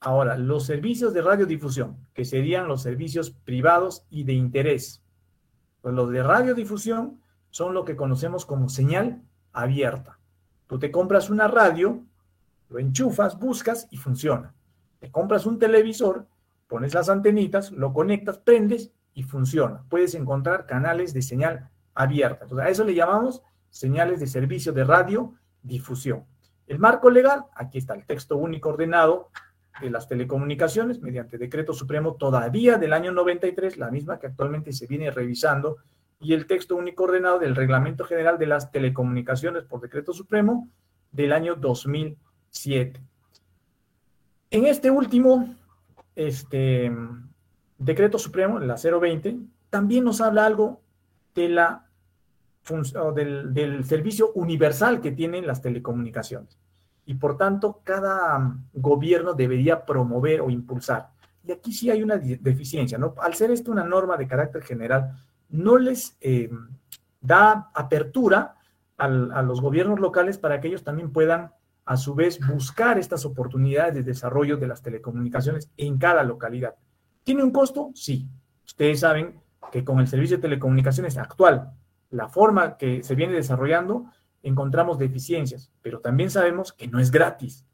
Ahora, 0.00 0.38
los 0.38 0.64
servicios 0.64 1.12
de 1.12 1.20
radiodifusión, 1.20 1.98
que 2.14 2.24
serían 2.24 2.66
los 2.66 2.80
servicios 2.80 3.30
privados 3.30 4.06
y 4.08 4.24
de 4.24 4.32
interés. 4.32 5.02
Pues 5.82 5.94
los 5.94 6.10
de 6.10 6.22
radiodifusión 6.22 7.20
son 7.50 7.74
lo 7.74 7.84
que 7.84 7.94
conocemos 7.94 8.46
como 8.46 8.70
señal 8.70 9.20
abierta. 9.52 10.18
Tú 10.66 10.78
te 10.78 10.90
compras 10.90 11.28
una 11.28 11.46
radio, 11.46 12.02
lo 12.70 12.78
enchufas, 12.78 13.38
buscas 13.38 13.86
y 13.90 13.98
funciona. 13.98 14.54
Te 14.98 15.10
compras 15.10 15.44
un 15.44 15.58
televisor, 15.58 16.26
pones 16.66 16.94
las 16.94 17.08
antenitas, 17.08 17.70
lo 17.72 17.92
conectas, 17.92 18.38
prendes 18.38 18.92
y 19.14 19.22
funciona. 19.22 19.82
Puedes 19.88 20.14
encontrar 20.14 20.66
canales 20.66 21.14
de 21.14 21.22
señal 21.22 21.70
abierta. 21.94 22.44
Entonces, 22.44 22.66
a 22.66 22.70
eso 22.70 22.84
le 22.84 22.94
llamamos 22.94 23.42
señales 23.70 24.20
de 24.20 24.26
servicio 24.26 24.72
de 24.72 24.84
radio 24.84 25.34
difusión. 25.62 26.24
El 26.66 26.78
marco 26.78 27.10
legal, 27.10 27.44
aquí 27.54 27.78
está 27.78 27.94
el 27.94 28.04
texto 28.04 28.36
único 28.36 28.70
ordenado 28.70 29.30
de 29.80 29.90
las 29.90 30.08
telecomunicaciones 30.08 31.00
mediante 31.00 31.38
decreto 31.38 31.72
supremo 31.72 32.14
todavía 32.14 32.78
del 32.78 32.92
año 32.92 33.12
93, 33.12 33.76
la 33.76 33.90
misma 33.90 34.18
que 34.18 34.26
actualmente 34.26 34.72
se 34.72 34.86
viene 34.86 35.10
revisando, 35.10 35.76
y 36.18 36.32
el 36.32 36.46
texto 36.46 36.76
único 36.76 37.04
ordenado 37.04 37.38
del 37.38 37.54
reglamento 37.54 38.04
general 38.04 38.38
de 38.38 38.46
las 38.46 38.70
telecomunicaciones 38.70 39.64
por 39.64 39.80
decreto 39.80 40.12
supremo 40.12 40.68
del 41.12 41.32
año 41.32 41.56
2007. 41.56 43.00
En 44.50 44.66
este 44.66 44.90
último 44.90 45.54
este 46.16 46.90
decreto 47.78 48.18
supremo, 48.18 48.58
la 48.58 48.76
020, 48.76 49.38
también 49.70 50.04
nos 50.04 50.20
habla 50.20 50.46
algo 50.46 50.80
de 51.34 51.48
la 51.50 51.82
del, 53.14 53.54
del, 53.54 53.84
servicio 53.84 54.32
universal 54.32 55.00
que 55.00 55.12
tienen 55.12 55.46
las 55.46 55.62
telecomunicaciones. 55.62 56.58
Y 57.04 57.14
por 57.14 57.36
tanto, 57.36 57.80
cada 57.84 58.56
gobierno 58.72 59.34
debería 59.34 59.86
promover 59.86 60.40
o 60.40 60.50
impulsar. 60.50 61.10
Y 61.46 61.52
aquí 61.52 61.72
sí 61.72 61.90
hay 61.90 62.02
una 62.02 62.16
deficiencia, 62.16 62.98
¿no? 62.98 63.14
Al 63.18 63.34
ser 63.34 63.52
esto 63.52 63.70
una 63.70 63.84
norma 63.84 64.16
de 64.16 64.26
carácter 64.26 64.62
general, 64.62 65.16
no 65.48 65.78
les 65.78 66.16
eh, 66.20 66.50
da 67.20 67.70
apertura 67.72 68.56
a 68.98 69.42
los 69.42 69.60
gobiernos 69.60 70.00
locales 70.00 70.38
para 70.38 70.58
que 70.58 70.68
ellos 70.68 70.82
también 70.82 71.12
puedan 71.12 71.52
a 71.86 71.96
su 71.96 72.14
vez 72.16 72.40
buscar 72.46 72.98
estas 72.98 73.24
oportunidades 73.24 73.94
de 73.94 74.02
desarrollo 74.02 74.56
de 74.56 74.66
las 74.66 74.82
telecomunicaciones 74.82 75.70
en 75.76 75.98
cada 75.98 76.24
localidad. 76.24 76.74
¿Tiene 77.22 77.44
un 77.44 77.52
costo? 77.52 77.92
Sí. 77.94 78.28
Ustedes 78.66 79.00
saben 79.00 79.40
que 79.70 79.84
con 79.84 80.00
el 80.00 80.08
servicio 80.08 80.36
de 80.36 80.42
telecomunicaciones 80.42 81.16
actual, 81.16 81.72
la 82.10 82.28
forma 82.28 82.76
que 82.76 83.04
se 83.04 83.14
viene 83.14 83.34
desarrollando, 83.34 84.06
encontramos 84.42 84.98
deficiencias, 84.98 85.72
pero 85.80 86.00
también 86.00 86.30
sabemos 86.30 86.72
que 86.72 86.88
no 86.88 86.98
es 86.98 87.12
gratis. 87.12 87.64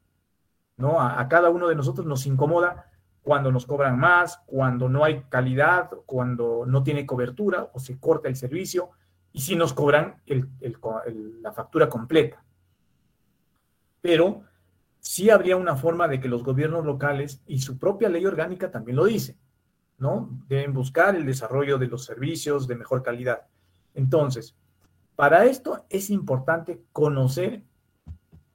¿no? 0.77 1.01
A, 1.01 1.27
cada 1.27 1.49
uno 1.49 1.67
de 1.67 1.75
nosotros 1.75 2.05
nos 2.05 2.27
incomoda 2.27 2.91
cuando 3.23 3.51
nos 3.51 3.65
cobran 3.65 3.97
más, 3.97 4.41
cuando 4.45 4.89
no 4.89 5.03
hay 5.03 5.23
calidad, 5.29 5.89
cuando 6.05 6.65
no 6.67 6.83
tiene 6.83 7.07
cobertura 7.07 7.69
o 7.73 7.79
se 7.79 7.99
corta 7.99 8.27
el 8.27 8.35
servicio 8.35 8.91
y 9.31 9.41
si 9.41 9.55
nos 9.55 9.73
cobran 9.73 10.21
la 11.41 11.51
factura 11.51 11.89
completa 11.89 12.43
pero 14.03 14.43
sí 14.99 15.29
habría 15.29 15.55
una 15.55 15.77
forma 15.77 16.09
de 16.09 16.19
que 16.19 16.27
los 16.27 16.43
gobiernos 16.43 16.85
locales 16.85 17.41
y 17.47 17.59
su 17.59 17.79
propia 17.79 18.09
ley 18.09 18.25
orgánica 18.25 18.69
también 18.69 18.97
lo 18.97 19.05
dice, 19.05 19.37
¿no? 19.97 20.29
Deben 20.49 20.73
buscar 20.73 21.15
el 21.15 21.25
desarrollo 21.25 21.77
de 21.77 21.87
los 21.87 22.03
servicios 22.03 22.67
de 22.67 22.75
mejor 22.75 23.01
calidad. 23.01 23.47
Entonces, 23.93 24.57
para 25.15 25.45
esto 25.45 25.85
es 25.89 26.09
importante 26.09 26.83
conocer 26.91 27.63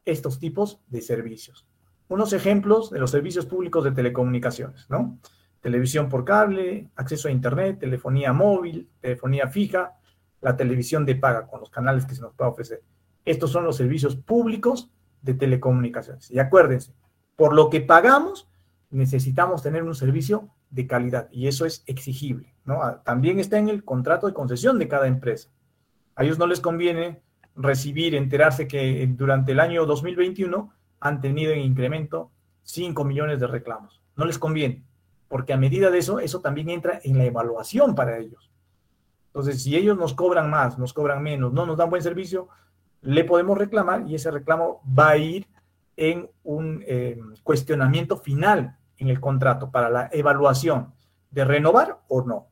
estos 0.05 0.39
tipos 0.39 0.83
de 0.87 1.01
servicios. 1.01 1.67
Unos 2.09 2.35
ejemplos 2.35 2.91
de 2.91 2.99
los 2.99 3.11
servicios 3.11 3.47
públicos 3.47 3.85
de 3.85 3.93
telecomunicaciones, 3.93 4.85
¿no? 4.91 5.19
Televisión 5.63 6.11
por 6.11 6.27
cable, 6.27 6.91
acceso 6.95 7.29
a 7.29 7.31
Internet, 7.31 7.79
telefonía 7.79 8.35
móvil, 8.35 8.87
telefonía 9.01 9.49
fija, 9.49 9.97
la 10.43 10.55
televisión 10.59 11.07
de 11.07 11.17
paga 11.17 11.47
con 11.47 11.61
los 11.61 11.71
canales 11.71 12.05
que 12.05 12.15
se 12.15 12.21
nos 12.21 12.35
pueda 12.35 12.51
ofrecer. 12.51 12.83
Estos 13.25 13.51
son 13.51 13.65
los 13.65 13.77
servicios 13.77 14.15
públicos 14.15 14.91
de 15.23 15.35
telecomunicaciones. 15.35 16.31
Y 16.31 16.39
acuérdense, 16.39 16.95
por 17.37 17.55
lo 17.55 17.71
que 17.71 17.81
pagamos, 17.81 18.49
necesitamos 18.91 19.63
tener 19.63 19.83
un 19.83 19.95
servicio 19.95 20.49
de 20.71 20.87
calidad 20.87 21.29
y 21.31 21.49
eso 21.49 21.67
es 21.67 21.83
exigible. 21.87 22.55
¿no? 22.65 22.83
Ah, 22.83 23.03
también 23.05 23.39
está 23.39 23.59
en 23.59 23.69
el 23.69 23.85
contrato 23.85 24.27
de 24.27 24.35
concesión 24.35 24.79
de 24.79 24.89
cada 24.89 25.07
empresa. 25.07 25.51
A 26.15 26.25
ellos 26.25 26.39
no 26.39 26.47
les 26.47 26.61
conviene 26.61 27.23
recibir, 27.55 28.15
enterarse 28.15 28.69
que 28.69 29.07
durante 29.17 29.53
el 29.53 29.61
año 29.61 29.87
2021 29.87 30.73
han 31.01 31.21
tenido 31.21 31.53
en 31.53 31.61
incremento 31.61 32.31
5 32.63 33.05
millones 33.05 33.41
de 33.41 33.47
reclamos. 33.47 34.03
No 34.17 34.25
les 34.25 34.39
conviene, 34.39 34.85
porque 35.29 35.53
a 35.53 35.57
medida 35.57 35.91
de 35.91 35.99
eso, 35.99 36.21
eso 36.21 36.41
también 36.41 36.71
entra 36.71 37.01
en 37.03 37.19
la 37.19 37.25
evaluación 37.25 37.95
para 37.95 38.19
ellos. 38.19 38.51
Entonces, 39.29 39.63
si 39.63 39.77
ellos 39.77 39.97
nos 39.97 40.15
cobran 40.15 40.51
más, 40.51 40.79
nos 40.79 40.93
cobran 40.93 41.23
menos, 41.23 41.53
no 41.53 41.67
nos 41.67 41.77
dan 41.77 41.91
buen 41.91 42.03
servicio, 42.03 42.49
le 43.03 43.25
podemos 43.25 43.57
reclamar 43.57 44.09
y 44.09 44.15
ese 44.15 44.31
reclamo 44.31 44.81
va 44.99 45.11
a 45.11 45.17
ir 45.17 45.47
en 45.97 46.31
un 46.45 46.85
eh, 46.87 47.21
cuestionamiento 47.43 48.17
final 48.17 48.77
en 48.99 49.09
el 49.09 49.21
contrato 49.21 49.71
para 49.71 49.91
la 49.91 50.09
evaluación 50.13 50.93
de 51.31 51.45
renovar 51.45 52.01
o 52.09 52.23
no, 52.23 52.49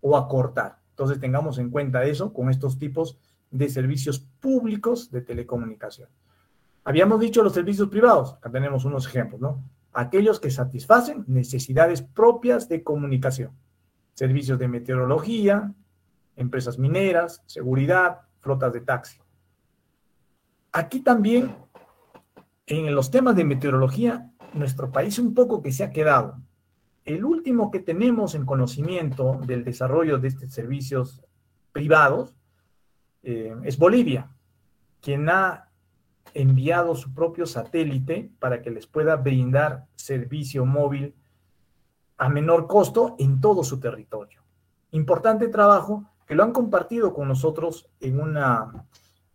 o 0.00 0.16
acortar. 0.16 0.78
Entonces 0.90 1.20
tengamos 1.20 1.58
en 1.58 1.70
cuenta 1.70 2.04
eso 2.04 2.32
con 2.32 2.50
estos 2.50 2.78
tipos 2.78 3.18
de 3.50 3.68
servicios 3.68 4.20
públicos 4.40 5.10
de 5.10 5.22
telecomunicación. 5.22 6.08
Habíamos 6.84 7.20
dicho 7.20 7.42
los 7.42 7.54
servicios 7.54 7.88
privados, 7.88 8.34
acá 8.34 8.50
tenemos 8.50 8.84
unos 8.84 9.06
ejemplos, 9.06 9.40
¿no? 9.40 9.62
Aquellos 9.92 10.40
que 10.40 10.50
satisfacen 10.50 11.24
necesidades 11.26 12.02
propias 12.02 12.68
de 12.68 12.82
comunicación, 12.82 13.52
servicios 14.14 14.58
de 14.58 14.68
meteorología, 14.68 15.72
empresas 16.36 16.78
mineras, 16.78 17.42
seguridad, 17.46 18.22
flotas 18.40 18.72
de 18.72 18.80
taxi. 18.80 19.23
Aquí 20.76 20.98
también, 20.98 21.54
en 22.66 22.96
los 22.96 23.12
temas 23.12 23.36
de 23.36 23.44
meteorología, 23.44 24.32
nuestro 24.54 24.90
país 24.90 25.20
un 25.20 25.32
poco 25.32 25.62
que 25.62 25.70
se 25.70 25.84
ha 25.84 25.92
quedado. 25.92 26.40
El 27.04 27.24
último 27.24 27.70
que 27.70 27.78
tenemos 27.78 28.34
en 28.34 28.44
conocimiento 28.44 29.38
del 29.46 29.62
desarrollo 29.62 30.18
de 30.18 30.26
estos 30.26 30.52
servicios 30.52 31.22
privados 31.70 32.34
eh, 33.22 33.54
es 33.62 33.78
Bolivia, 33.78 34.34
quien 35.00 35.28
ha 35.28 35.70
enviado 36.34 36.96
su 36.96 37.14
propio 37.14 37.46
satélite 37.46 38.32
para 38.40 38.60
que 38.60 38.72
les 38.72 38.88
pueda 38.88 39.14
brindar 39.14 39.86
servicio 39.94 40.66
móvil 40.66 41.14
a 42.18 42.28
menor 42.28 42.66
costo 42.66 43.14
en 43.20 43.40
todo 43.40 43.62
su 43.62 43.78
territorio. 43.78 44.42
Importante 44.90 45.46
trabajo 45.46 46.10
que 46.26 46.34
lo 46.34 46.42
han 46.42 46.50
compartido 46.50 47.14
con 47.14 47.28
nosotros 47.28 47.88
en 48.00 48.18
una, 48.18 48.86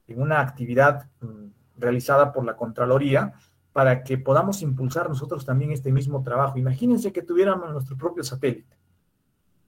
en 0.10 0.22
una 0.22 0.42
actividad 0.42 1.10
mm, 1.22 1.46
realizada 1.78 2.34
por 2.34 2.46
la 2.46 2.56
Contraloría 2.56 3.34
para 3.72 4.04
que 4.04 4.18
podamos 4.18 4.62
impulsar 4.62 5.08
nosotros 5.08 5.46
también 5.46 5.72
este 5.72 5.92
mismo 5.92 6.24
trabajo. 6.24 6.58
Imagínense 6.58 7.14
que 7.14 7.22
tuviéramos 7.22 7.72
nuestro 7.72 7.96
propio 7.98 8.24
satélite, 8.24 8.76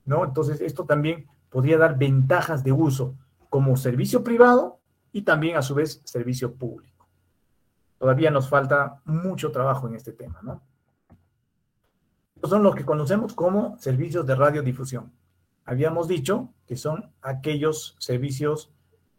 ¿no? 0.06 0.26
Entonces, 0.26 0.60
esto 0.62 0.86
también 0.86 1.28
podría 1.50 1.78
dar 1.78 1.98
ventajas 1.98 2.64
de 2.64 2.72
uso 2.72 3.16
como 3.50 3.78
servicio 3.78 4.24
privado 4.24 4.80
y 5.12 5.22
también 5.22 5.58
a 5.58 5.62
su 5.62 5.76
vez 5.76 6.02
servicio 6.04 6.54
público. 6.56 7.08
Todavía 7.98 8.32
nos 8.32 8.50
falta 8.50 9.02
mucho 9.06 9.52
trabajo 9.52 9.88
en 9.88 9.96
este 9.96 10.12
tema, 10.12 10.40
¿no? 10.42 10.62
son 12.48 12.64
los 12.64 12.76
que 12.76 12.86
conocemos 12.86 13.34
como 13.34 13.78
servicios 13.78 14.26
de 14.26 14.36
radiodifusión. 14.36 15.12
Habíamos 15.66 16.08
dicho 16.08 16.50
que 16.66 16.76
son 16.76 17.14
aquellos 17.22 17.96
servicios 18.00 18.72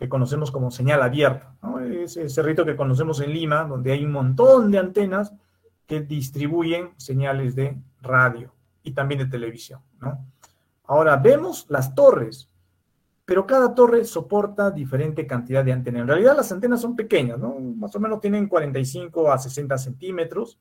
que 0.03 0.09
conocemos 0.09 0.51
como 0.51 0.73
señal 0.73 1.01
abierta, 1.01 1.55
¿no? 1.63 1.79
ese 1.79 2.29
cerrito 2.29 2.65
que 2.65 2.75
conocemos 2.75 3.21
en 3.21 3.33
Lima, 3.33 3.63
donde 3.63 3.93
hay 3.93 4.05
un 4.05 4.11
montón 4.11 4.73
de 4.73 4.79
antenas 4.79 5.33
que 5.87 6.01
distribuyen 6.01 6.91
señales 6.97 7.55
de 7.55 7.81
radio 8.01 8.53
y 8.83 8.91
también 8.91 9.21
de 9.21 9.27
televisión. 9.27 9.81
Ahora, 10.87 11.15
vemos 11.19 11.67
las 11.69 11.95
torres, 11.95 12.51
pero 13.25 13.47
cada 13.47 13.77
torre 13.77 14.05
soporta 14.05 14.73
diferente 14.73 15.25
cantidad 15.25 15.65
de 15.65 15.73
antenas. 15.73 16.03
En 16.03 16.09
realidad 16.09 16.37
las 16.37 16.51
antenas 16.51 16.81
son 16.81 16.97
pequeñas, 16.97 17.39
más 17.39 17.95
o 17.95 18.01
menos 18.01 18.21
tienen 18.21 18.49
45 18.49 19.31
a 19.31 19.39
60 19.39 19.79
centímetros 19.79 20.59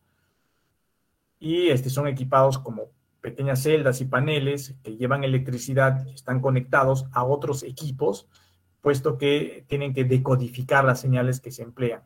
y 1.39 1.69
este, 1.69 1.89
son 1.89 2.07
equipados 2.07 2.59
como 2.59 2.89
pequeñas 3.21 3.63
celdas 3.63 4.01
y 4.01 4.05
paneles 4.05 4.75
que 4.83 4.97
llevan 4.97 5.23
electricidad 5.23 6.05
y 6.05 6.13
están 6.13 6.41
conectados 6.41 7.07
a 7.11 7.23
otros 7.23 7.63
equipos 7.63 8.27
puesto 8.81 9.17
que 9.17 9.65
tienen 9.67 9.93
que 9.93 10.03
decodificar 10.03 10.83
las 10.83 10.99
señales 10.99 11.39
que 11.39 11.51
se 11.51 11.63
emplean. 11.63 12.01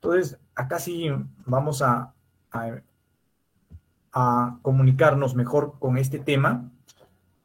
Entonces, 0.00 0.38
acá 0.54 0.78
sí 0.78 1.08
vamos 1.46 1.80
a, 1.82 2.14
a, 4.12 4.58
comunicarnos 4.62 5.34
mejor 5.34 5.78
con 5.78 5.96
este 5.96 6.18
tema, 6.18 6.70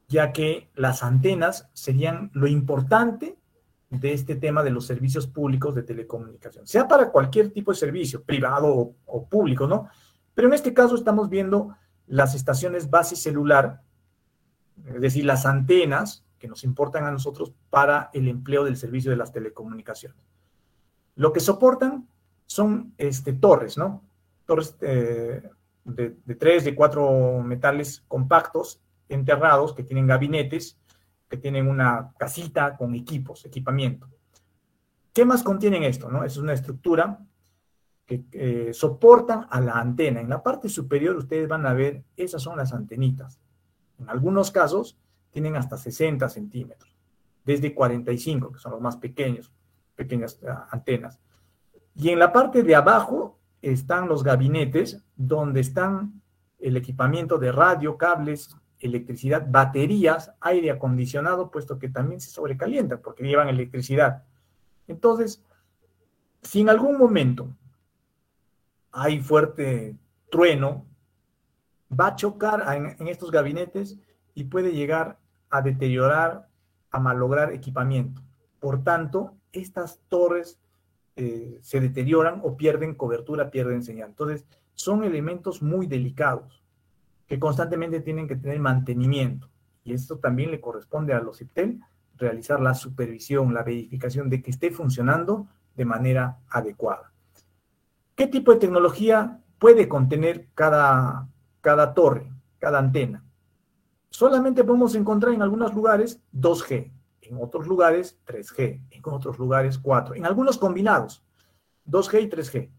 ya 0.07 0.33
que 0.33 0.69
las 0.75 1.03
antenas 1.03 1.69
serían 1.73 2.31
lo 2.33 2.47
importante 2.47 3.37
de 3.89 4.13
este 4.13 4.35
tema 4.35 4.61
de 4.61 4.71
los 4.71 4.85
servicios 4.85 5.25
públicos 5.25 5.73
de 5.73 5.83
telecomunicación, 5.83 6.67
sea 6.67 6.87
para 6.87 7.11
cualquier 7.11 7.51
tipo 7.51 7.71
de 7.71 7.77
servicio, 7.77 8.23
privado 8.23 8.67
o, 8.67 8.95
o 9.05 9.25
público, 9.25 9.65
¿no? 9.65 9.87
Pero 10.35 10.47
en 10.47 10.53
este 10.53 10.73
caso 10.73 10.95
estamos 10.95 11.29
viendo 11.29 11.75
las 12.05 12.35
estaciones 12.35 12.89
base 12.89 13.15
celular, 13.15 13.81
es 14.85 15.01
decir, 15.01 15.25
las 15.25 15.45
antenas 15.45 16.23
que 16.39 16.47
nos 16.47 16.63
importan 16.63 17.03
a 17.05 17.11
nosotros 17.11 17.53
para 17.69 18.09
el 18.13 18.27
empleo 18.27 18.63
del 18.63 18.77
servicio 18.77 19.11
de 19.11 19.17
las 19.17 19.31
telecomunicaciones. 19.31 20.17
Lo 21.15 21.33
que 21.33 21.39
soportan 21.41 22.07
son 22.45 22.93
este, 22.97 23.33
torres, 23.33 23.77
¿no? 23.77 24.03
Torres 24.45 24.75
eh, 24.81 25.43
de, 25.83 26.35
tres, 26.35 26.63
de 26.63 26.73
cuatro 26.73 27.41
metales 27.43 28.03
compactos, 28.07 28.81
enterrados, 29.09 29.73
que 29.73 29.83
tienen 29.83 30.07
gabinetes, 30.07 30.79
que 31.27 31.37
tienen 31.37 31.67
una 31.67 32.13
casita 32.17 32.75
con 32.75 32.95
equipos, 32.95 33.45
equipamiento. 33.45 34.07
¿Qué 35.13 35.25
más 35.25 35.43
contienen 35.43 35.83
esto? 35.83 36.09
No? 36.09 36.23
Es 36.23 36.37
una 36.37 36.53
estructura 36.53 37.19
que 38.05 38.23
eh, 38.31 38.73
soportan 38.73 39.45
a 39.49 39.61
la 39.61 39.73
antena. 39.73 40.21
En 40.21 40.29
la 40.29 40.41
parte 40.41 40.69
superior 40.69 41.15
ustedes 41.15 41.47
van 41.47 41.65
a 41.65 41.73
ver, 41.73 42.03
esas 42.15 42.41
son 42.41 42.57
las 42.57 42.73
antenitas. 42.73 43.39
En 43.99 44.09
algunos 44.09 44.49
casos 44.49 44.97
tienen 45.31 45.55
hasta 45.55 45.77
60 45.77 46.27
centímetros, 46.29 46.95
desde 47.45 47.73
45, 47.73 48.51
que 48.51 48.59
son 48.59 48.73
los 48.73 48.81
más 48.81 48.97
pequeños, 48.97 49.51
pequeñas 49.95 50.39
ah, 50.47 50.67
antenas. 50.71 51.19
Y 51.95 52.09
en 52.09 52.19
la 52.19 52.31
parte 52.31 52.63
de 52.63 52.75
abajo 52.75 53.37
están 53.61 54.07
los 54.07 54.23
gabinetes 54.23 55.03
donde 55.15 55.59
están 55.59 56.21
el 56.59 56.77
equipamiento 56.77 57.37
de 57.37 57.51
radio, 57.51 57.97
cables, 57.97 58.55
electricidad, 58.79 59.45
baterías, 59.49 60.31
aire 60.39 60.71
acondicionado, 60.71 61.51
puesto 61.51 61.77
que 61.77 61.89
también 61.89 62.21
se 62.21 62.29
sobrecalientan 62.29 63.01
porque 63.01 63.23
llevan 63.23 63.49
electricidad. 63.49 64.23
Entonces, 64.87 65.43
si 66.41 66.61
en 66.61 66.69
algún 66.69 66.97
momento 66.97 67.49
hay 68.91 69.19
fuerte 69.19 69.95
trueno, 70.31 70.85
va 71.91 72.07
a 72.07 72.15
chocar 72.15 72.63
en, 72.75 72.95
en 72.99 73.07
estos 73.07 73.31
gabinetes 73.31 73.97
y 74.39 74.45
puede 74.45 74.71
llegar 74.71 75.19
a 75.49 75.61
deteriorar, 75.61 76.47
a 76.91 76.99
malograr 76.99 77.51
equipamiento. 77.53 78.21
Por 78.59 78.83
tanto, 78.83 79.35
estas 79.51 79.99
torres 80.07 80.59
eh, 81.15 81.59
se 81.61 81.79
deterioran 81.79 82.41
o 82.43 82.55
pierden 82.55 82.95
cobertura, 82.95 83.51
pierden 83.51 83.83
señal. 83.83 84.09
Entonces, 84.09 84.45
son 84.73 85.03
elementos 85.03 85.61
muy 85.61 85.87
delicados 85.87 86.63
que 87.27 87.39
constantemente 87.39 88.01
tienen 88.01 88.27
que 88.27 88.35
tener 88.35 88.59
mantenimiento. 88.59 89.49
Y 89.83 89.93
esto 89.93 90.17
también 90.17 90.51
le 90.51 90.61
corresponde 90.61 91.13
a 91.13 91.19
los 91.19 91.41
IPTEL 91.41 91.79
realizar 92.17 92.59
la 92.59 92.73
supervisión, 92.73 93.53
la 93.53 93.63
verificación 93.63 94.29
de 94.29 94.41
que 94.41 94.51
esté 94.51 94.71
funcionando 94.71 95.47
de 95.75 95.85
manera 95.85 96.39
adecuada. 96.49 97.11
¿Qué 98.15 98.27
tipo 98.27 98.53
de 98.53 98.59
tecnología 98.59 99.39
puede 99.57 99.87
contener 99.87 100.47
cada, 100.53 101.29
cada 101.61 101.93
torre, 101.93 102.29
cada 102.59 102.79
antena? 102.79 103.23
Solamente 104.09 104.63
podemos 104.63 104.95
encontrar 104.95 105.33
en 105.33 105.41
algunos 105.41 105.73
lugares 105.73 106.21
2G, 106.33 106.91
en 107.21 107.37
otros 107.41 107.67
lugares 107.67 108.17
3G, 108.25 108.81
en 108.91 109.01
otros 109.05 109.37
lugares 109.37 109.77
4, 109.77 110.15
en 110.15 110.25
algunos 110.25 110.57
combinados, 110.57 111.23
2G 111.87 112.23
y 112.23 112.29
3G. 112.29 112.69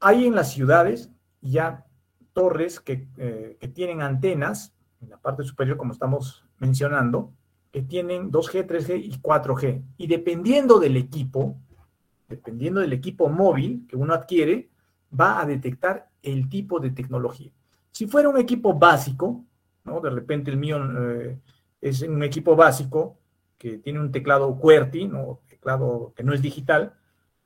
Hay 0.00 0.26
en 0.26 0.34
las 0.34 0.52
ciudades 0.52 1.10
ya 1.40 1.86
torres 2.32 2.80
que, 2.80 3.08
eh, 3.16 3.56
que 3.60 3.68
tienen 3.68 4.02
antenas 4.02 4.74
en 5.00 5.10
la 5.10 5.18
parte 5.18 5.42
superior, 5.42 5.76
como 5.76 5.92
estamos 5.92 6.44
mencionando, 6.58 7.32
que 7.70 7.82
tienen 7.82 8.30
2G, 8.30 8.66
3G 8.66 9.00
y 9.04 9.18
4G. 9.20 9.82
Y 9.98 10.06
dependiendo 10.06 10.78
del 10.78 10.96
equipo, 10.96 11.56
dependiendo 12.28 12.80
del 12.80 12.92
equipo 12.92 13.28
móvil 13.28 13.86
que 13.88 13.96
uno 13.96 14.14
adquiere, 14.14 14.70
va 15.18 15.40
a 15.40 15.46
detectar 15.46 16.10
el 16.22 16.48
tipo 16.48 16.80
de 16.80 16.90
tecnología. 16.90 17.52
Si 17.92 18.06
fuera 18.06 18.28
un 18.28 18.38
equipo 18.38 18.74
básico, 18.74 19.44
de 20.02 20.10
repente 20.10 20.50
el 20.50 20.56
mío 20.56 20.78
eh, 20.98 21.38
es 21.80 22.02
un 22.02 22.22
equipo 22.22 22.56
básico 22.56 23.18
que 23.58 23.78
tiene 23.78 24.00
un 24.00 24.12
teclado 24.12 24.58
QWERTY, 24.58 25.08
¿no? 25.08 25.40
Teclado 25.48 26.12
que 26.14 26.22
no 26.22 26.34
es 26.34 26.42
digital. 26.42 26.94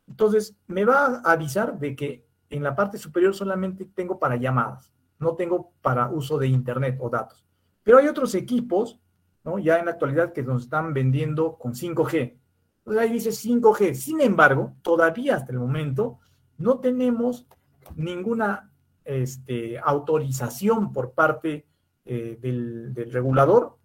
Entonces, 0.08 0.56
me 0.66 0.84
va 0.84 1.22
a 1.24 1.32
avisar 1.32 1.78
de 1.78 1.94
que 1.94 2.26
en 2.48 2.62
la 2.62 2.74
parte 2.74 2.98
superior 2.98 3.34
solamente 3.34 3.84
tengo 3.84 4.18
para 4.18 4.36
llamadas, 4.36 4.92
no 5.18 5.36
tengo 5.36 5.72
para 5.82 6.08
uso 6.08 6.38
de 6.38 6.48
internet 6.48 6.98
o 7.00 7.08
datos. 7.08 7.44
Pero 7.82 7.98
hay 7.98 8.08
otros 8.08 8.34
equipos, 8.34 8.98
¿no? 9.44 9.58
Ya 9.58 9.78
en 9.78 9.86
la 9.86 9.92
actualidad 9.92 10.32
que 10.32 10.42
nos 10.42 10.64
están 10.64 10.92
vendiendo 10.92 11.56
con 11.56 11.74
5G. 11.74 12.36
Entonces 12.78 13.02
ahí 13.02 13.12
dice 13.12 13.30
5G. 13.30 13.94
Sin 13.94 14.20
embargo, 14.20 14.74
todavía 14.82 15.36
hasta 15.36 15.52
el 15.52 15.58
momento 15.58 16.18
no 16.58 16.78
tenemos 16.80 17.46
ninguna 17.94 18.70
este, 19.04 19.78
autorización 19.78 20.92
por 20.92 21.12
parte 21.12 21.66
eh, 22.04 22.38
del, 22.40 22.94
regulador 23.12 23.76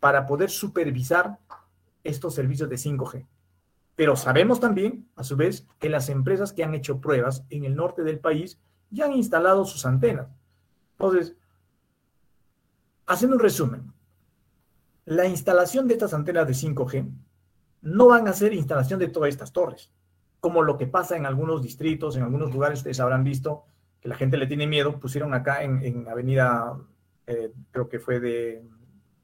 para 0.00 0.26
poder 0.26 0.50
supervisar 0.50 1.38
estos 2.02 2.34
servicios 2.34 2.68
de 2.68 2.76
5G. 2.76 3.26
Pero 3.96 4.16
sabemos 4.16 4.60
también, 4.60 5.08
a 5.16 5.24
su 5.24 5.36
vez, 5.36 5.66
que 5.78 5.88
las 5.88 6.08
empresas 6.08 6.52
que 6.52 6.64
han 6.64 6.74
hecho 6.74 7.00
pruebas 7.00 7.44
en 7.50 7.64
el 7.64 7.76
norte 7.76 8.02
del 8.02 8.18
país 8.18 8.58
ya 8.90 9.06
han 9.06 9.12
instalado 9.12 9.64
sus 9.64 9.86
antenas. 9.86 10.28
Entonces, 10.92 11.36
haciendo 13.06 13.36
un 13.36 13.42
resumen, 13.42 13.92
la 15.04 15.26
instalación 15.26 15.86
de 15.86 15.94
estas 15.94 16.14
antenas 16.14 16.46
de 16.46 16.54
5G 16.54 17.10
no 17.82 18.06
van 18.06 18.26
a 18.28 18.32
ser 18.32 18.54
instalación 18.54 18.98
de 18.98 19.08
todas 19.08 19.28
estas 19.28 19.52
torres, 19.52 19.92
como 20.40 20.62
lo 20.62 20.76
que 20.76 20.86
pasa 20.86 21.16
en 21.16 21.26
algunos 21.26 21.62
distritos, 21.62 22.16
en 22.16 22.22
algunos 22.22 22.52
lugares, 22.52 22.80
ustedes 22.80 23.00
habrán 23.00 23.24
visto 23.24 23.64
que 24.00 24.08
la 24.08 24.14
gente 24.14 24.36
le 24.36 24.46
tiene 24.46 24.66
miedo, 24.66 24.98
pusieron 25.00 25.32
acá 25.32 25.62
en, 25.62 26.06
Avenida, 26.08 26.78
eh, 27.26 27.52
creo 27.70 27.88
que 27.88 27.98
fue 27.98 28.20
de, 28.20 28.64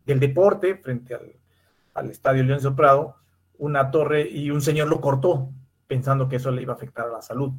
del 0.04 0.20
deporte, 0.20 0.76
frente 0.76 1.14
al, 1.14 2.10
Estadio 2.10 2.42
León 2.44 2.74
Prado, 2.76 3.16
una 3.58 3.90
torre 3.90 4.26
y 4.28 4.50
un 4.50 4.62
señor 4.62 4.88
lo 4.88 5.02
cortó 5.02 5.50
pensando 5.86 6.28
que 6.28 6.36
eso 6.36 6.50
le 6.50 6.62
iba 6.62 6.72
a 6.72 6.76
afectar 6.76 7.06
a 7.06 7.12
la 7.12 7.20
salud. 7.20 7.52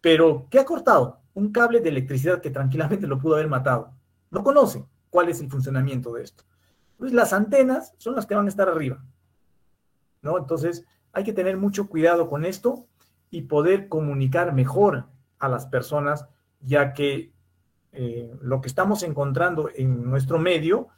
Pero, 0.00 0.48
¿qué 0.50 0.58
ha 0.58 0.66
cortado? 0.66 1.20
Un 1.32 1.50
cable 1.50 1.80
de 1.80 1.88
electricidad 1.88 2.42
que 2.42 2.50
tranquilamente 2.50 3.06
lo 3.06 3.18
pudo 3.18 3.34
haber 3.34 3.48
matado. 3.48 3.94
No 4.30 4.42
conoce 4.42 4.84
cuál 5.08 5.30
es 5.30 5.40
el 5.40 5.48
funcionamiento 5.48 6.12
de 6.12 6.24
esto. 6.24 6.44
Pues 6.98 7.12
las 7.12 7.32
antenas 7.32 7.94
son 7.96 8.14
las 8.14 8.26
que 8.26 8.34
van 8.34 8.46
a 8.46 8.48
estar 8.48 8.68
arriba. 8.68 9.02
¿no? 10.20 10.36
Entonces, 10.36 10.84
hay 11.12 11.24
que 11.24 11.32
tener 11.32 11.56
mucho 11.56 11.88
cuidado 11.88 12.28
con 12.28 12.44
esto 12.44 12.86
y 13.30 13.42
poder 13.42 13.88
comunicar 13.88 14.52
mejor 14.52 15.06
a 15.38 15.48
las 15.48 15.66
personas, 15.66 16.26
ya 16.60 16.92
que 16.92 17.33
eh, 17.94 18.34
lo 18.40 18.60
que 18.60 18.68
estamos 18.68 19.02
encontrando 19.02 19.70
en 19.74 20.04
nuestro 20.04 20.38
medio 20.38 20.88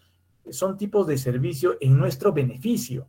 son 0.51 0.77
tipos 0.77 1.07
de 1.07 1.19
servicio 1.19 1.77
en 1.81 1.99
nuestro 1.99 2.33
beneficio. 2.33 3.07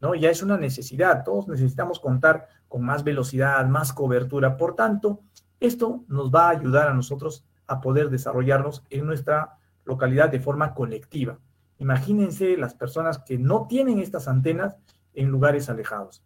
¿no? 0.00 0.14
Ya 0.14 0.30
es 0.30 0.42
una 0.42 0.58
necesidad, 0.58 1.24
todos 1.24 1.48
necesitamos 1.48 2.00
contar 2.00 2.48
con 2.68 2.84
más 2.84 3.04
velocidad, 3.04 3.66
más 3.66 3.92
cobertura. 3.92 4.56
Por 4.56 4.74
tanto, 4.74 5.20
esto 5.60 6.04
nos 6.08 6.30
va 6.30 6.48
a 6.48 6.50
ayudar 6.50 6.88
a 6.88 6.94
nosotros 6.94 7.44
a 7.66 7.80
poder 7.80 8.10
desarrollarnos 8.10 8.84
en 8.90 9.06
nuestra 9.06 9.58
localidad 9.84 10.28
de 10.28 10.40
forma 10.40 10.74
colectiva. 10.74 11.38
Imagínense 11.78 12.56
las 12.56 12.74
personas 12.74 13.18
que 13.18 13.38
no 13.38 13.66
tienen 13.68 13.98
estas 13.98 14.28
antenas 14.28 14.76
en 15.14 15.28
lugares 15.28 15.68
alejados. 15.68 16.22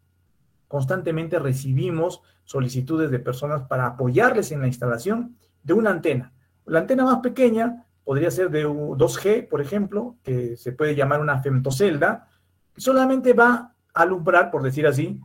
Constantemente 0.68 1.38
recibimos 1.38 2.22
solicitudes 2.44 3.10
de 3.10 3.18
personas 3.18 3.62
para 3.62 3.86
apoyarles 3.86 4.52
en 4.52 4.60
la 4.60 4.66
instalación 4.66 5.36
de 5.62 5.72
una 5.74 5.90
antena. 5.90 6.32
La 6.66 6.80
antena 6.80 7.04
más 7.04 7.18
pequeña 7.18 7.86
podría 8.04 8.30
ser 8.30 8.50
de 8.50 8.66
2G, 8.66 9.48
por 9.48 9.60
ejemplo, 9.60 10.16
que 10.22 10.56
se 10.56 10.72
puede 10.72 10.94
llamar 10.94 11.20
una 11.20 11.40
femtocelda, 11.40 12.28
solamente 12.76 13.32
va 13.32 13.74
a 13.94 14.02
alumbrar, 14.02 14.50
por 14.50 14.62
decir 14.62 14.86
así, 14.86 15.20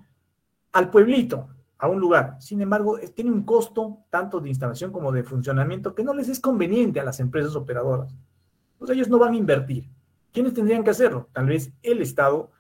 al 0.72 0.90
pueblito, 0.90 1.50
a 1.78 1.88
un 1.88 2.00
lugar. 2.00 2.38
Sin 2.40 2.62
embargo, 2.62 2.98
tiene 3.14 3.32
un 3.32 3.44
costo 3.44 4.00
tanto 4.10 4.40
de 4.40 4.50
instalación 4.50 4.92
como 4.92 5.12
de 5.12 5.24
funcionamiento 5.24 5.94
que 5.96 6.04
no 6.04 6.14
les 6.14 6.30
es 6.30 6.40
conveniente 6.40 7.00
a 7.00 7.04
las 7.04 7.20
empresas 7.20 7.56
operadoras. 7.56 8.16
Pues 8.78 8.92
ellos 8.92 9.10
no 9.10 9.20
van 9.20 9.34
a 9.34 9.38
invertir. 9.38 9.90
¿Quiénes 10.32 10.54
tendrían 10.54 10.84
que 10.84 10.92
hacerlo? 10.92 11.28
Tal 11.34 11.48
vez 11.48 11.74
el 11.84 12.02
Estado, 12.02 12.52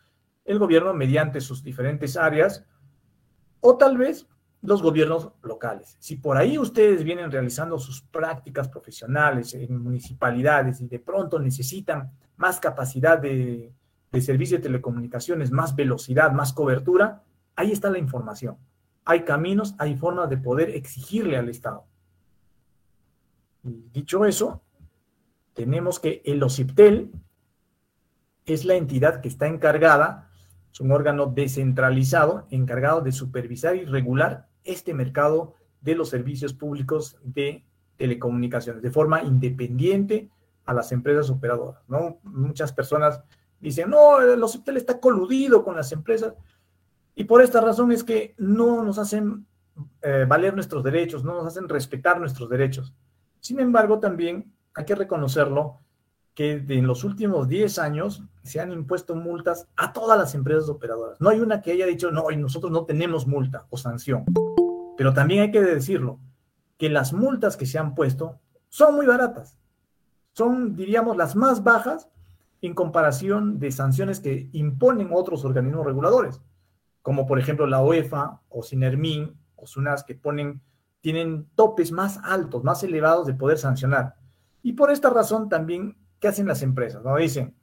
el 0.44 0.60
gobierno 0.60 0.94
mediante 0.94 1.40
sus 1.40 1.64
diferentes 1.64 2.18
áreas, 2.18 2.66
o 3.60 3.78
tal 3.78 3.98
vez 3.98 4.28
los 4.62 4.82
gobiernos 4.82 5.32
locales. 5.42 5.96
Si 6.00 6.18
por 6.18 6.38
ahí 6.38 6.58
ustedes 6.58 7.04
vienen 7.04 7.32
realizando 7.32 7.80
sus 7.80 8.02
prácticas 8.02 8.70
profesionales 8.70 9.54
en 9.54 9.82
municipalidades 9.82 10.82
y 10.82 10.88
de 10.88 11.00
pronto 11.00 11.40
necesitan 11.40 12.12
más 12.38 12.60
capacidad 12.60 13.18
de, 13.18 13.74
de 14.12 14.22
servicio 14.22 14.58
de 14.58 14.64
telecomunicaciones, 14.64 15.52
más 15.52 15.76
velocidad, 15.76 16.32
más 16.32 16.54
cobertura, 16.54 17.24
ahí 17.56 17.72
está 17.72 17.90
la 17.90 17.98
información. 17.98 18.58
Hay 19.04 19.24
caminos, 19.24 19.74
hay 19.80 19.96
formas 19.96 20.30
de 20.30 20.38
poder 20.38 20.70
exigirle 20.70 21.38
al 21.38 21.50
Estado. 21.50 21.86
Dicho 23.64 24.26
eso, 24.26 24.62
tenemos 25.54 26.00
que 26.00 26.22
el 26.26 26.42
OCIPTEL 26.44 27.12
es 28.46 28.66
la 28.66 28.76
entidad 28.76 29.22
que 29.22 29.28
está 29.28 29.48
encargada, 29.48 30.30
es 30.72 30.80
un 30.80 30.92
órgano 30.92 31.26
descentralizado, 31.26 32.48
encargado 32.52 33.02
de 33.02 33.12
supervisar 33.12 33.76
y 33.76 33.86
regular 33.86 34.51
este 34.64 34.94
mercado 34.94 35.56
de 35.82 35.96
los 35.96 36.10
servicios 36.10 36.54
públicos 36.54 37.18
de 37.24 37.66
telecomunicaciones 37.98 38.82
de 38.82 38.92
forma 38.92 39.24
independiente 39.24 40.30
a 40.66 40.74
las 40.74 40.92
empresas 40.92 41.30
operadoras. 41.30 41.82
¿no? 41.88 42.20
Muchas 42.24 42.74
personas 42.74 43.22
dicen, 43.60 43.90
no, 43.90 44.20
el 44.22 44.42
hospital 44.44 44.78
está 44.78 45.00
coludido 45.00 45.64
con 45.64 45.76
las 45.76 45.92
empresas. 45.92 46.34
Y 47.16 47.26
por 47.26 47.42
esta 47.42 47.62
razón 47.62 47.92
es 47.92 48.04
que 48.04 48.34
no 48.38 48.84
nos 48.84 48.98
hacen 48.98 49.46
eh, 50.02 50.26
valer 50.28 50.54
nuestros 50.54 50.84
derechos, 50.84 51.24
no 51.24 51.36
nos 51.36 51.46
hacen 51.46 51.68
respetar 51.68 52.20
nuestros 52.20 52.50
derechos. 52.50 52.94
Sin 53.40 53.60
embargo, 53.60 54.00
también 54.00 54.54
hay 54.74 54.86
que 54.86 54.96
reconocerlo 54.96 55.80
que 56.34 56.64
en 56.68 56.88
los 56.88 57.04
últimos 57.04 57.48
10 57.48 57.80
años 57.80 58.24
se 58.44 58.60
han 58.60 58.72
impuesto 58.72 59.16
multas 59.16 59.68
a 59.76 59.92
todas 59.92 60.18
las 60.18 60.34
empresas 60.34 60.70
operadoras. 60.70 61.20
No 61.20 61.30
hay 61.30 61.40
una 61.40 61.62
que 61.62 61.74
haya 61.74 61.86
dicho, 61.86 62.10
no, 62.12 62.32
y 62.32 62.38
nosotros 62.38 62.72
no 62.72 62.86
tenemos 62.86 63.28
multa 63.28 63.68
o 63.70 63.78
sanción. 63.78 64.26
Pero 65.02 65.16
también 65.16 65.42
hay 65.42 65.50
que 65.50 65.64
decirlo, 65.64 66.20
que 66.78 66.88
las 66.88 67.12
multas 67.12 67.58
que 67.58 67.66
se 67.66 67.80
han 67.80 67.96
puesto 67.96 68.40
son 68.70 68.94
muy 68.94 69.08
baratas. 69.08 69.58
Son, 70.34 70.76
diríamos, 70.76 71.18
las 71.18 71.36
más 71.36 71.64
bajas 71.64 72.08
en 72.62 72.76
comparación 72.76 73.58
de 73.58 73.72
sanciones 73.72 74.20
que 74.20 74.48
imponen 74.52 75.10
otros 75.12 75.44
organismos 75.44 75.88
reguladores, 75.88 76.40
como 77.02 77.26
por 77.26 77.40
ejemplo 77.40 77.66
la 77.66 77.82
UEFA 77.82 78.42
o 78.48 78.62
Sinermin 78.62 79.36
o 79.56 79.66
SUNAS, 79.66 80.04
que 80.04 80.14
ponen, 80.14 80.62
tienen 81.00 81.48
topes 81.56 81.92
más 81.92 82.20
altos, 82.24 82.64
más 82.64 82.84
elevados 82.84 83.26
de 83.26 83.34
poder 83.34 83.58
sancionar. 83.58 84.18
Y 84.62 84.74
por 84.74 84.92
esta 84.92 85.10
razón 85.10 85.50
también, 85.50 85.98
¿qué 86.20 86.28
hacen 86.28 86.46
las 86.46 86.62
empresas? 86.62 87.04
¿No? 87.04 87.16
Dicen, 87.16 87.56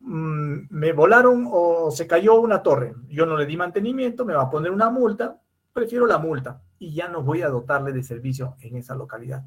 mm, 0.00 0.66
me 0.68 0.92
volaron 0.92 1.48
o 1.50 1.90
se 1.90 2.06
cayó 2.06 2.38
una 2.38 2.62
torre, 2.62 2.94
yo 3.08 3.24
no 3.24 3.34
le 3.34 3.46
di 3.46 3.56
mantenimiento, 3.56 4.26
me 4.26 4.34
va 4.34 4.42
a 4.42 4.50
poner 4.50 4.72
una 4.72 4.90
multa, 4.90 5.40
prefiero 5.74 6.06
la 6.06 6.16
multa 6.16 6.62
y 6.78 6.94
ya 6.94 7.08
no 7.08 7.22
voy 7.22 7.42
a 7.42 7.50
dotarle 7.50 7.92
de 7.92 8.02
servicio 8.02 8.56
en 8.60 8.76
esa 8.76 8.94
localidad. 8.94 9.44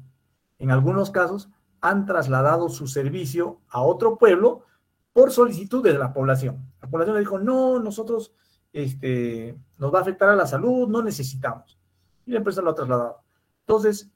En 0.58 0.70
algunos 0.70 1.10
casos, 1.10 1.48
han 1.80 2.06
trasladado 2.06 2.68
su 2.68 2.86
servicio 2.86 3.60
a 3.68 3.80
otro 3.82 4.18
pueblo 4.18 4.64
por 5.12 5.32
solicitud 5.32 5.82
de 5.82 5.94
la 5.94 6.12
población. 6.12 6.72
La 6.80 6.88
población 6.88 7.14
le 7.16 7.20
dijo, 7.20 7.38
no, 7.38 7.80
nosotros 7.80 8.32
este, 8.72 9.56
nos 9.78 9.92
va 9.92 9.98
a 9.98 10.02
afectar 10.02 10.28
a 10.28 10.36
la 10.36 10.46
salud, 10.46 10.88
no 10.88 11.02
necesitamos. 11.02 11.78
Y 12.26 12.32
la 12.32 12.38
empresa 12.38 12.62
lo 12.62 12.70
ha 12.70 12.74
trasladado. 12.74 13.22
Entonces, 13.60 14.10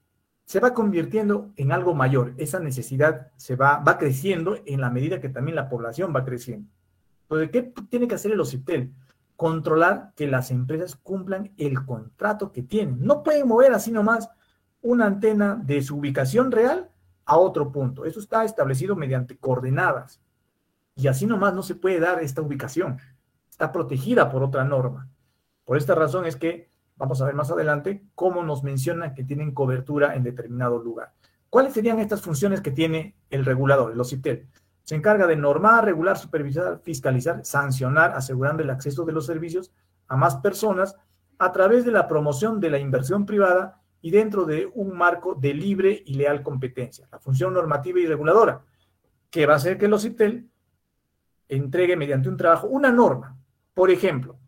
se 0.44 0.60
va 0.60 0.74
convirtiendo 0.74 1.52
en 1.56 1.72
algo 1.72 1.94
mayor. 1.94 2.34
Esa 2.36 2.60
necesidad 2.60 3.30
se 3.36 3.56
va, 3.56 3.78
va 3.78 3.98
creciendo 3.98 4.58
en 4.66 4.80
la 4.80 4.90
medida 4.90 5.20
que 5.20 5.28
también 5.28 5.56
la 5.56 5.68
población 5.68 6.12
va 6.14 6.24
creciendo. 6.24 6.68
Entonces, 7.22 7.50
¿qué 7.50 7.62
tiene 7.88 8.08
que 8.08 8.16
hacer 8.16 8.32
el 8.32 8.40
OCIPTEL? 8.40 8.92
Controlar 9.36 10.12
que 10.14 10.26
las 10.26 10.50
empresas 10.50 10.96
cumplan 10.96 11.52
el 11.56 11.84
contrato 11.84 12.52
que 12.52 12.62
tienen. 12.62 13.04
No 13.04 13.22
pueden 13.22 13.48
mover 13.48 13.72
así 13.72 13.90
nomás 13.90 14.30
una 14.82 15.06
antena 15.06 15.60
de 15.62 15.82
su 15.82 15.96
ubicación 15.96 16.50
real 16.52 16.90
a 17.24 17.36
otro 17.36 17.72
punto. 17.72 18.04
Eso 18.04 18.20
está 18.20 18.44
establecido 18.44 18.96
mediante 18.96 19.36
coordenadas. 19.36 20.20
Y 20.94 21.06
así 21.06 21.26
nomás 21.26 21.54
no 21.54 21.62
se 21.62 21.74
puede 21.74 22.00
dar 22.00 22.22
esta 22.22 22.42
ubicación. 22.42 22.98
Está 23.50 23.72
protegida 23.72 24.30
por 24.30 24.42
otra 24.42 24.64
norma. 24.64 25.08
Por 25.64 25.76
esta 25.76 25.94
razón 25.94 26.26
es 26.26 26.36
que 26.36 26.68
vamos 26.96 27.20
a 27.20 27.26
ver 27.26 27.34
más 27.34 27.50
adelante 27.50 28.04
cómo 28.14 28.42
nos 28.42 28.62
mencionan 28.62 29.14
que 29.14 29.24
tienen 29.24 29.52
cobertura 29.52 30.14
en 30.14 30.22
determinado 30.22 30.78
lugar. 30.82 31.12
¿Cuáles 31.48 31.72
serían 31.72 31.98
estas 31.98 32.22
funciones 32.22 32.60
que 32.60 32.70
tiene 32.70 33.14
el 33.30 33.44
regulador, 33.44 33.92
el 33.92 34.00
OCITEL? 34.00 34.48
Se 34.84 34.94
encarga 34.94 35.26
de 35.26 35.36
normar, 35.36 35.84
regular, 35.84 36.18
supervisar, 36.18 36.80
fiscalizar, 36.82 37.44
sancionar, 37.44 38.12
asegurando 38.12 38.62
el 38.62 38.70
acceso 38.70 39.04
de 39.04 39.12
los 39.12 39.26
servicios 39.26 39.72
a 40.08 40.16
más 40.16 40.36
personas 40.36 40.96
a 41.38 41.52
través 41.52 41.84
de 41.84 41.92
la 41.92 42.06
promoción 42.08 42.60
de 42.60 42.70
la 42.70 42.78
inversión 42.78 43.26
privada 43.26 43.80
y 44.00 44.10
dentro 44.10 44.44
de 44.44 44.70
un 44.74 44.96
marco 44.96 45.34
de 45.34 45.54
libre 45.54 46.02
y 46.04 46.14
leal 46.14 46.42
competencia, 46.42 47.08
la 47.10 47.18
función 47.18 47.54
normativa 47.54 48.00
y 48.00 48.06
reguladora, 48.06 48.62
que 49.30 49.46
va 49.46 49.54
a 49.54 49.56
hacer 49.56 49.78
que 49.78 49.86
el 49.86 49.92
OCITEL 49.94 50.50
entregue 51.48 51.96
mediante 51.96 52.28
un 52.28 52.36
trabajo 52.36 52.66
una 52.66 52.90
norma. 52.90 53.38
Por 53.74 53.90
ejemplo, 53.90 54.38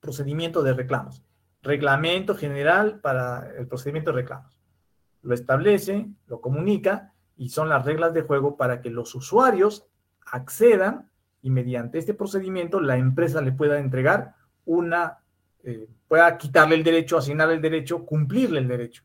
procedimiento 0.00 0.62
de 0.62 0.74
reclamos, 0.74 1.22
reglamento 1.62 2.34
general 2.34 3.00
para 3.00 3.50
el 3.56 3.66
procedimiento 3.66 4.10
de 4.10 4.22
reclamos. 4.22 4.60
Lo 5.22 5.34
establece, 5.34 6.08
lo 6.26 6.40
comunica 6.40 7.14
y 7.40 7.48
son 7.48 7.70
las 7.70 7.86
reglas 7.86 8.12
de 8.12 8.20
juego 8.20 8.58
para 8.58 8.82
que 8.82 8.90
los 8.90 9.14
usuarios 9.14 9.86
accedan 10.26 11.10
y 11.40 11.48
mediante 11.48 11.98
este 11.98 12.12
procedimiento 12.12 12.80
la 12.80 12.98
empresa 12.98 13.40
le 13.40 13.50
pueda 13.50 13.78
entregar 13.78 14.34
una 14.66 15.20
eh, 15.64 15.88
pueda 16.06 16.36
quitarle 16.36 16.74
el 16.74 16.84
derecho, 16.84 17.16
asignarle 17.16 17.54
el 17.54 17.62
derecho, 17.62 18.04
cumplirle 18.04 18.60
el 18.60 18.68
derecho, 18.68 19.04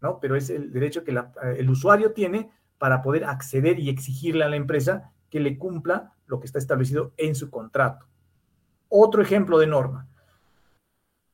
¿no? 0.00 0.20
Pero 0.20 0.36
es 0.36 0.48
el 0.48 0.72
derecho 0.72 1.02
que 1.02 1.10
el 1.56 1.70
usuario 1.70 2.12
tiene 2.12 2.52
para 2.78 3.02
poder 3.02 3.24
acceder 3.24 3.80
y 3.80 3.88
exigirle 3.88 4.44
a 4.44 4.48
la 4.48 4.56
empresa 4.56 5.10
que 5.28 5.40
le 5.40 5.58
cumpla 5.58 6.12
lo 6.26 6.38
que 6.38 6.46
está 6.46 6.60
establecido 6.60 7.12
en 7.16 7.34
su 7.34 7.50
contrato. 7.50 8.06
Otro 8.88 9.22
ejemplo 9.22 9.58
de 9.58 9.66
norma. 9.66 10.06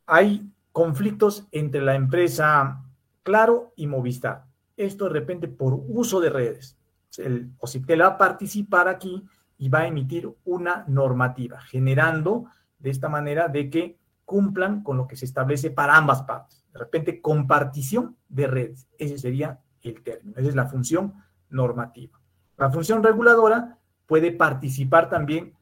Hay 0.06 0.50
conflictos 0.72 1.46
entre 1.52 1.82
la 1.82 1.94
empresa 1.94 2.84
Claro 3.22 3.74
y 3.76 3.86
Movistar. 3.86 4.47
Esto 4.78 5.04
de 5.04 5.10
repente 5.10 5.48
por 5.48 5.74
uso 5.88 6.20
de 6.20 6.30
redes. 6.30 6.78
El 7.16 7.50
OCIPTEL 7.58 8.02
va 8.02 8.06
a 8.06 8.18
participar 8.18 8.88
aquí 8.88 9.24
y 9.58 9.68
va 9.68 9.80
a 9.80 9.86
emitir 9.88 10.30
una 10.44 10.84
normativa, 10.86 11.60
generando 11.60 12.46
de 12.78 12.90
esta 12.90 13.08
manera 13.08 13.48
de 13.48 13.68
que 13.68 13.98
cumplan 14.24 14.82
con 14.82 14.96
lo 14.96 15.08
que 15.08 15.16
se 15.16 15.24
establece 15.24 15.70
para 15.70 15.96
ambas 15.96 16.22
partes. 16.22 16.64
De 16.72 16.78
repente, 16.78 17.20
compartición 17.20 18.16
de 18.28 18.46
redes. 18.46 18.88
Ese 18.98 19.18
sería 19.18 19.60
el 19.82 20.02
término. 20.02 20.38
Esa 20.38 20.48
es 20.48 20.54
la 20.54 20.66
función 20.66 21.14
normativa. 21.50 22.20
La 22.56 22.70
función 22.70 23.02
reguladora 23.02 23.78
puede 24.06 24.32
participar 24.32 25.08
también 25.08 25.54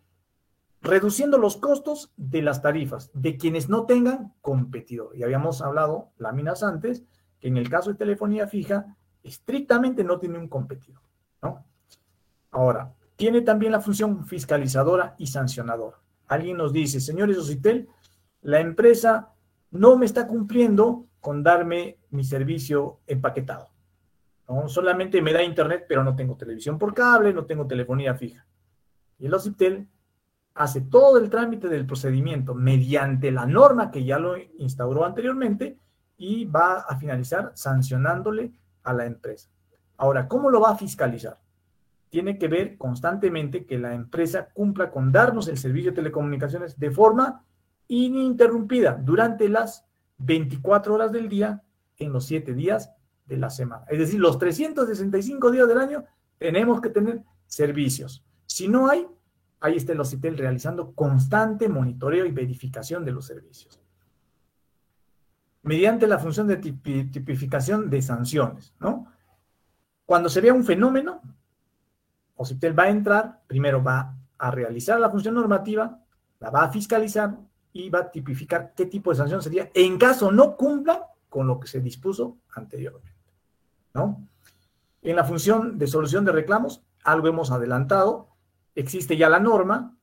reduciendo 0.83 1.39
los 1.39 1.57
costos 1.57 2.13
de 2.17 2.43
las 2.43 2.63
tarifas 2.63 3.11
de 3.15 3.37
quienes 3.37 3.69
no 3.69 3.87
tengan 3.87 4.35
competidor. 4.41 5.17
Y 5.17 5.23
habíamos 5.23 5.63
hablado 5.63 6.11
láminas 6.19 6.63
antes 6.63 7.05
que 7.41 7.49
en 7.49 7.57
el 7.57 7.69
caso 7.69 7.91
de 7.91 7.99
telefonía 7.99 8.47
fija, 8.47 8.97
estrictamente 9.27 10.05
no 10.05 10.19
tiene 10.19 10.39
un 10.39 10.49
competidor. 10.49 11.03
¿no? 11.43 11.65
Ahora, 12.51 12.93
tiene 13.17 13.41
también 13.41 13.73
la 13.73 13.81
función 13.81 14.25
fiscalizadora 14.27 15.15
y 15.19 15.27
sancionadora. 15.27 15.99
Alguien 16.29 16.57
nos 16.57 16.73
dice, 16.73 17.01
señores 17.01 17.39
Ocitel, 17.39 17.89
la 18.43 18.61
empresa 18.61 19.33
no 19.71 19.97
me 19.97 20.07
está 20.07 20.27
cumpliendo 20.27 21.07
con 21.21 21.43
darme 21.43 21.99
mi 22.11 22.25
servicio 22.25 23.01
empaquetado. 23.07 23.69
Solamente 24.69 25.21
me 25.21 25.33
da 25.33 25.43
internet, 25.43 25.87
pero 25.89 26.05
no 26.05 26.15
tengo 26.15 26.37
televisión 26.37 26.79
por 26.79 26.95
cable, 26.95 27.33
no 27.33 27.47
tengo 27.47 27.67
telefonía 27.67 28.15
fija. 28.15 28.47
Y 29.19 29.27
el 29.27 29.35
OCIPTEL 29.35 29.89
hace 30.55 30.83
todo 30.83 31.19
el 31.19 31.29
trámite 31.31 31.69
del 31.69 31.85
procedimiento 31.85 32.55
mediante 32.55 33.33
la 33.33 33.45
norma 33.45 33.91
que 33.91 34.05
ya 34.05 34.19
lo 34.19 34.37
instauró 34.59 35.05
anteriormente 35.05 35.79
y 36.17 36.45
va 36.45 36.81
a 36.81 36.97
finalizar 36.97 37.53
sancionándole 37.55 38.53
a 38.87 38.95
la 38.95 39.05
empresa. 39.05 39.51
Ahora, 39.99 40.29
¿cómo 40.29 40.49
lo 40.49 40.61
va 40.61 40.71
a 40.71 40.77
fiscalizar? 40.77 41.39
Tiene 42.09 42.39
que 42.39 42.49
ver 42.49 42.79
constantemente 42.79 43.67
que 43.67 43.79
la 43.79 43.95
empresa 43.95 44.49
cumpla 44.53 44.91
con 44.91 45.13
darnos 45.13 45.49
el 45.49 45.59
servicio 45.59 45.91
de 45.91 45.97
telecomunicaciones 45.97 46.79
de 46.79 46.91
forma 46.91 47.45
ininterrumpida 47.89 48.99
durante 49.03 49.49
las 49.49 49.85
24 50.19 50.95
horas 50.95 51.13
del 51.13 51.29
día 51.29 51.63
en 51.99 52.13
los 52.13 52.25
7 52.27 52.55
días 52.55 52.93
de 53.27 53.37
la 53.37 53.51
semana. 53.51 53.85
Es 53.89 53.99
decir, 53.99 54.21
los 54.21 54.39
365 54.39 55.51
días 55.51 55.69
del 55.69 55.79
año 55.79 56.05
tenemos 56.39 56.81
que 56.81 56.91
tener 56.91 57.23
servicios. 57.47 58.25
Si 58.47 58.69
no 58.69 58.89
hay, 58.89 59.07
ahí 59.61 59.77
está 59.77 59.93
el 59.93 60.01
OCITEL 60.01 60.39
realizando 60.39 60.93
constante 60.95 61.69
monitoreo 61.69 62.25
y 62.25 62.31
verificación 62.31 63.05
de 63.05 63.13
los 63.13 63.27
servicios. 63.27 63.81
Mediante 65.67 66.07
la 66.07 66.19
función 66.19 66.47
de 66.47 66.57
tipificación 66.57 67.91
de 67.91 68.01
sanciones, 68.01 68.73
¿no? 68.79 69.13
Cuando 70.05 70.29
se 70.29 70.41
vea 70.41 70.55
un 70.55 70.65
fenómeno, 70.65 71.21
OCITEL 72.37 72.79
va 72.79 72.85
a 72.85 72.91
entrar, 72.91 73.43
primero 73.49 73.83
va 73.83 74.15
a 74.39 74.51
realizar 74.53 75.01
la 75.01 75.11
función 75.11 75.35
normativa, 75.35 76.01
la 76.39 76.51
va 76.51 76.63
a 76.63 76.71
fiscalizar 76.71 77.37
y 77.73 77.91
va 77.91 77.99
a 77.99 78.11
tipificar 78.13 78.75
qué 78.77 78.87
tipo 78.87 79.11
de 79.11 79.17
sanción 79.17 79.43
sería 79.43 79.69
en 79.75 79.99
caso 79.99 80.31
no 80.31 80.57
cumpla 80.57 81.09
con 81.29 81.49
lo 81.49 81.59
que 81.59 81.67
se 81.67 81.81
dispuso 81.81 82.39
anteriormente. 82.55 83.13
¿no? 83.93 84.25
En 85.03 85.17
la 85.17 85.25
función 85.25 85.79
de 85.79 85.89
solución 85.89 86.25
de 86.25 86.31
reclamos, 86.31 86.83
algo 87.03 87.27
hemos 87.27 87.51
adelantado, 87.51 88.29
existe 88.77 89.17
ya 89.17 89.29
la 89.29 89.41
norma 89.41 89.97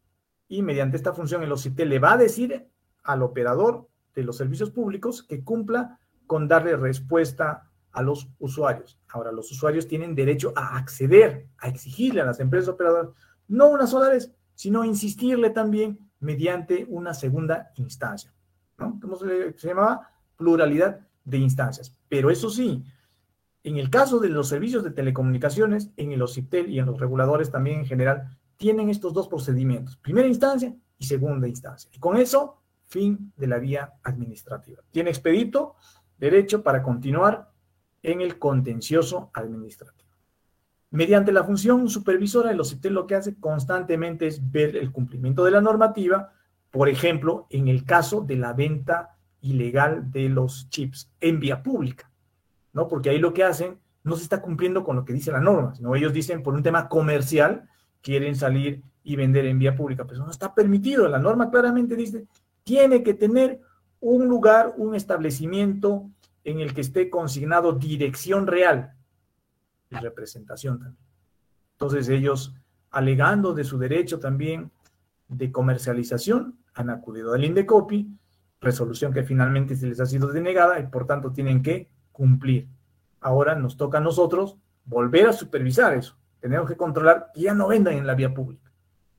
y 0.49 0.61
mediante 0.61 0.97
esta 0.97 1.13
función 1.13 1.41
el 1.41 1.51
OCITEL 1.53 1.87
le 1.87 1.99
va 1.99 2.13
a 2.13 2.17
decir 2.17 2.67
al 3.03 3.23
operador 3.23 3.87
de 4.13 4.23
los 4.23 4.37
servicios 4.37 4.71
públicos 4.71 5.23
que 5.23 5.43
cumpla 5.43 5.99
con 6.27 6.47
darle 6.47 6.75
respuesta 6.75 7.69
a 7.91 8.01
los 8.01 8.29
usuarios. 8.39 8.99
Ahora, 9.09 9.31
los 9.31 9.51
usuarios 9.51 9.87
tienen 9.87 10.15
derecho 10.15 10.53
a 10.55 10.77
acceder, 10.77 11.47
a 11.59 11.67
exigirle 11.67 12.21
a 12.21 12.25
las 12.25 12.39
empresas 12.39 12.69
operadoras, 12.69 13.11
no 13.47 13.67
una 13.67 13.87
sola 13.87 14.09
vez, 14.09 14.31
sino 14.55 14.83
insistirle 14.83 15.51
también 15.51 15.99
mediante 16.19 16.85
una 16.89 17.13
segunda 17.13 17.71
instancia. 17.75 18.33
¿no? 18.77 18.99
¿Cómo 19.01 19.15
se, 19.15 19.57
se 19.57 19.67
llamaba? 19.67 20.09
Pluralidad 20.35 21.07
de 21.23 21.37
instancias. 21.37 21.95
Pero 22.09 22.31
eso 22.31 22.49
sí, 22.49 22.83
en 23.63 23.77
el 23.77 23.89
caso 23.89 24.19
de 24.19 24.29
los 24.29 24.49
servicios 24.49 24.83
de 24.83 24.91
telecomunicaciones, 24.91 25.91
en 25.97 26.11
el 26.11 26.21
OCIPTEL 26.21 26.69
y 26.69 26.79
en 26.79 26.85
los 26.85 26.99
reguladores 26.99 27.51
también 27.51 27.79
en 27.79 27.85
general, 27.85 28.37
tienen 28.57 28.89
estos 28.89 29.13
dos 29.13 29.27
procedimientos, 29.27 29.97
primera 29.97 30.27
instancia 30.27 30.75
y 30.97 31.05
segunda 31.05 31.47
instancia. 31.47 31.89
Y 31.93 31.99
con 31.99 32.17
eso, 32.17 32.62
fin 32.93 33.33
de 33.35 33.47
la 33.47 33.57
vía 33.57 33.93
administrativa. 34.03 34.83
Tiene 34.91 35.09
expedito, 35.09 35.75
derecho 36.17 36.61
para 36.61 36.83
continuar 36.83 37.49
en 38.03 38.21
el 38.21 38.37
contencioso 38.37 39.31
administrativo. 39.33 40.11
Mediante 40.91 41.31
la 41.31 41.43
función 41.43 41.89
supervisora, 41.89 42.51
el 42.51 42.59
OCITEL 42.59 42.93
lo 42.93 43.07
que 43.07 43.15
hace 43.15 43.39
constantemente 43.39 44.27
es 44.27 44.51
ver 44.51 44.75
el 44.77 44.91
cumplimiento 44.91 45.43
de 45.43 45.49
la 45.49 45.59
normativa, 45.59 46.33
por 46.69 46.87
ejemplo, 46.87 47.47
en 47.49 47.67
el 47.67 47.83
caso 47.83 48.21
de 48.21 48.35
la 48.35 48.53
venta 48.53 49.17
ilegal 49.41 50.11
de 50.11 50.29
los 50.29 50.69
chips 50.69 51.11
en 51.19 51.39
vía 51.39 51.63
pública, 51.63 52.11
¿no? 52.73 52.87
Porque 52.87 53.09
ahí 53.09 53.17
lo 53.17 53.33
que 53.33 53.43
hacen 53.43 53.79
no 54.03 54.15
se 54.15 54.23
está 54.23 54.39
cumpliendo 54.39 54.83
con 54.83 54.95
lo 54.95 55.03
que 55.03 55.13
dice 55.13 55.31
la 55.31 55.39
norma, 55.39 55.73
sino 55.73 55.95
ellos 55.95 56.13
dicen 56.13 56.43
por 56.43 56.53
un 56.53 56.61
tema 56.61 56.87
comercial 56.87 57.67
quieren 58.01 58.35
salir 58.35 58.83
y 59.03 59.15
vender 59.15 59.45
en 59.45 59.59
vía 59.59 59.75
pública, 59.75 60.03
pero 60.03 60.15
eso 60.15 60.25
no 60.25 60.31
está 60.31 60.53
permitido. 60.53 61.07
La 61.07 61.19
norma 61.19 61.49
claramente 61.49 61.95
dice, 61.95 62.27
tiene 62.63 63.03
que 63.03 63.13
tener 63.13 63.61
un 63.99 64.27
lugar, 64.27 64.73
un 64.77 64.95
establecimiento 64.95 66.09
en 66.43 66.59
el 66.59 66.73
que 66.73 66.81
esté 66.81 67.09
consignado 67.09 67.73
dirección 67.73 68.47
real, 68.47 68.93
representación 69.89 70.79
también. 70.79 71.05
Entonces 71.73 72.09
ellos, 72.09 72.53
alegando 72.91 73.53
de 73.53 73.63
su 73.63 73.77
derecho 73.77 74.19
también 74.19 74.71
de 75.27 75.51
comercialización, 75.51 76.59
han 76.73 76.89
acudido 76.89 77.33
al 77.33 77.43
INDECOPI, 77.43 78.17
resolución 78.59 79.13
que 79.13 79.23
finalmente 79.23 79.75
se 79.75 79.87
les 79.87 79.99
ha 79.99 80.05
sido 80.05 80.27
denegada 80.27 80.79
y 80.79 80.87
por 80.87 81.05
tanto 81.05 81.31
tienen 81.31 81.61
que 81.61 81.89
cumplir. 82.11 82.67
Ahora 83.19 83.55
nos 83.55 83.77
toca 83.77 83.99
a 83.99 84.01
nosotros 84.01 84.57
volver 84.85 85.27
a 85.27 85.33
supervisar 85.33 85.93
eso. 85.93 86.17
Tenemos 86.39 86.69
que 86.69 86.77
controlar 86.77 87.31
que 87.33 87.41
ya 87.41 87.53
no 87.53 87.67
vendan 87.67 87.95
en 87.95 88.07
la 88.07 88.15
vía 88.15 88.33
pública. 88.33 88.71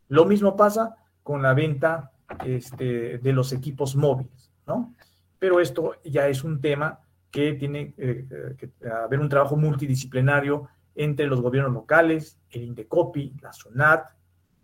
Lo 0.09 0.27
mismo 0.27 0.57
pasa 0.57 0.97
con 1.23 1.43
la 1.43 1.55
venta 1.55 2.13
este, 2.45 3.19
de 3.19 3.33
los 3.33 3.53
equipos 3.53 3.97
móviles, 3.97 4.51
¿no? 4.67 4.95
Pero 5.39 5.61
esto 5.61 5.97
ya 6.05 6.29
es 6.29 6.45
un 6.45 6.61
tema 6.61 7.01
que 7.31 7.55
tiene 7.55 7.95
eh, 7.99 8.27
eh, 8.31 8.57
que 8.57 8.89
haber 8.89 9.21
un 9.21 9.29
trabajo 9.29 9.57
multidisciplinario 9.57 10.69
entre 10.95 11.27
los 11.27 11.41
gobiernos 11.41 11.73
locales, 11.73 12.39
el 12.51 12.63
INDECOPI, 12.63 13.35
la 13.43 13.53
SUNAT, 13.53 14.07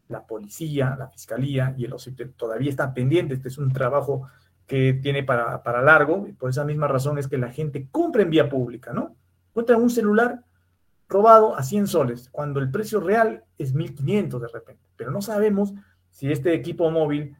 la 0.08 0.26
policía, 0.26 0.96
la 0.98 1.08
fiscalía 1.08 1.74
y 1.76 1.84
el 1.84 1.92
OCIP 1.92 2.36
todavía 2.36 2.70
están 2.70 2.94
pendientes. 2.94 3.38
Este 3.38 3.48
es 3.48 3.58
un 3.58 3.72
trabajo 3.72 4.28
que 4.66 4.94
tiene 4.94 5.24
para, 5.24 5.62
para, 5.62 5.82
largo 5.82 6.26
y 6.28 6.32
por 6.32 6.50
esa 6.50 6.64
misma 6.64 6.86
razón 6.86 7.18
es 7.18 7.26
que 7.26 7.38
la 7.38 7.50
gente 7.50 7.88
compra 7.90 8.22
en 8.22 8.30
vía 8.30 8.48
pública, 8.48 8.92
¿no? 8.92 9.16
Encuentran 9.48 9.82
un 9.82 9.90
celular 9.90 10.44
robado 11.08 11.56
a 11.56 11.62
100 11.64 11.88
soles 11.88 12.28
cuando 12.30 12.61
el 12.61 12.70
precio 12.70 13.00
real 13.00 13.42
es 13.58 13.74
1500 13.74 14.40
de 14.40 14.48
repente, 14.48 14.82
pero 14.96 15.11
no 15.11 15.20
sabemos 15.22 15.74
si 16.11 16.30
este 16.30 16.54
equipo 16.54 16.88
móvil 16.90 17.36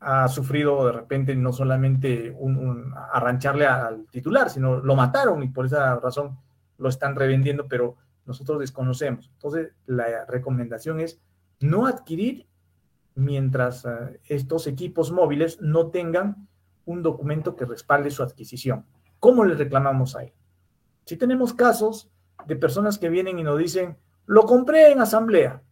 ha 0.00 0.28
sufrido 0.28 0.86
de 0.86 0.92
repente 0.92 1.36
no 1.36 1.52
solamente 1.52 2.34
un, 2.36 2.92
arrancharle 3.12 3.66
al 3.66 4.06
titular, 4.06 4.48
sino 4.48 4.80
lo 4.80 4.96
mataron 4.96 5.42
y 5.42 5.48
por 5.48 5.66
esa 5.66 5.96
razón 5.96 6.38
lo 6.78 6.88
están 6.88 7.14
revendiendo, 7.14 7.68
pero 7.68 7.96
nosotros 8.24 8.60
desconocemos. 8.60 9.30
Entonces, 9.34 9.72
la 9.86 10.24
recomendación 10.26 11.00
es 11.00 11.20
no 11.60 11.86
adquirir 11.86 12.46
mientras 13.14 13.84
eh, 13.84 14.20
estos 14.24 14.66
equipos 14.66 15.12
móviles 15.12 15.60
no 15.60 15.88
tengan 15.88 16.48
un 16.86 17.02
documento 17.02 17.54
que 17.54 17.66
respalde 17.66 18.10
su 18.10 18.22
adquisición. 18.22 18.86
¿Cómo 19.18 19.44
le 19.44 19.54
reclamamos 19.54 20.16
a 20.16 20.24
él? 20.24 20.32
Si 21.04 21.16
tenemos 21.16 21.52
casos 21.52 22.10
de 22.46 22.56
personas 22.56 22.98
que 22.98 23.10
vienen 23.10 23.38
y 23.38 23.42
nos 23.42 23.58
dicen, 23.58 23.98
lo 24.26 24.44
compré 24.44 24.92
en 24.92 25.00
asamblea, 25.00 25.62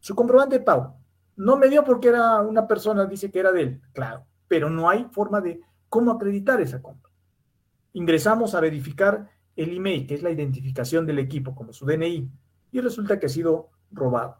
su 0.00 0.14
comprobante 0.16 0.58
de 0.58 0.64
pago, 0.64 0.96
no 1.38 1.56
me 1.56 1.68
dio 1.68 1.84
porque 1.84 2.08
era 2.08 2.40
una 2.42 2.66
persona, 2.66 3.06
dice 3.06 3.30
que 3.30 3.38
era 3.38 3.52
de 3.52 3.62
él, 3.62 3.82
claro, 3.92 4.26
pero 4.48 4.68
no 4.68 4.90
hay 4.90 5.06
forma 5.12 5.40
de 5.40 5.60
cómo 5.88 6.10
acreditar 6.10 6.60
esa 6.60 6.82
compra. 6.82 7.10
Ingresamos 7.92 8.54
a 8.54 8.60
verificar 8.60 9.30
el 9.54 9.76
email, 9.76 10.06
que 10.06 10.14
es 10.14 10.22
la 10.22 10.30
identificación 10.30 11.06
del 11.06 11.20
equipo, 11.20 11.54
como 11.54 11.72
su 11.72 11.86
DNI, 11.86 12.28
y 12.72 12.80
resulta 12.80 13.18
que 13.18 13.26
ha 13.26 13.28
sido 13.28 13.70
robado. 13.92 14.38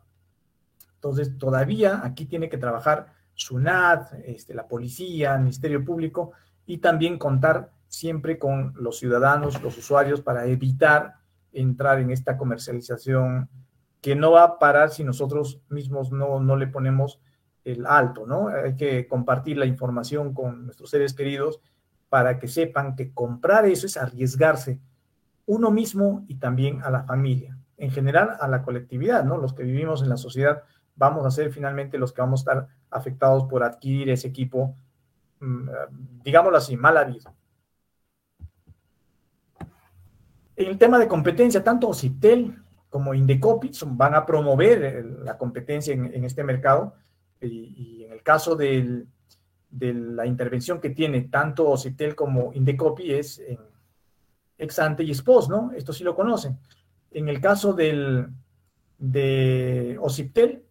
Entonces, 0.95 1.39
todavía 1.39 2.01
aquí 2.05 2.27
tiene 2.27 2.49
que 2.49 2.59
trabajar 2.59 3.15
SUNAT, 3.35 4.15
este, 4.25 4.53
la 4.53 4.67
policía, 4.67 5.35
el 5.35 5.43
Ministerio 5.43 5.85
Público, 5.85 6.33
y 6.67 6.79
también 6.79 7.17
contar 7.17 7.71
siempre 7.87 8.39
con 8.39 8.75
los 8.77 8.99
ciudadanos, 8.99 9.63
los 9.63 9.79
usuarios, 9.79 10.21
para 10.21 10.47
evitar 10.47 11.15
entrar 11.53 12.01
en 12.01 12.11
esta 12.11 12.37
comercialización 12.37 13.49
que 14.01 14.15
no 14.15 14.33
va 14.33 14.45
a 14.45 14.59
parar 14.59 14.91
si 14.91 15.05
nosotros 15.05 15.61
mismos 15.69 16.13
no, 16.13 16.41
no 16.41 16.57
le 16.57 16.67
ponemos 16.67 17.21
el 17.65 17.85
alto, 17.87 18.27
¿no? 18.27 18.49
Hay 18.49 18.77
que 18.77 19.07
compartir 19.07 19.59
la 19.59 19.67
información 19.67 20.33
con 20.33 20.65
nuestros 20.67 20.91
seres 20.91 21.15
queridos 21.15 21.61
para 22.09 22.39
que 22.39 22.49
sepan 22.49 22.97
que 22.97 23.13
comprar 23.13 23.67
eso 23.67 23.87
es 23.87 23.97
arriesgarse 23.97 24.81
uno 25.47 25.71
mismo 25.71 26.25
y 26.29 26.37
también 26.37 26.83
a 26.83 26.91
la 26.91 27.05
familia, 27.05 27.59
en 27.77 27.91
general 27.91 28.37
a 28.41 28.49
la 28.49 28.63
colectividad, 28.63 29.25
¿no? 29.25 29.39
Los 29.39 29.55
que 29.55 29.63
vivimos 29.63 30.03
en 30.03 30.11
la 30.11 30.17
sociedad 30.17 30.63
vamos 30.95 31.25
a 31.25 31.31
ser 31.31 31.53
finalmente 31.53 31.99
los 31.99 32.13
que 32.13 32.21
vamos 32.21 32.41
a 32.41 32.43
estar 32.43 32.69
afectados 32.91 33.45
por 33.45 33.63
adquirir 33.63 34.11
ese 34.11 34.29
equipo, 34.29 34.75
mm, 35.41 35.69
digámoslo 36.23 36.59
así, 36.59 36.77
mal 36.77 36.97
habido. 36.97 37.33
En 40.57 40.67
el 40.67 40.77
tema 40.77 40.99
de 40.99 41.07
competencia, 41.07 41.63
tanto 41.63 41.95
Citel 41.95 42.63
como 42.89 43.15
Indecopi 43.15 43.71
van 43.87 44.15
a 44.15 44.25
promover 44.25 45.05
la 45.23 45.37
competencia 45.37 45.93
en, 45.93 46.25
este 46.25 46.43
mercado 46.43 46.95
y, 47.41 48.05
en 48.05 48.13
el 48.13 48.23
caso 48.23 48.57
de 48.57 49.07
la 49.71 50.27
intervención 50.27 50.81
que 50.81 50.91
tiene 50.91 51.23
tanto 51.23 51.77
Citel 51.77 52.15
como 52.15 52.53
Indecopi 52.53 53.13
es 53.13 53.39
en 53.39 53.59
ex 54.59 54.79
ante 54.79 55.05
y 55.05 55.11
expos, 55.11 55.49
¿no? 55.49 55.71
Esto 55.73 55.93
sí 55.93 56.05
lo 56.05 56.15
conocen. 56.17 56.59
En 57.11 57.29
el 57.29 57.41
caso 57.41 57.73
de 57.73 58.29
Ociptel, 60.01 60.65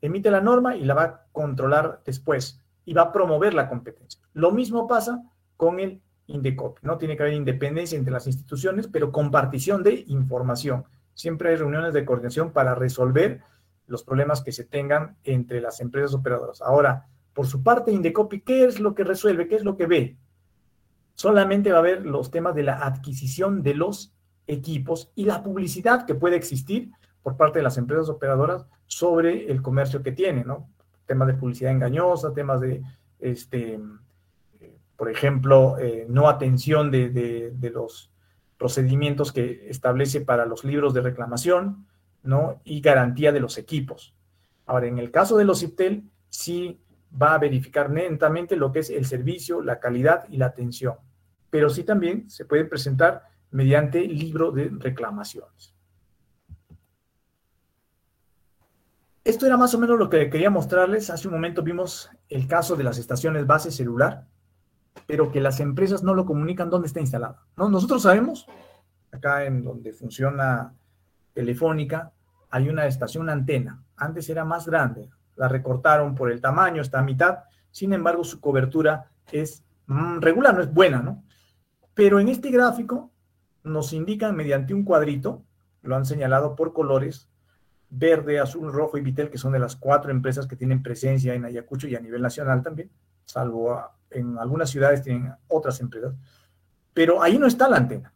emite 0.00 0.30
la 0.30 0.40
norma 0.40 0.76
y 0.76 0.84
la 0.84 0.94
va 0.94 1.02
a 1.02 1.26
controlar 1.32 2.02
después 2.04 2.60
y 2.84 2.94
va 2.94 3.02
a 3.02 3.12
promover 3.12 3.54
la 3.54 3.68
competencia. 3.68 4.20
Lo 4.32 4.50
mismo 4.50 4.86
pasa 4.86 5.22
con 5.56 5.80
el 5.80 6.00
Indecopi, 6.26 6.80
¿no? 6.86 6.96
Tiene 6.96 7.16
que 7.16 7.22
haber 7.22 7.34
independencia 7.34 7.98
entre 7.98 8.12
las 8.12 8.26
instituciones, 8.26 8.88
pero 8.88 9.12
compartición 9.12 9.82
de 9.82 10.04
información. 10.08 10.84
Siempre 11.14 11.50
hay 11.50 11.56
reuniones 11.56 11.94
de 11.94 12.04
coordinación 12.04 12.52
para 12.52 12.74
resolver 12.74 13.40
los 13.86 14.04
problemas 14.04 14.42
que 14.42 14.52
se 14.52 14.64
tengan 14.64 15.16
entre 15.24 15.60
las 15.60 15.80
empresas 15.80 16.14
operadoras. 16.14 16.60
Ahora, 16.62 17.06
por 17.32 17.46
su 17.46 17.62
parte, 17.62 17.92
Indecopi, 17.92 18.40
¿qué 18.40 18.64
es 18.64 18.80
lo 18.80 18.94
que 18.94 19.04
resuelve? 19.04 19.48
¿Qué 19.48 19.56
es 19.56 19.64
lo 19.64 19.76
que 19.76 19.86
ve? 19.86 20.16
Solamente 21.14 21.72
va 21.72 21.78
a 21.78 21.82
ver 21.82 22.06
los 22.06 22.30
temas 22.30 22.54
de 22.54 22.62
la 22.62 22.78
adquisición 22.84 23.62
de 23.62 23.74
los 23.74 24.14
equipos 24.46 25.10
y 25.14 25.24
la 25.24 25.42
publicidad 25.42 26.06
que 26.06 26.14
puede 26.14 26.36
existir 26.36 26.90
por 27.22 27.36
parte 27.36 27.58
de 27.58 27.62
las 27.62 27.78
empresas 27.78 28.08
operadoras 28.08 28.66
sobre 28.86 29.50
el 29.50 29.62
comercio 29.62 30.02
que 30.02 30.12
tiene, 30.12 30.44
¿no? 30.44 30.68
Temas 31.06 31.28
de 31.28 31.34
publicidad 31.34 31.72
engañosa, 31.72 32.34
temas 32.34 32.60
de, 32.60 32.82
este, 33.18 33.80
por 34.96 35.10
ejemplo, 35.10 35.78
eh, 35.78 36.06
no 36.08 36.28
atención 36.28 36.90
de, 36.90 37.10
de, 37.10 37.70
los 37.70 38.10
procedimientos 38.64 39.30
que 39.30 39.68
establece 39.68 40.22
para 40.22 40.46
los 40.46 40.64
libros 40.64 40.94
de 40.94 41.02
reclamación, 41.02 41.86
¿no? 42.22 42.62
Y 42.64 42.80
garantía 42.80 43.30
de 43.30 43.38
los 43.38 43.58
equipos. 43.58 44.14
Ahora, 44.64 44.86
en 44.86 44.96
el 44.96 45.10
caso 45.10 45.36
de 45.36 45.44
los 45.44 45.62
IPTEL, 45.62 46.10
sí 46.30 46.80
va 47.12 47.34
a 47.34 47.38
verificar 47.38 47.90
lentamente 47.90 48.56
lo 48.56 48.72
que 48.72 48.78
es 48.78 48.88
el 48.88 49.04
servicio, 49.04 49.60
la 49.60 49.80
calidad 49.80 50.24
y 50.30 50.38
la 50.38 50.46
atención. 50.46 50.94
Pero 51.50 51.68
sí 51.68 51.84
también 51.84 52.30
se 52.30 52.46
puede 52.46 52.64
presentar 52.64 53.24
mediante 53.50 54.00
libro 54.00 54.50
de 54.50 54.70
reclamaciones. 54.78 55.74
Esto 59.24 59.44
era 59.44 59.58
más 59.58 59.74
o 59.74 59.78
menos 59.78 59.98
lo 59.98 60.08
que 60.08 60.30
quería 60.30 60.48
mostrarles. 60.48 61.10
Hace 61.10 61.28
un 61.28 61.34
momento 61.34 61.62
vimos 61.62 62.08
el 62.30 62.48
caso 62.48 62.76
de 62.76 62.84
las 62.84 62.96
estaciones 62.96 63.46
base 63.46 63.70
celular 63.70 64.26
pero 65.06 65.30
que 65.30 65.40
las 65.40 65.60
empresas 65.60 66.02
no 66.02 66.14
lo 66.14 66.24
comunican 66.24 66.70
dónde 66.70 66.86
está 66.86 67.00
instalado. 67.00 67.38
¿no? 67.56 67.68
Nosotros 67.68 68.02
sabemos, 68.02 68.46
acá 69.12 69.44
en 69.44 69.62
donde 69.62 69.92
funciona 69.92 70.74
Telefónica, 71.32 72.12
hay 72.50 72.68
una 72.68 72.86
estación, 72.86 73.28
antena. 73.28 73.82
Antes 73.96 74.28
era 74.30 74.44
más 74.44 74.66
grande, 74.66 75.10
la 75.36 75.48
recortaron 75.48 76.14
por 76.14 76.30
el 76.30 76.40
tamaño, 76.40 76.80
está 76.80 77.00
a 77.00 77.02
mitad, 77.02 77.38
sin 77.70 77.92
embargo 77.92 78.22
su 78.22 78.40
cobertura 78.40 79.10
es 79.32 79.64
mm, 79.86 80.20
regular, 80.20 80.54
no 80.54 80.62
es 80.62 80.72
buena, 80.72 81.02
¿no? 81.02 81.24
Pero 81.94 82.20
en 82.20 82.28
este 82.28 82.50
gráfico 82.50 83.10
nos 83.64 83.92
indican 83.92 84.36
mediante 84.36 84.74
un 84.74 84.84
cuadrito, 84.84 85.44
lo 85.82 85.96
han 85.96 86.04
señalado 86.04 86.54
por 86.54 86.72
colores, 86.72 87.28
verde, 87.90 88.38
azul, 88.38 88.72
rojo 88.72 88.98
y 88.98 89.00
vitel, 89.00 89.30
que 89.30 89.38
son 89.38 89.52
de 89.52 89.58
las 89.58 89.76
cuatro 89.76 90.10
empresas 90.10 90.46
que 90.46 90.56
tienen 90.56 90.82
presencia 90.82 91.34
en 91.34 91.44
Ayacucho 91.44 91.88
y 91.88 91.96
a 91.96 92.00
nivel 92.00 92.22
nacional 92.22 92.62
también, 92.62 92.90
salvo 93.24 93.80
en 94.18 94.38
algunas 94.38 94.70
ciudades 94.70 95.02
tienen 95.02 95.32
otras 95.48 95.80
empresas, 95.80 96.14
pero 96.92 97.22
ahí 97.22 97.38
no 97.38 97.46
está 97.46 97.68
la 97.68 97.76
antena. 97.76 98.12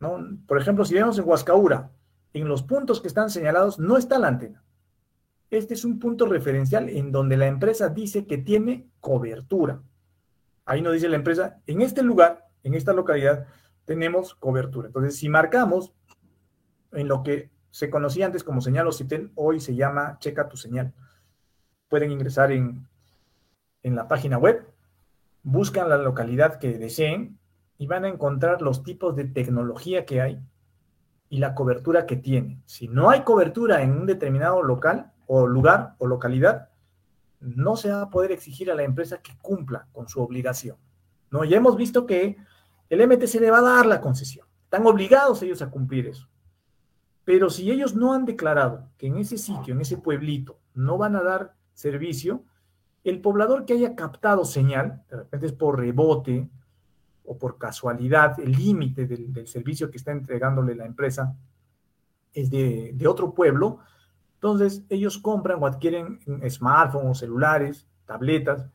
¿no? 0.00 0.18
Por 0.46 0.60
ejemplo, 0.60 0.84
si 0.84 0.94
vemos 0.94 1.18
en 1.18 1.28
Huascaura, 1.28 1.90
en 2.32 2.48
los 2.48 2.62
puntos 2.62 3.00
que 3.00 3.08
están 3.08 3.30
señalados 3.30 3.78
no 3.78 3.96
está 3.96 4.18
la 4.18 4.28
antena. 4.28 4.62
Este 5.50 5.74
es 5.74 5.84
un 5.84 5.98
punto 5.98 6.26
referencial 6.26 6.88
en 6.88 7.12
donde 7.12 7.36
la 7.36 7.46
empresa 7.46 7.88
dice 7.90 8.26
que 8.26 8.38
tiene 8.38 8.88
cobertura. 9.00 9.82
Ahí 10.64 10.80
nos 10.80 10.94
dice 10.94 11.08
la 11.08 11.16
empresa, 11.16 11.60
en 11.66 11.82
este 11.82 12.02
lugar, 12.02 12.46
en 12.62 12.74
esta 12.74 12.92
localidad, 12.92 13.46
tenemos 13.84 14.34
cobertura. 14.34 14.86
Entonces, 14.86 15.16
si 15.16 15.28
marcamos 15.28 15.92
en 16.92 17.08
lo 17.08 17.22
que 17.22 17.50
se 17.70 17.90
conocía 17.90 18.26
antes 18.26 18.44
como 18.44 18.60
señal 18.60 18.86
OCITEL, 18.86 19.32
hoy 19.34 19.60
se 19.60 19.74
llama 19.74 20.16
Checa 20.20 20.48
tu 20.48 20.56
señal. 20.56 20.94
Pueden 21.88 22.10
ingresar 22.12 22.52
en, 22.52 22.86
en 23.82 23.94
la 23.94 24.08
página 24.08 24.38
web 24.38 24.71
buscan 25.42 25.88
la 25.88 25.96
localidad 25.96 26.58
que 26.58 26.78
deseen 26.78 27.38
y 27.78 27.86
van 27.86 28.04
a 28.04 28.08
encontrar 28.08 28.62
los 28.62 28.82
tipos 28.82 29.16
de 29.16 29.24
tecnología 29.24 30.04
que 30.06 30.20
hay 30.20 30.40
y 31.28 31.38
la 31.38 31.54
cobertura 31.54 32.06
que 32.06 32.16
tiene. 32.16 32.60
Si 32.66 32.88
no 32.88 33.10
hay 33.10 33.22
cobertura 33.22 33.82
en 33.82 33.92
un 33.92 34.06
determinado 34.06 34.62
local 34.62 35.12
o 35.26 35.46
lugar 35.46 35.94
o 35.98 36.06
localidad, 36.06 36.68
no 37.40 37.76
se 37.76 37.90
va 37.90 38.02
a 38.02 38.10
poder 38.10 38.32
exigir 38.32 38.70
a 38.70 38.74
la 38.74 38.84
empresa 38.84 39.20
que 39.20 39.36
cumpla 39.40 39.88
con 39.92 40.08
su 40.08 40.20
obligación. 40.22 40.76
¿no? 41.30 41.44
Ya 41.44 41.56
hemos 41.56 41.76
visto 41.76 42.06
que 42.06 42.36
el 42.88 43.06
MTC 43.06 43.40
le 43.40 43.50
va 43.50 43.58
a 43.58 43.62
dar 43.62 43.86
la 43.86 44.00
concesión. 44.00 44.46
Están 44.64 44.86
obligados 44.86 45.42
ellos 45.42 45.62
a 45.62 45.70
cumplir 45.70 46.06
eso. 46.06 46.28
Pero 47.24 47.50
si 47.50 47.70
ellos 47.70 47.94
no 47.94 48.12
han 48.12 48.24
declarado 48.24 48.88
que 48.98 49.06
en 49.06 49.16
ese 49.16 49.38
sitio, 49.38 49.74
en 49.74 49.80
ese 49.80 49.96
pueblito, 49.96 50.58
no 50.74 50.98
van 50.98 51.16
a 51.16 51.22
dar 51.22 51.54
servicio, 51.74 52.44
el 53.04 53.20
poblador 53.20 53.64
que 53.64 53.74
haya 53.74 53.94
captado 53.94 54.44
señal, 54.44 55.02
de 55.10 55.16
repente 55.16 55.46
es 55.46 55.52
por 55.52 55.78
rebote 55.78 56.48
o 57.24 57.36
por 57.36 57.58
casualidad, 57.58 58.38
el 58.40 58.52
límite 58.52 59.06
del, 59.06 59.46
servicio 59.46 59.90
que 59.90 59.96
está 59.96 60.12
entregándole 60.12 60.74
la 60.74 60.86
empresa 60.86 61.36
es 62.32 62.50
de, 62.50 62.96
otro 63.06 63.34
pueblo, 63.34 63.80
entonces 64.34 64.84
ellos 64.88 65.18
compran 65.18 65.62
o 65.62 65.66
adquieren 65.66 66.20
smartphones, 66.48 67.18
celulares, 67.18 67.86
tabletas, 68.06 68.66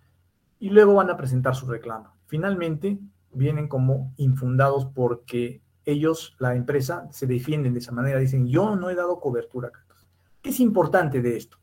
y 0.60 0.70
luego 0.70 0.96
van 0.96 1.10
a 1.10 1.18
presentar 1.18 1.56
su 1.56 1.68
reclamo. 1.68 2.14
Finalmente, 2.26 3.00
vienen 3.32 3.68
como 3.68 4.14
infundados 4.18 4.86
porque 4.86 5.62
ellos, 5.86 6.36
la 6.40 6.56
empresa, 6.56 7.08
se 7.12 7.28
defienden 7.28 7.74
de 7.74 7.80
esa 7.80 7.92
manera, 7.92 8.20
dicen, 8.20 8.48
yo 8.48 8.76
no 8.76 8.90
he 8.90 8.96
dado 8.96 9.20
cobertura. 9.20 9.72
¿Qué 10.42 10.50
es 10.50 10.60
importante 10.60 11.22
de 11.22 11.38
esto? 11.38 11.58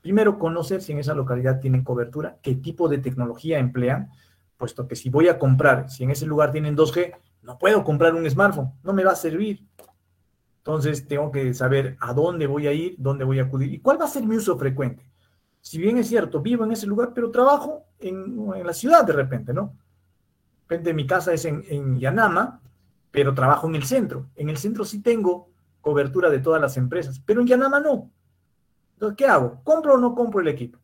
Primero, 0.00 0.38
conocer 0.38 0.82
si 0.82 0.92
en 0.92 0.98
esa 0.98 1.14
localidad 1.14 1.60
tienen 1.60 1.84
cobertura, 1.84 2.38
qué 2.42 2.54
tipo 2.54 2.88
de 2.88 2.98
tecnología 2.98 3.58
emplean, 3.58 4.10
puesto 4.56 4.88
que 4.88 4.96
si 4.96 5.10
voy 5.10 5.28
a 5.28 5.38
comprar, 5.38 5.90
si 5.90 6.04
en 6.04 6.10
ese 6.10 6.26
lugar 6.26 6.52
tienen 6.52 6.76
2G, 6.76 7.14
no 7.42 7.58
puedo 7.58 7.84
comprar 7.84 8.14
un 8.14 8.28
smartphone, 8.28 8.72
no 8.82 8.92
me 8.92 9.04
va 9.04 9.12
a 9.12 9.16
servir. 9.16 9.66
Entonces, 10.58 11.06
tengo 11.08 11.30
que 11.30 11.54
saber 11.54 11.96
a 12.00 12.12
dónde 12.12 12.46
voy 12.46 12.66
a 12.66 12.72
ir, 12.72 12.94
dónde 12.98 13.24
voy 13.24 13.38
a 13.38 13.44
acudir 13.44 13.72
y 13.72 13.78
cuál 13.80 14.00
va 14.00 14.04
a 14.04 14.08
ser 14.08 14.24
mi 14.24 14.36
uso 14.36 14.58
frecuente. 14.58 15.10
Si 15.60 15.78
bien 15.78 15.98
es 15.98 16.08
cierto, 16.08 16.40
vivo 16.40 16.64
en 16.64 16.72
ese 16.72 16.86
lugar, 16.86 17.12
pero 17.14 17.30
trabajo 17.30 17.84
en, 17.98 18.64
la 18.64 18.72
ciudad 18.72 19.04
de 19.04 19.12
repente, 19.12 19.52
¿no? 19.52 19.74
De 20.68 20.76
repente 20.76 20.94
mi 20.94 21.06
casa 21.06 21.32
es 21.32 21.44
en, 21.44 21.64
en 21.68 21.98
Yanama, 21.98 22.60
pero 23.10 23.34
trabajo 23.34 23.68
en 23.68 23.74
el 23.74 23.84
centro. 23.84 24.28
En 24.36 24.48
el 24.48 24.56
centro 24.56 24.84
sí 24.84 25.02
tengo 25.02 25.48
cobertura 25.80 26.30
de 26.30 26.38
todas 26.38 26.60
las 26.60 26.76
empresas, 26.76 27.20
pero 27.24 27.40
en 27.40 27.46
Yanama 27.46 27.80
no. 27.80 28.10
Entonces, 29.00 29.16
¿qué 29.16 29.24
hago? 29.24 29.62
¿Compro 29.64 29.94
o 29.94 29.96
no 29.96 30.14
compro 30.14 30.42
el 30.42 30.48
equipo? 30.48 30.78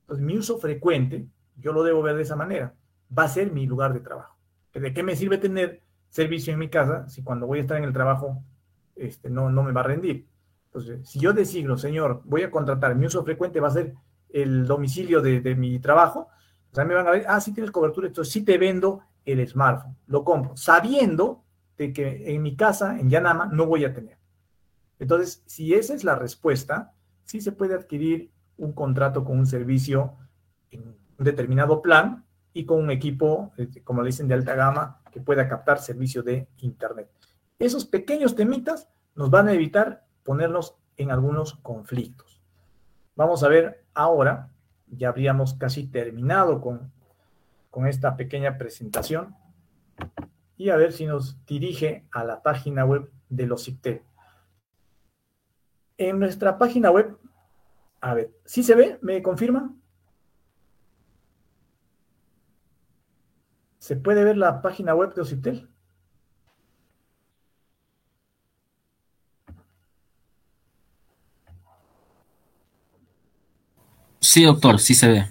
Entonces, 0.00 0.26
mi 0.26 0.36
uso 0.36 0.58
frecuente, 0.58 1.28
yo 1.54 1.72
lo 1.72 1.84
debo 1.84 2.02
ver 2.02 2.16
de 2.16 2.22
esa 2.22 2.34
manera, 2.34 2.74
va 3.16 3.22
a 3.22 3.28
ser 3.28 3.52
mi 3.52 3.64
lugar 3.64 3.94
de 3.94 4.00
trabajo. 4.00 4.36
¿De 4.74 4.92
qué 4.92 5.04
me 5.04 5.14
sirve 5.14 5.38
tener 5.38 5.80
servicio 6.08 6.52
en 6.52 6.58
mi 6.58 6.68
casa 6.68 7.08
si 7.08 7.22
cuando 7.22 7.46
voy 7.46 7.58
a 7.58 7.60
estar 7.60 7.76
en 7.76 7.84
el 7.84 7.92
trabajo 7.92 8.42
este, 8.96 9.30
no, 9.30 9.50
no 9.50 9.62
me 9.62 9.70
va 9.70 9.82
a 9.82 9.84
rendir? 9.84 10.26
Entonces, 10.64 11.08
si 11.08 11.20
yo 11.20 11.32
designo, 11.32 11.78
señor, 11.78 12.22
voy 12.24 12.42
a 12.42 12.50
contratar, 12.50 12.96
mi 12.96 13.06
uso 13.06 13.22
frecuente 13.22 13.60
va 13.60 13.68
a 13.68 13.72
ser 13.72 13.94
el 14.30 14.66
domicilio 14.66 15.20
de, 15.20 15.54
mi 15.54 15.78
trabajo, 15.78 16.26
o 16.72 16.74
sea, 16.74 16.84
me 16.84 16.94
van 16.94 17.06
a 17.06 17.12
ver, 17.12 17.24
ah, 17.28 17.40
sí 17.40 17.54
tienes 17.54 17.70
cobertura, 17.70 18.08
entonces 18.08 18.32
sí 18.32 18.42
te 18.42 18.58
vendo 18.58 19.04
el 19.24 19.46
smartphone, 19.46 19.96
lo 20.08 20.24
compro, 20.24 20.56
sabiendo 20.56 21.44
de 21.78 21.92
que 21.92 22.34
en 22.34 22.42
mi 22.42 22.56
casa, 22.56 22.98
en 22.98 23.10
Yanama, 23.10 23.46
no 23.46 23.66
voy 23.66 23.84
a 23.84 23.94
tener. 23.94 24.18
Entonces, 24.98 25.44
si 25.46 25.72
esa 25.72 25.94
es 25.94 26.02
la 26.02 26.16
respuesta, 26.16 26.94
sí 27.30 27.40
se 27.40 27.52
puede 27.52 27.74
adquirir 27.74 28.32
un 28.56 28.72
contrato 28.72 29.24
con 29.24 29.38
un 29.38 29.46
servicio 29.46 30.16
en 30.72 30.96
un 31.16 31.24
determinado 31.24 31.80
plan 31.80 32.24
y 32.52 32.64
con 32.64 32.82
un 32.82 32.90
equipo, 32.90 33.52
este, 33.56 33.84
como 33.84 34.02
le 34.02 34.08
dicen, 34.08 34.26
de 34.26 34.34
alta 34.34 34.56
gama 34.56 35.00
que 35.12 35.20
pueda 35.20 35.48
captar 35.48 35.78
servicio 35.78 36.24
de 36.24 36.48
Internet. 36.58 37.08
Esos 37.60 37.84
pequeños 37.84 38.34
temitas 38.34 38.88
nos 39.14 39.30
van 39.30 39.46
a 39.46 39.52
evitar 39.52 40.04
ponernos 40.24 40.74
en 40.96 41.12
algunos 41.12 41.54
conflictos. 41.54 42.42
Vamos 43.14 43.44
a 43.44 43.48
ver 43.48 43.84
ahora 43.94 44.50
ya 44.88 45.08
habríamos 45.08 45.54
casi 45.54 45.86
terminado 45.86 46.60
con, 46.60 46.90
con 47.70 47.86
esta 47.86 48.16
pequeña 48.16 48.58
presentación. 48.58 49.36
Y 50.56 50.70
a 50.70 50.76
ver 50.76 50.92
si 50.92 51.06
nos 51.06 51.46
dirige 51.46 52.08
a 52.10 52.24
la 52.24 52.42
página 52.42 52.84
web 52.84 53.08
de 53.28 53.46
los 53.46 53.66
CICTEL. 53.66 54.02
En 56.00 56.18
nuestra 56.18 56.56
página 56.56 56.90
web, 56.90 57.18
a 58.00 58.14
ver, 58.14 58.30
¿sí 58.46 58.62
se 58.62 58.74
ve? 58.74 58.98
¿Me 59.02 59.22
confirman? 59.22 59.78
¿Se 63.78 63.96
puede 63.96 64.24
ver 64.24 64.38
la 64.38 64.62
página 64.62 64.94
web 64.94 65.12
de 65.12 65.20
OCIPTEL? 65.20 65.68
Sí, 74.20 74.44
doctor, 74.44 74.80
sí 74.80 74.94
se 74.94 75.06
ve. 75.06 75.28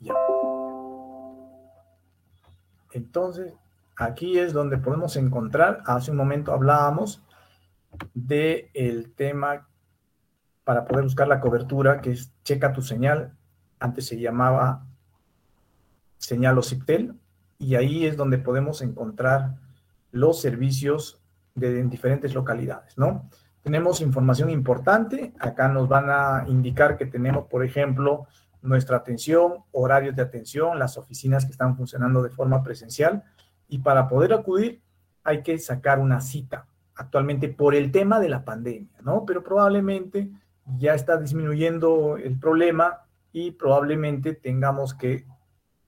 Ya. 0.00 0.14
Entonces, 2.92 3.52
aquí 3.94 4.38
es 4.38 4.54
donde 4.54 4.78
podemos 4.78 5.16
encontrar, 5.16 5.82
hace 5.84 6.12
un 6.12 6.16
momento 6.16 6.54
hablábamos 6.54 7.22
del 8.14 8.70
el 8.74 9.12
tema 9.14 9.68
para 10.64 10.84
poder 10.84 11.04
buscar 11.04 11.28
la 11.28 11.40
cobertura, 11.40 12.00
que 12.00 12.10
es 12.12 12.32
checa 12.42 12.72
tu 12.72 12.82
señal. 12.82 13.36
Antes 13.78 14.06
se 14.06 14.18
llamaba 14.18 14.86
señal 16.18 16.58
OCIPTEL, 16.58 17.14
y 17.58 17.74
ahí 17.74 18.06
es 18.06 18.16
donde 18.16 18.38
podemos 18.38 18.82
encontrar 18.82 19.56
los 20.10 20.40
servicios 20.40 21.22
de 21.54 21.80
en 21.80 21.88
diferentes 21.88 22.34
localidades, 22.34 22.98
¿no? 22.98 23.28
Tenemos 23.62 24.00
información 24.00 24.50
importante, 24.50 25.32
acá 25.38 25.68
nos 25.68 25.88
van 25.88 26.10
a 26.10 26.44
indicar 26.46 26.96
que 26.96 27.06
tenemos, 27.06 27.46
por 27.46 27.64
ejemplo, 27.64 28.26
nuestra 28.62 28.98
atención, 28.98 29.64
horarios 29.72 30.14
de 30.14 30.22
atención, 30.22 30.78
las 30.78 30.98
oficinas 30.98 31.44
que 31.44 31.52
están 31.52 31.76
funcionando 31.76 32.22
de 32.22 32.30
forma 32.30 32.62
presencial 32.62 33.24
y 33.68 33.78
para 33.78 34.08
poder 34.08 34.32
acudir 34.32 34.82
hay 35.24 35.42
que 35.42 35.58
sacar 35.58 35.98
una 35.98 36.20
cita 36.20 36.66
actualmente 36.96 37.48
por 37.48 37.74
el 37.74 37.92
tema 37.92 38.18
de 38.18 38.28
la 38.28 38.44
pandemia, 38.44 38.98
¿no? 39.02 39.24
Pero 39.26 39.42
probablemente 39.42 40.30
ya 40.78 40.94
está 40.94 41.16
disminuyendo 41.16 42.16
el 42.16 42.38
problema 42.38 43.02
y 43.32 43.52
probablemente 43.52 44.34
tengamos 44.34 44.94
que 44.94 45.26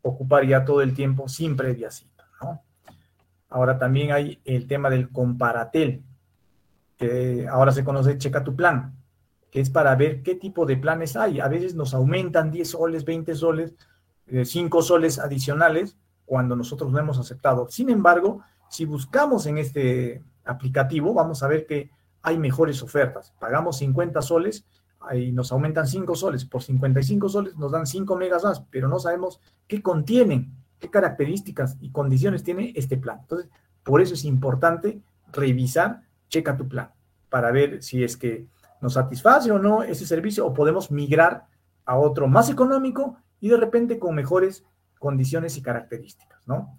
ocupar 0.03 0.47
ya 0.47 0.65
todo 0.65 0.83
el 0.83 0.95
tiempo 0.95 1.29
sin 1.29 1.57
previa 1.57 1.91
cita, 1.91 2.29
¿no? 2.43 2.63
Ahora 3.49 3.79
también 3.79 4.13
hay 4.13 4.41
el 4.45 4.67
tema 4.67 4.91
del 4.91 5.11
comparatel, 5.11 6.03
que 6.97 7.47
ahora 7.49 7.73
se 7.73 7.85
conoce 7.85 8.19
Checa 8.19 8.45
tu 8.45 8.55
plan, 8.55 8.95
que 9.51 9.61
es 9.61 9.71
para 9.71 9.95
ver 9.95 10.23
qué 10.23 10.35
tipo 10.35 10.67
de 10.67 10.77
planes 10.77 11.17
hay. 11.17 11.41
A 11.41 11.49
veces 11.49 11.75
nos 11.75 11.95
aumentan 11.95 12.51
10 12.51 12.69
soles, 12.69 13.05
20 13.05 13.35
soles, 13.35 13.75
5 14.45 14.79
eh, 14.79 14.83
soles 14.83 15.19
adicionales 15.19 15.97
cuando 16.27 16.55
nosotros 16.55 16.93
no 16.93 16.99
hemos 16.99 17.19
aceptado. 17.19 17.69
Sin 17.71 17.89
embargo, 17.89 18.43
si 18.69 18.85
buscamos 18.85 19.47
en 19.47 19.57
este 19.57 20.23
aplicativo, 20.49 21.15
vamos 21.15 21.43
a 21.43 21.49
ver 21.49 21.67
que 21.67 21.91
hay 22.23 22.39
mejores 22.39 22.83
ofertas. 22.83 23.33
Pagamos 23.39 23.79
50 23.79 24.21
soles 24.23 24.67
y 25.15 25.33
nos 25.33 25.53
aumentan 25.53 25.87
5 25.87 26.15
soles. 26.15 26.45
Por 26.45 26.63
55 26.63 27.29
soles 27.29 27.57
nos 27.57 27.73
dan 27.73 27.87
5 27.87 28.17
megas 28.17 28.45
más, 28.45 28.63
pero 28.71 28.89
no 28.89 28.99
sabemos 28.99 29.41
qué 29.67 29.83
contienen, 29.83 30.53
qué 30.79 30.91
características 30.91 31.77
y 31.81 31.91
condiciones 31.91 32.43
tiene 32.43 32.73
este 32.77 32.97
plan. 32.97 33.21
Entonces, 33.21 33.49
por 33.83 34.01
eso 34.01 34.15
es 34.15 34.25
importante 34.25 35.01
revisar 35.33 36.03
checa 36.29 36.57
tu 36.57 36.69
plan 36.69 36.91
para 37.29 37.51
ver 37.51 37.83
si 37.83 38.03
es 38.03 38.17
que 38.17 38.49
nos 38.81 38.95
satisface 38.95 39.51
o 39.51 39.59
no 39.59 39.83
ese 39.83 40.07
servicio 40.07 40.47
o 40.47 40.55
podemos 40.55 40.91
migrar 40.91 41.47
a 41.85 41.97
otro 41.99 42.29
más 42.29 42.51
económico 42.51 43.17
y 43.41 43.49
de 43.49 43.57
repente 43.57 43.99
con 43.99 44.15
mejores 44.15 44.65
condiciones 44.99 45.57
y 45.57 45.63
características, 45.63 46.47
¿no? 46.47 46.77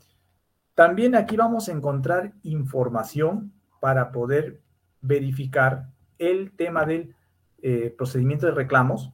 También 0.76 1.16
aquí 1.16 1.36
vamos 1.36 1.68
a 1.68 1.72
encontrar 1.72 2.34
información 2.44 3.54
para 3.80 4.12
poder 4.12 4.62
verificar 5.02 5.90
el 6.18 6.52
tema 6.52 6.86
del 6.86 7.16
eh, 7.62 7.94
procedimiento 7.98 8.46
de 8.46 8.54
reclamos, 8.54 9.12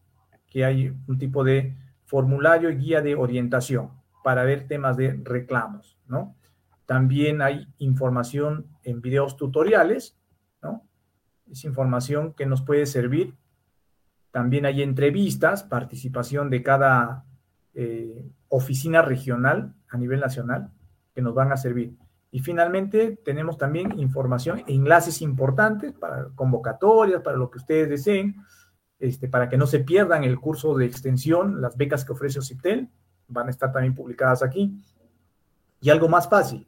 que 0.48 0.66
hay 0.66 0.94
un 1.08 1.18
tipo 1.18 1.44
de 1.44 1.76
formulario 2.06 2.70
y 2.70 2.78
guía 2.78 3.02
de 3.02 3.16
orientación 3.16 3.92
para 4.24 4.44
ver 4.44 4.68
temas 4.68 4.98
de 4.98 5.20
reclamos, 5.24 5.98
¿no? 6.08 6.36
También 6.86 7.42
hay 7.42 7.68
información 7.78 8.68
en 8.84 9.02
videos 9.02 9.38
tutoriales 9.38 10.18
es 11.52 11.64
información 11.66 12.34
que 12.34 12.46
nos 12.46 12.62
puede 12.62 12.86
servir. 12.86 13.36
También 14.32 14.66
hay 14.66 14.82
entrevistas, 14.82 15.64
participación 15.64 16.50
de 16.50 16.64
cada 16.64 17.26
eh, 17.74 18.30
oficina 18.50 19.02
regional 19.02 19.74
a 19.90 19.98
nivel 19.98 20.20
nacional 20.20 20.72
que 21.14 21.22
nos 21.22 21.34
van 21.34 21.52
a 21.52 21.58
servir. 21.58 21.96
Y 22.36 22.42
finalmente 22.42 23.18
tenemos 23.24 23.58
también 23.58 23.98
información, 23.98 24.62
enlaces 24.68 25.22
importantes 25.22 25.94
para 25.94 26.28
convocatorias, 26.36 27.22
para 27.22 27.38
lo 27.38 27.50
que 27.50 27.60
ustedes 27.60 27.88
deseen, 27.88 28.36
este, 29.00 29.30
para 29.30 29.48
que 29.48 29.56
no 29.56 29.66
se 29.68 29.80
pierdan 29.80 30.26
el 30.26 30.38
curso 30.38 30.76
de 30.76 30.86
extensión, 30.86 31.62
las 31.62 31.78
becas 31.78 32.04
que 32.04 32.12
ofrece 32.12 32.40
OCIPTEL, 32.40 32.90
van 33.30 33.48
a 33.48 33.52
estar 33.52 33.72
también 33.72 33.96
publicadas 33.96 34.44
aquí. 34.44 34.78
Y 35.80 35.90
algo 35.90 36.10
más 36.10 36.28
fácil, 36.28 36.68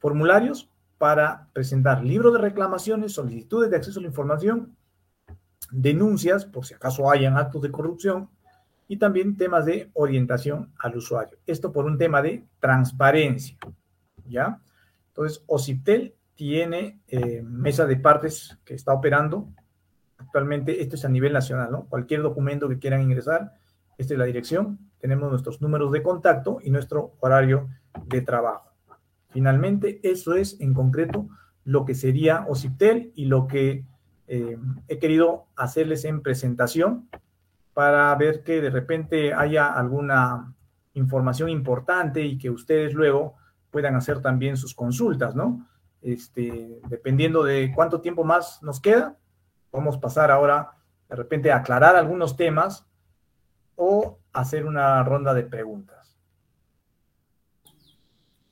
formularios 0.00 0.68
para 0.98 1.48
presentar 1.54 2.04
libro 2.04 2.30
de 2.30 2.38
reclamaciones, 2.38 3.14
solicitudes 3.14 3.70
de 3.70 3.76
acceso 3.78 4.00
a 4.00 4.02
la 4.02 4.08
información, 4.08 4.76
denuncias, 5.70 6.44
por 6.44 6.66
si 6.66 6.74
acaso 6.74 7.10
hayan 7.10 7.38
actos 7.38 7.62
de 7.62 7.70
corrupción, 7.70 8.28
y 8.86 8.98
también 8.98 9.38
temas 9.38 9.64
de 9.64 9.90
orientación 9.94 10.74
al 10.78 10.98
usuario. 10.98 11.38
Esto 11.46 11.72
por 11.72 11.86
un 11.86 11.96
tema 11.96 12.20
de 12.20 12.44
transparencia, 12.60 13.56
¿ya? 14.28 14.60
Entonces, 15.16 15.42
OCIPTEL 15.46 16.14
tiene 16.34 17.00
eh, 17.08 17.42
mesa 17.42 17.86
de 17.86 17.96
partes 17.96 18.58
que 18.66 18.74
está 18.74 18.92
operando. 18.92 19.48
Actualmente, 20.18 20.82
esto 20.82 20.96
es 20.96 21.06
a 21.06 21.08
nivel 21.08 21.32
nacional, 21.32 21.72
¿no? 21.72 21.86
Cualquier 21.86 22.20
documento 22.20 22.68
que 22.68 22.78
quieran 22.78 23.00
ingresar, 23.00 23.54
esta 23.96 24.12
es 24.12 24.18
la 24.18 24.26
dirección. 24.26 24.78
Tenemos 25.00 25.30
nuestros 25.30 25.62
números 25.62 25.90
de 25.92 26.02
contacto 26.02 26.58
y 26.62 26.70
nuestro 26.70 27.14
horario 27.20 27.70
de 28.06 28.20
trabajo. 28.20 28.72
Finalmente, 29.30 30.00
eso 30.02 30.34
es 30.34 30.60
en 30.60 30.74
concreto 30.74 31.28
lo 31.64 31.86
que 31.86 31.94
sería 31.94 32.44
OCIPTEL 32.46 33.12
y 33.14 33.24
lo 33.24 33.46
que 33.46 33.86
eh, 34.28 34.58
he 34.88 34.98
querido 34.98 35.46
hacerles 35.56 36.04
en 36.04 36.20
presentación 36.20 37.08
para 37.72 38.14
ver 38.16 38.42
que 38.42 38.60
de 38.60 38.70
repente 38.70 39.32
haya 39.32 39.72
alguna 39.72 40.52
información 40.92 41.48
importante 41.48 42.22
y 42.22 42.36
que 42.36 42.50
ustedes 42.50 42.92
luego 42.92 43.36
puedan 43.76 43.94
hacer 43.94 44.22
también 44.22 44.56
sus 44.56 44.74
consultas, 44.74 45.34
¿no? 45.34 45.68
Este, 46.00 46.80
dependiendo 46.88 47.44
de 47.44 47.70
cuánto 47.74 48.00
tiempo 48.00 48.24
más 48.24 48.62
nos 48.62 48.80
queda, 48.80 49.18
vamos 49.70 49.96
a 49.96 50.00
pasar 50.00 50.30
ahora 50.30 50.78
de 51.10 51.14
repente 51.14 51.52
a 51.52 51.56
aclarar 51.56 51.94
algunos 51.94 52.38
temas 52.38 52.86
o 53.74 54.18
hacer 54.32 54.64
una 54.64 55.04
ronda 55.04 55.34
de 55.34 55.42
preguntas. 55.42 56.16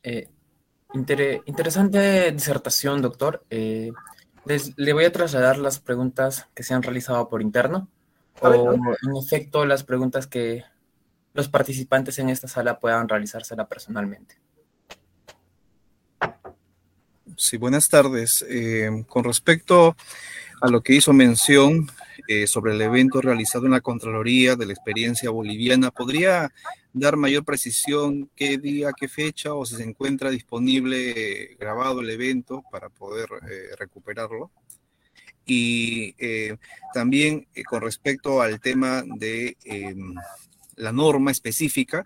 Eh, 0.03 0.29
interesante 0.93 2.31
disertación, 2.31 3.01
doctor. 3.01 3.47
Eh, 3.49 3.93
le 4.77 4.93
voy 4.93 5.07
a 5.07 5.13
trasladar 5.13 5.57
las 5.57 5.81
preguntas 5.81 6.51
que 6.53 6.65
se 6.65 6.75
han 6.75 6.83
realizado 6.83 7.31
por 7.31 7.41
interno 7.41 7.89
o 8.43 8.75
en 8.75 9.17
efecto 9.17 9.65
las 9.65 9.85
preguntas 9.85 10.27
que 10.27 10.65
los 11.33 11.49
participantes 11.49 12.19
en 12.19 12.29
esta 12.29 12.47
sala 12.47 12.79
puedan 12.79 13.09
realizársela 13.09 13.67
personalmente. 13.67 14.44
Sí, 17.37 17.57
buenas 17.57 17.89
tardes. 17.89 18.45
Eh, 18.49 19.05
con 19.09 19.25
respecto 19.25 19.97
a 20.61 20.69
lo 20.69 20.83
que 20.83 20.95
hizo 20.95 21.13
mención 21.13 21.91
eh, 22.29 22.47
sobre 22.47 22.75
el 22.75 22.83
evento 22.83 23.21
realizado 23.21 23.65
en 23.65 23.73
la 23.73 23.81
Contraloría 23.81 24.57
de 24.57 24.67
la 24.67 24.73
experiencia 24.73 25.31
boliviana. 25.31 25.91
¿Podría 25.91 26.53
dar 26.93 27.17
mayor 27.17 27.45
precisión 27.45 28.31
qué 28.37 28.59
día, 28.59 28.93
qué 28.97 29.09
fecha 29.09 29.55
o 29.55 29.65
si 29.65 29.77
se 29.77 29.83
encuentra 29.83 30.31
disponible 30.31 31.13
eh, 31.17 31.57
grabado 31.59 32.01
el 32.01 32.11
evento 32.11 32.63
para 32.71 32.89
poder 32.91 33.29
recuperarlo? 33.79 34.51
Y 35.47 36.15
también 36.95 37.47
con 37.69 37.83
respecto 37.83 38.41
al 38.41 38.61
tema 38.61 39.03
de 39.05 39.59
em, 39.65 40.15
la 40.77 40.93
norma 40.93 41.31
específica 41.31 42.03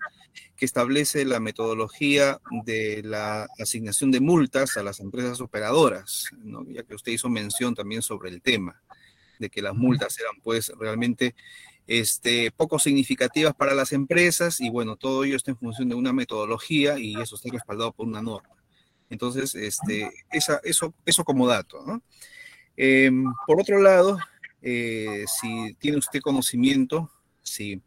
que 0.55 0.65
establece 0.65 1.25
la 1.25 1.39
metodología 1.39 2.39
de 2.63 3.01
la 3.03 3.47
asignación 3.59 4.11
de 4.11 4.19
multas 4.19 4.77
a 4.77 4.83
las 4.83 4.99
empresas 4.99 5.41
operadoras, 5.41 6.29
ya 6.67 6.83
que 6.83 6.95
usted 6.95 7.11
hizo 7.11 7.29
mención 7.29 7.75
también 7.75 8.01
sobre 8.01 8.29
el 8.29 8.41
tema 8.41 8.81
de 9.39 9.49
que 9.49 9.61
las 9.61 9.73
multas 9.73 10.19
eran 10.19 10.41
pues 10.43 10.71
realmente 10.77 11.33
este, 11.87 12.51
poco 12.51 12.77
significativas 12.77 13.55
para 13.55 13.73
las 13.73 13.93
empresas 13.93 14.59
y 14.59 14.69
bueno, 14.69 14.95
todo 14.95 15.23
ello 15.23 15.37
está 15.37 15.51
en 15.51 15.57
función 15.57 15.89
de 15.89 15.95
una 15.95 16.13
metodología 16.13 16.99
y 16.99 17.19
eso 17.19 17.35
está 17.35 17.49
respaldado 17.51 17.93
por 17.93 18.05
una 18.05 18.21
norma. 18.21 18.49
Entonces, 19.09 19.55
este, 19.55 20.11
esa, 20.31 20.59
eso, 20.63 20.93
eso 21.05 21.23
como 21.23 21.47
dato. 21.47 21.83
Em, 22.77 23.25
por 23.47 23.59
otro 23.59 23.81
lado, 23.81 24.19
eh, 24.61 25.25
si 25.41 25.73
tiene 25.79 25.97
usted 25.97 26.19
conocimiento 26.19 27.09
si 27.49 27.81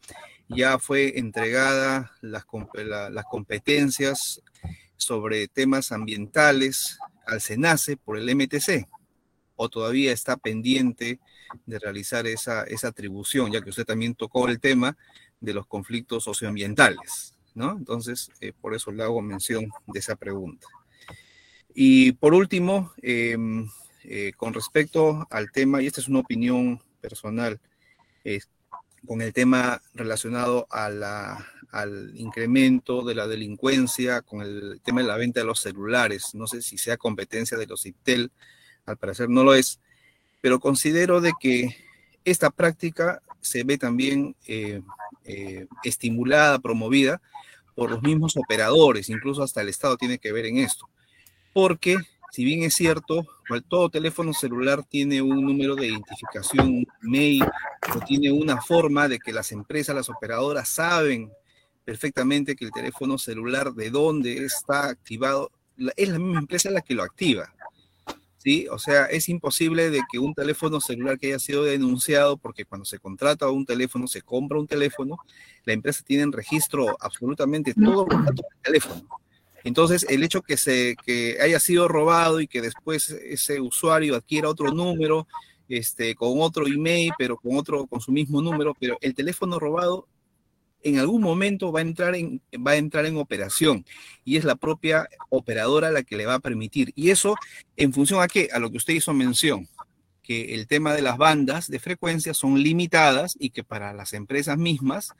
ya 0.54 0.78
fue 0.78 1.18
entregada 1.18 2.12
las, 2.20 2.44
competencias 3.24 4.42
sobre 4.96 5.48
temas 5.48 5.92
ambientales 5.92 6.98
al 7.26 7.40
SENACE 7.40 7.96
por 7.96 8.18
el 8.18 8.34
MTC 8.34 8.86
o 9.56 9.68
todavía 9.68 10.12
está 10.12 10.36
pendiente 10.36 11.20
de 11.66 11.78
realizar 11.78 12.26
esa, 12.26 12.64
esa 12.64 12.88
atribución, 12.88 13.52
ya 13.52 13.60
que 13.60 13.70
usted 13.70 13.84
también 13.84 14.14
tocó 14.14 14.48
el 14.48 14.60
tema 14.60 14.96
de 15.40 15.54
los 15.54 15.66
conflictos 15.66 16.24
socioambientales, 16.24 17.34
¿no? 17.54 17.72
Entonces, 17.72 18.30
eh, 18.40 18.52
por 18.58 18.74
eso 18.74 18.90
le 18.90 19.02
hago 19.02 19.20
mención 19.20 19.70
de 19.86 19.98
esa 19.98 20.16
pregunta. 20.16 20.66
Y 21.74 22.12
por 22.12 22.34
último, 22.34 22.92
em, 23.02 23.68
eh, 24.04 24.32
con 24.36 24.54
respecto 24.54 25.26
al 25.30 25.50
tema, 25.52 25.82
y 25.82 25.86
esta 25.86 26.00
es 26.00 26.08
una 26.08 26.20
opinión 26.20 26.80
personal, 27.00 27.60
con 29.06 29.22
el 29.22 29.32
tema 29.32 29.82
relacionado 29.94 30.66
a 30.70 30.86
al 31.72 32.12
incremento 32.16 33.02
de 33.02 33.14
la 33.14 33.26
delincuencia, 33.26 34.20
con 34.20 34.42
el 34.42 34.80
tema 34.84 35.00
de 35.00 35.06
la 35.06 35.16
venta 35.16 35.40
de 35.40 35.46
los 35.46 35.60
celulares, 35.60 36.34
no 36.34 36.46
sé 36.46 36.60
si 36.60 36.76
sea 36.76 36.98
competencia 36.98 37.56
de 37.56 37.66
los 37.66 37.86
IPTEL, 37.86 38.30
al 38.84 38.98
parecer 38.98 39.30
no 39.30 39.42
lo 39.42 39.54
es, 39.54 39.80
pero 40.42 40.60
considero 40.60 41.22
de 41.22 41.32
que 41.40 41.74
esta 42.24 42.50
práctica 42.50 43.22
se 43.40 43.64
ve 43.64 43.78
también 43.78 44.36
eh, 44.46 44.82
eh, 45.24 45.66
estimulada, 45.82 46.58
promovida 46.58 47.22
por 47.74 47.90
los 47.90 48.02
mismos 48.02 48.36
operadores, 48.36 49.08
incluso 49.08 49.42
hasta 49.42 49.62
el 49.62 49.70
Estado 49.70 49.96
tiene 49.96 50.18
que 50.18 50.32
ver 50.32 50.44
en 50.44 50.58
esto, 50.58 50.90
porque 51.54 51.96
si 52.32 52.46
bien 52.46 52.62
es 52.62 52.74
cierto, 52.74 53.26
todo 53.68 53.90
teléfono 53.90 54.32
celular 54.32 54.82
tiene 54.84 55.20
un 55.20 55.44
número 55.44 55.76
de 55.76 55.88
identificación 55.88 56.86
mail 57.02 57.44
o 57.94 58.00
tiene 58.06 58.32
una 58.32 58.58
forma 58.62 59.06
de 59.06 59.18
que 59.18 59.34
las 59.34 59.52
empresas, 59.52 59.94
las 59.94 60.08
operadoras 60.08 60.66
saben 60.70 61.30
perfectamente 61.84 62.56
que 62.56 62.64
el 62.64 62.72
teléfono 62.72 63.18
celular 63.18 63.74
de 63.74 63.90
dónde 63.90 64.46
está 64.46 64.88
activado, 64.88 65.50
es 65.94 66.08
la 66.08 66.18
misma 66.18 66.38
empresa 66.38 66.70
la 66.70 66.80
que 66.80 66.94
lo 66.94 67.02
activa. 67.02 67.52
¿sí? 68.38 68.66
O 68.70 68.78
sea, 68.78 69.04
es 69.04 69.28
imposible 69.28 69.90
de 69.90 70.00
que 70.10 70.18
un 70.18 70.32
teléfono 70.32 70.80
celular 70.80 71.18
que 71.18 71.26
haya 71.26 71.38
sido 71.38 71.64
denunciado, 71.64 72.38
porque 72.38 72.64
cuando 72.64 72.86
se 72.86 72.98
contrata 72.98 73.50
un 73.50 73.66
teléfono, 73.66 74.06
se 74.06 74.22
compra 74.22 74.58
un 74.58 74.66
teléfono, 74.66 75.18
la 75.66 75.74
empresa 75.74 76.02
tiene 76.02 76.22
en 76.22 76.32
registro 76.32 76.96
absolutamente 76.98 77.74
todo 77.74 78.06
los 78.06 78.24
datos 78.24 78.46
del 78.48 78.62
teléfono. 78.62 79.21
Entonces, 79.64 80.06
el 80.08 80.22
hecho 80.22 80.42
que, 80.42 80.56
se, 80.56 80.96
que 81.04 81.38
haya 81.40 81.60
sido 81.60 81.88
robado 81.88 82.40
y 82.40 82.48
que 82.48 82.60
después 82.60 83.10
ese 83.10 83.60
usuario 83.60 84.16
adquiera 84.16 84.48
otro 84.48 84.72
número, 84.72 85.26
este, 85.68 86.14
con 86.14 86.40
otro 86.40 86.66
email, 86.66 87.12
pero 87.16 87.36
con 87.36 87.56
otro, 87.56 87.86
con 87.86 88.00
su 88.00 88.12
mismo 88.12 88.42
número, 88.42 88.74
pero 88.78 88.98
el 89.00 89.14
teléfono 89.14 89.58
robado 89.58 90.06
en 90.82 90.98
algún 90.98 91.22
momento 91.22 91.72
va 91.72 91.80
a 91.80 91.82
entrar 91.82 92.14
en, 92.14 92.42
va 92.54 92.72
a 92.72 92.76
entrar 92.76 93.06
en 93.06 93.16
operación 93.16 93.84
y 94.24 94.36
es 94.36 94.44
la 94.44 94.56
propia 94.56 95.08
operadora 95.30 95.90
la 95.90 96.02
que 96.02 96.16
le 96.16 96.26
va 96.26 96.34
a 96.34 96.40
permitir. 96.40 96.92
Y 96.94 97.10
eso 97.10 97.36
en 97.76 97.92
función 97.92 98.22
a 98.22 98.28
qué? 98.28 98.48
A 98.52 98.58
lo 98.58 98.70
que 98.70 98.78
usted 98.78 98.94
hizo 98.94 99.12
mención, 99.12 99.68
que 100.22 100.54
el 100.54 100.66
tema 100.66 100.94
de 100.94 101.02
las 101.02 101.16
bandas 101.16 101.68
de 101.68 101.78
frecuencia 101.78 102.34
son 102.34 102.62
limitadas 102.62 103.36
y 103.38 103.50
que 103.50 103.64
para 103.64 103.92
las 103.92 104.12
empresas 104.12 104.58
mismas 104.58 105.12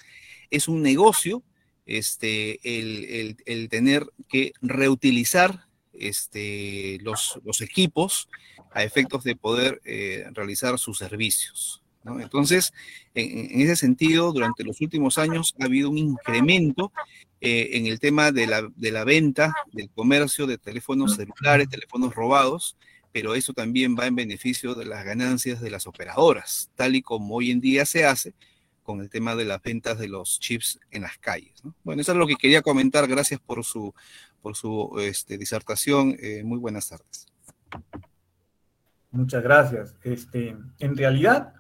es 0.50 0.68
un 0.68 0.82
negocio 0.82 1.42
este, 1.86 2.60
el, 2.62 3.68
tener 3.68 4.06
que 4.28 4.52
reutilizar 4.60 5.66
este, 5.92 6.98
los, 7.02 7.38
equipos 7.60 8.28
a 8.70 8.84
efectos 8.84 9.24
de 9.24 9.36
poder 9.36 9.80
eh, 9.84 10.26
realizar 10.32 10.78
sus 10.78 10.98
servicios. 10.98 11.82
Entonces, 12.04 12.72
en, 13.14 13.60
ese 13.60 13.76
sentido, 13.76 14.32
durante 14.32 14.64
los 14.64 14.80
últimos 14.80 15.18
años 15.18 15.54
ha 15.60 15.66
habido 15.66 15.90
un 15.90 15.98
incremento 15.98 16.92
eh, 17.40 17.70
en 17.72 17.86
el 17.86 18.00
tema 18.00 18.32
de 18.32 18.46
la, 18.46 18.68
de 18.74 18.90
la, 18.90 19.04
venta, 19.04 19.54
del 19.72 19.88
comercio 19.90 20.46
de 20.46 20.58
teléfonos 20.58 21.16
celulares, 21.16 21.68
teléfonos 21.68 22.14
robados, 22.14 22.76
pero 23.12 23.34
eso 23.34 23.52
también 23.52 23.96
va 23.96 24.06
en 24.06 24.16
beneficio 24.16 24.74
de 24.74 24.86
las 24.86 25.04
ganancias 25.04 25.60
de 25.60 25.70
las 25.70 25.86
operadoras, 25.86 26.70
tal 26.74 26.96
y 26.96 27.02
como 27.02 27.36
hoy 27.36 27.50
en 27.50 27.60
día 27.60 27.84
se 27.84 28.04
hace 28.04 28.34
con 28.82 29.00
el 29.00 29.08
tema 29.08 29.34
de 29.36 29.44
las 29.44 29.62
ventas 29.62 29.98
de 29.98 30.08
los 30.08 30.40
chips 30.40 30.80
en 30.90 31.02
las 31.02 31.18
calles. 31.18 31.62
Bueno, 31.84 32.02
eso 32.02 32.12
es 32.12 32.18
lo 32.18 32.26
que 32.26 32.36
quería 32.36 32.62
comentar. 32.62 33.06
Gracias 33.06 33.40
por 33.40 33.64
su, 33.64 33.94
por 34.40 34.56
su 34.56 34.98
este, 35.00 35.38
disertación. 35.38 36.16
Eh, 36.20 36.42
muy 36.44 36.58
buenas 36.58 36.88
tardes. 36.88 37.26
Muchas 39.10 39.42
gracias. 39.42 39.96
Este, 40.02 40.56
en 40.78 40.96
realidad, 40.96 41.54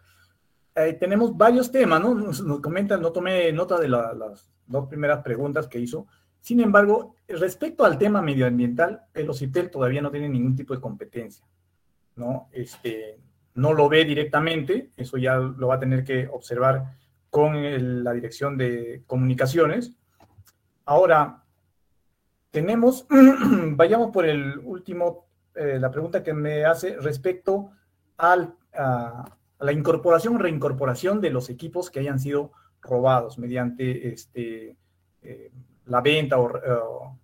eh, 0.74 0.94
tenemos 0.94 1.36
varios 1.36 1.70
temas, 1.70 2.00
¿no? 2.00 2.14
Nos, 2.14 2.42
comentan, 2.60 3.00
no 3.00 3.12
tomé 3.12 3.52
nota 3.52 3.78
de 3.78 3.88
las 3.88 4.50
dos 4.66 4.88
primeras 4.88 5.22
preguntas 5.22 5.68
que 5.68 5.78
hizo. 5.78 6.06
Sin 6.40 6.60
embargo, 6.60 7.14
respecto 7.28 7.84
al 7.84 7.98
tema 7.98 8.20
medioambiental, 8.20 9.02
el 9.14 9.30
OCITEL 9.30 9.70
todavía 9.70 10.02
no 10.02 10.10
tiene 10.10 10.28
ningún 10.28 10.56
tipo 10.56 10.74
de 10.74 10.80
competencia, 10.80 11.46
¿no? 12.16 12.48
Este, 12.50 13.20
no 13.54 13.72
lo 13.72 13.88
ve 13.88 14.04
directamente, 14.04 14.90
eso 14.96 15.18
ya 15.18 15.36
lo 15.36 15.68
va 15.68 15.76
a 15.76 15.80
tener 15.80 16.02
que 16.02 16.26
observar 16.26 16.96
con 17.32 18.04
la 18.04 18.12
dirección 18.12 18.58
de 18.58 19.04
comunicaciones. 19.06 19.94
Ahora, 20.84 21.42
tenemos, 22.50 23.06
vayamos 23.70 24.10
por 24.10 24.26
el 24.26 24.58
último, 24.58 25.24
eh, 25.54 25.78
la 25.80 25.90
pregunta 25.90 26.22
que 26.22 26.34
me 26.34 26.66
hace 26.66 26.98
respecto 26.98 27.70
al, 28.18 28.54
la 28.74 29.72
incorporación 29.72 30.38
reincorporación 30.38 31.22
de 31.22 31.30
los 31.30 31.48
equipos 31.48 31.90
que 31.90 32.00
hayan 32.00 32.20
sido 32.20 32.52
robados 32.82 33.38
mediante 33.38 34.12
este, 34.12 34.76
eh, 35.22 35.50
la 35.86 36.02
venta 36.02 36.38
o, 36.38 37.16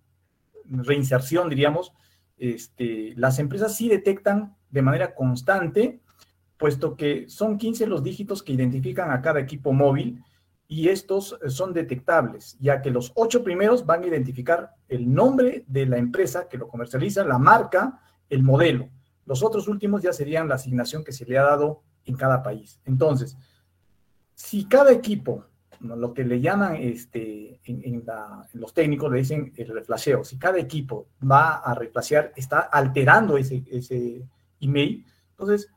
reinserción, 0.65 1.49
diríamos, 1.49 1.93
este, 2.35 3.13
las 3.15 3.37
empresas 3.37 3.75
sí 3.75 3.87
detectan 3.87 4.55
de 4.71 4.81
manera 4.81 5.13
constante, 5.13 5.99
puesto 6.59 6.97
que 6.97 7.27
son 7.29 7.57
15 7.57 7.87
los 7.87 8.03
dígitos 8.03 8.43
que 8.43 8.51
identifican 8.51 9.11
a 9.11 9.21
cada 9.21 9.39
equipo 9.39 9.71
móvil 9.71 10.21
y 10.67 10.89
estos 10.89 11.39
son 11.47 11.73
detectables, 11.73 12.57
ya 12.59 12.81
que 12.81 12.91
los 12.91 13.13
ocho 13.15 13.43
primeros 13.43 13.85
van 13.85 14.03
a 14.03 14.07
identificar 14.07 14.75
el 14.89 15.11
nombre 15.11 15.63
de 15.67 15.85
la 15.85 15.97
empresa 15.97 16.47
que 16.49 16.57
lo 16.57 16.67
comercializa, 16.67 17.23
la 17.23 17.39
marca, 17.39 18.01
el 18.29 18.43
modelo. 18.43 18.89
Los 19.25 19.41
otros 19.41 19.69
últimos 19.69 20.03
ya 20.03 20.11
serían 20.11 20.49
la 20.49 20.55
asignación 20.55 21.03
que 21.03 21.13
se 21.13 21.25
le 21.25 21.39
ha 21.39 21.43
dado 21.43 21.81
en 22.05 22.17
cada 22.17 22.43
país. 22.43 22.79
Entonces, 22.83 23.37
si 24.35 24.65
cada 24.65 24.91
equipo, 24.91 25.45
lo 25.79 26.13
que 26.13 26.25
le 26.25 26.41
llaman 26.41 26.75
este, 26.75 27.61
en, 27.63 28.03
los 28.53 28.73
técnicos, 28.73 29.09
le 29.09 29.19
dicen 29.19 29.53
el 29.55 29.69
reflasheo, 29.69 30.25
si 30.25 30.37
cada 30.37 30.59
equipo 30.59 31.07
va 31.19 31.59
a 31.59 31.73
reflashear, 31.73 32.33
está 32.35 32.59
alterando 32.59 33.37
ese, 33.37 33.63
ese 33.71 34.27
email, 34.59 35.05
entonces 35.31 35.71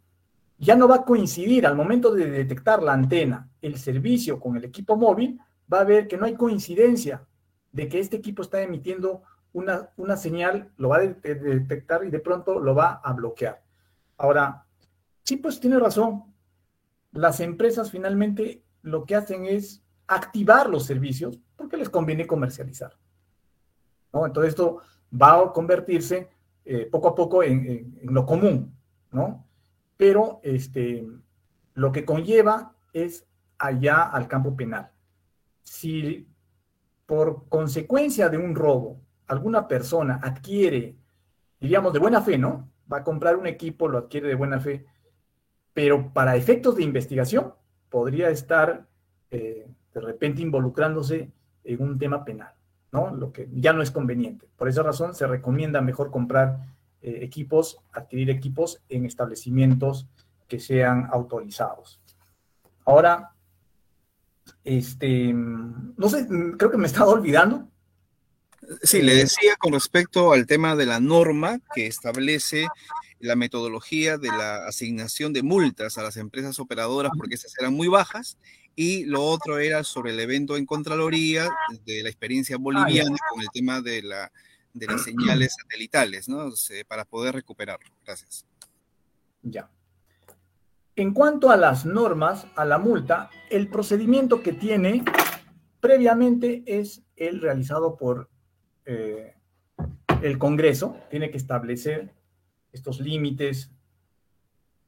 ya 0.63 0.77
no 0.77 0.89
va 0.89 0.97
a 0.97 1.05
coincidir 1.05 1.67
al 1.67 1.77
momento 1.77 2.15
de 2.15 2.31
detectar 2.31 2.83
la 2.83 2.93
antena, 2.93 3.51
el 3.61 3.77
servicio 3.77 4.41
con 4.41 4.57
el 4.57 4.65
equipo 4.65 4.97
móvil, 4.97 5.39
va 5.73 5.81
a 5.81 5.85
ver 5.85 6.09
que 6.09 6.17
no 6.17 6.25
hay 6.25 6.35
coincidencia 6.35 7.27
de 7.73 7.89
que 7.89 7.99
este 7.99 8.17
equipo 8.17 8.43
está 8.43 8.63
emitiendo 8.63 9.23
una, 9.53 9.91
una 9.97 10.17
señal, 10.17 10.71
lo 10.77 10.89
va 10.89 10.97
a 10.97 11.01
detectar 11.01 12.05
y 12.05 12.11
de 12.11 12.21
pronto 12.21 12.59
lo 12.59 12.75
va 12.75 13.01
a 13.05 13.13
bloquear. 13.13 13.63
Ahora, 14.17 14.65
Sí, 15.25 15.37
pues 15.37 15.61
tiene 15.61 15.79
razón. 15.79 16.25
Las 17.13 17.41
empresas 17.41 17.91
finalmente 17.91 18.65
lo 18.83 19.05
que 19.05 19.15
hacen 19.15 19.47
es 19.47 19.83
activar 20.07 20.69
los 20.69 20.85
servicios 20.85 21.39
porque 21.57 21.77
les 21.77 21.89
conviene 21.89 22.27
comercializar. 22.27 22.99
¿no? 24.13 24.27
Entonces 24.27 24.51
esto 24.51 24.83
va 25.21 25.39
a 25.39 25.53
convertirse 25.53 26.29
eh, 26.65 26.89
poco 26.91 27.09
a 27.09 27.15
poco 27.15 27.43
en, 27.43 27.99
lo 28.03 28.27
común, 28.27 28.75
¿no? 29.11 29.47
Pero 29.97 30.41
este, 30.43 31.07
lo 31.75 31.93
que 31.93 32.05
conlleva 32.05 32.75
es 32.93 33.27
allá 33.59 34.03
al 34.03 34.29
campo 34.29 34.57
penal. 34.57 34.91
Si 35.63 36.27
por 37.07 37.49
consecuencia 37.49 38.29
de 38.29 38.39
un 38.39 38.55
robo 38.55 39.01
alguna 39.27 39.69
persona 39.69 40.21
adquiere, 40.23 40.97
diríamos, 41.61 41.93
de 41.93 41.99
buena 41.99 42.21
fe, 42.23 42.39
¿no? 42.39 42.69
Va 42.93 42.99
a 42.99 43.05
comprar 43.05 43.37
un 43.37 43.47
equipo, 43.47 43.89
lo 43.89 43.99
adquiere 43.99 44.29
de 44.29 44.35
buena 44.35 44.61
fe, 44.61 44.85
pero 45.73 46.13
para 46.13 46.37
efectos 46.37 46.77
de 46.77 46.83
investigación 46.83 47.55
podría 47.89 48.31
estar 48.31 48.87
eh, 49.31 49.67
de 49.95 50.01
repente 50.01 50.43
involucrándose 50.43 51.31
en 51.65 51.83
un 51.83 51.99
tema 51.99 52.25
penal, 52.25 52.53
¿no? 52.91 53.15
Lo 53.15 53.33
que 53.33 53.49
ya 53.53 53.73
no 53.73 53.83
es 53.83 53.91
conveniente. 53.91 54.49
Por 54.57 54.69
esa 54.69 54.83
razón 54.83 55.15
se 55.15 55.27
recomienda 55.27 55.81
mejor 55.81 56.11
comprar 56.11 56.61
eh, 57.03 57.19
equipos, 57.23 57.79
adquirir 57.93 58.31
equipos 58.31 58.81
en 58.89 59.07
establecimientos 59.07 60.07
que 60.49 60.61
sean 60.61 61.09
autorizados. 61.11 62.01
Ahora, 62.85 63.33
este, 64.65 65.33
no 65.33 66.09
sé, 66.09 66.27
creo 66.57 66.71
que 66.71 66.77
me 66.77 66.87
estaba 66.87 67.11
olvidando. 67.11 67.69
Sí, 68.83 69.03
le 69.03 69.17
decía 69.17 69.57
con 69.59 69.73
respecto 69.73 70.33
al 70.33 70.47
tema 70.47 70.77
de 70.77 70.87
la 70.87 71.01
norma 71.01 71.59
que 71.75 71.87
establece 71.87 72.69
la 73.19 73.35
metodología 73.35 74.19
de 74.19 74.29
la 74.29 74.67
asignación 74.67 75.33
de 75.33 75.43
multas 75.43 75.99
a 75.99 76.03
las 76.03 76.17
empresas 76.17 76.59
operadoras 76.61 77.13
porque 77.17 77.35
esas 77.35 77.57
eran 77.59 77.75
muy 77.75 77.89
bajas 77.89 78.39
y 78.77 79.05
lo 79.05 79.23
otro 79.25 79.59
era 79.59 79.85
sobre 79.85 80.13
el 80.13 80.21
evento 80.21 80.57
en 80.57 80.67
Contraloría 80.67 81.49
de 81.85 82.03
la 82.03 82.09
experiencia 82.09 82.57
ah, 82.57 82.61
boliviana 82.61 83.17
con 83.31 83.43
el 83.43 83.49
tema 83.53 83.81
de, 83.81 84.03
la, 84.03 84.33
de 84.73 84.87
las 84.87 85.03
señales 85.05 85.55
satelitales, 85.61 86.29
¿no? 86.29 86.51
para 86.89 87.05
poder 87.05 87.35
recuperarlo. 87.35 87.91
Gracias. 88.05 88.47
Ya. 89.43 89.71
En 90.95 91.15
cuanto 91.15 91.51
a 91.51 91.57
las 91.57 91.87
normas, 91.87 92.47
a 92.55 92.65
la 92.65 92.79
multa, 92.79 93.31
el 93.51 93.69
procedimiento 93.69 94.43
que 94.43 94.53
tiene 94.53 95.05
previamente 95.81 96.63
es 96.67 97.03
el 97.17 97.41
realizado 97.41 97.97
por 97.97 98.31
eh, 98.85 99.35
el 100.23 100.39
Congreso, 100.39 100.97
tiene 101.11 101.31
que 101.31 101.39
establecer 101.39 102.15
estos 102.73 103.01
límites 103.01 103.71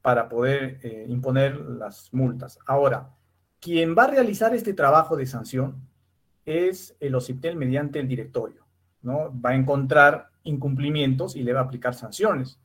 para 0.01 0.29
poder 0.29 0.79
eh, 0.83 1.05
imponer 1.09 1.59
las 1.59 2.13
multas. 2.13 2.59
Ahora, 2.65 3.15
quien 3.59 3.95
va 3.97 4.03
a 4.03 4.11
realizar 4.11 4.53
este 4.53 4.73
trabajo 4.73 5.17
de 5.17 5.25
sanción 5.25 5.89
es 6.45 6.95
el 6.99 7.15
OCIPTEL 7.15 7.55
mediante 7.55 7.99
el 7.99 8.07
directorio, 8.07 8.64
¿no? 9.05 9.31
Va 9.39 9.51
a 9.51 9.55
encontrar 9.55 10.31
incumplimientos 10.43 11.35
y 11.35 11.43
le 11.43 11.53
va 11.53 11.59
a 11.61 11.63
aplicar 11.63 11.93
sanciones. 11.93 12.59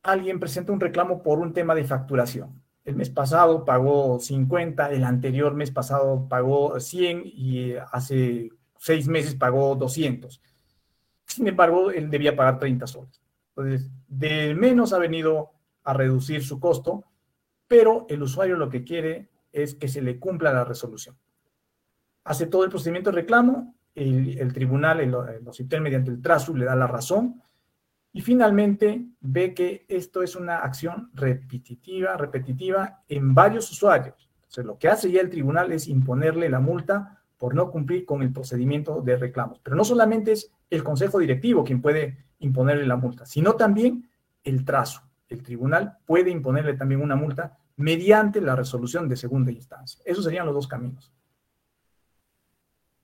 alguien 0.03 0.39
presenta 0.39 0.71
un 0.71 0.79
reclamo 0.79 1.21
por 1.21 1.39
un 1.39 1.53
tema 1.53 1.75
de 1.75 1.83
facturación, 1.83 2.61
el 2.89 2.95
mes 2.95 3.11
pasado 3.11 3.65
pagó 3.65 4.19
50, 4.19 4.91
el 4.91 5.03
anterior 5.03 5.53
mes 5.53 5.69
pasado 5.69 6.27
pagó 6.27 6.79
100 6.79 7.21
y 7.23 7.73
hace 7.91 8.49
seis 8.79 9.07
meses 9.07 9.35
pagó 9.35 9.75
200. 9.75 10.41
Sin 11.25 11.47
embargo, 11.47 11.91
él 11.91 12.09
debía 12.09 12.35
pagar 12.35 12.57
30 12.57 12.87
soles. 12.87 13.21
Entonces, 13.49 13.91
de 14.07 14.55
menos 14.55 14.93
ha 14.93 14.97
venido 14.97 15.51
a 15.83 15.93
reducir 15.93 16.43
su 16.43 16.59
costo, 16.59 17.03
pero 17.67 18.07
el 18.09 18.23
usuario 18.23 18.57
lo 18.57 18.69
que 18.69 18.83
quiere 18.83 19.29
es 19.51 19.75
que 19.75 19.87
se 19.87 20.01
le 20.01 20.17
cumpla 20.17 20.51
la 20.51 20.63
resolución. 20.63 21.15
Hace 22.23 22.47
todo 22.47 22.63
el 22.63 22.71
procedimiento 22.71 23.11
de 23.11 23.17
reclamo, 23.17 23.75
el, 23.93 24.51
tribunal, 24.53 25.01
el, 25.01 25.13
el 25.13 25.81
mediante 25.81 26.09
el 26.09 26.21
trazo, 26.21 26.55
le 26.55 26.65
da 26.65 26.75
la 26.75 26.87
razón, 26.87 27.41
y 28.11 28.21
finalmente 28.21 29.05
ve 29.19 29.53
que 29.53 29.85
esto 29.87 30.23
es 30.23 30.35
una 30.35 30.57
acción 30.57 31.11
repetitiva, 31.13 32.17
repetitiva 32.17 33.03
en 33.07 33.33
varios 33.35 33.71
usuarios. 33.71 34.29
Entonces, 34.37 34.65
lo 34.65 34.77
que 34.79 34.89
hace 34.89 35.11
ya 35.11 35.21
el 35.21 35.29
tribunal 35.29 35.71
es 35.71 35.87
imponerle 35.87 36.49
la 36.49 36.59
multa 36.59 37.23
por 37.37 37.53
no 37.53 37.69
cumplir 37.69 38.05
con 38.05 38.21
el 38.21 38.33
procedimiento 38.33 39.01
de 39.01 39.15
reclamos. 39.15 39.59
Pero 39.63 39.75
no 39.75 39.83
solamente 39.83 40.31
es 40.31 40.51
el 40.69 40.83
consejo 40.83 41.19
directivo 41.19 41.63
quien 41.63 41.81
puede 41.81 42.25
imponerle 42.39 42.85
la 42.85 42.97
multa, 42.97 43.25
sino 43.25 43.53
también 43.53 44.09
el 44.43 44.65
trazo. 44.65 45.01
El 45.27 45.43
tribunal 45.43 45.97
puede 46.05 46.31
imponerle 46.31 46.73
también 46.73 47.01
una 47.01 47.15
multa 47.15 47.57
mediante 47.75 48.41
la 48.41 48.55
resolución 48.55 49.07
de 49.07 49.15
segunda 49.15 49.51
instancia. 49.51 50.01
Esos 50.03 50.25
serían 50.25 50.45
los 50.45 50.55
dos 50.55 50.67
caminos. 50.67 51.13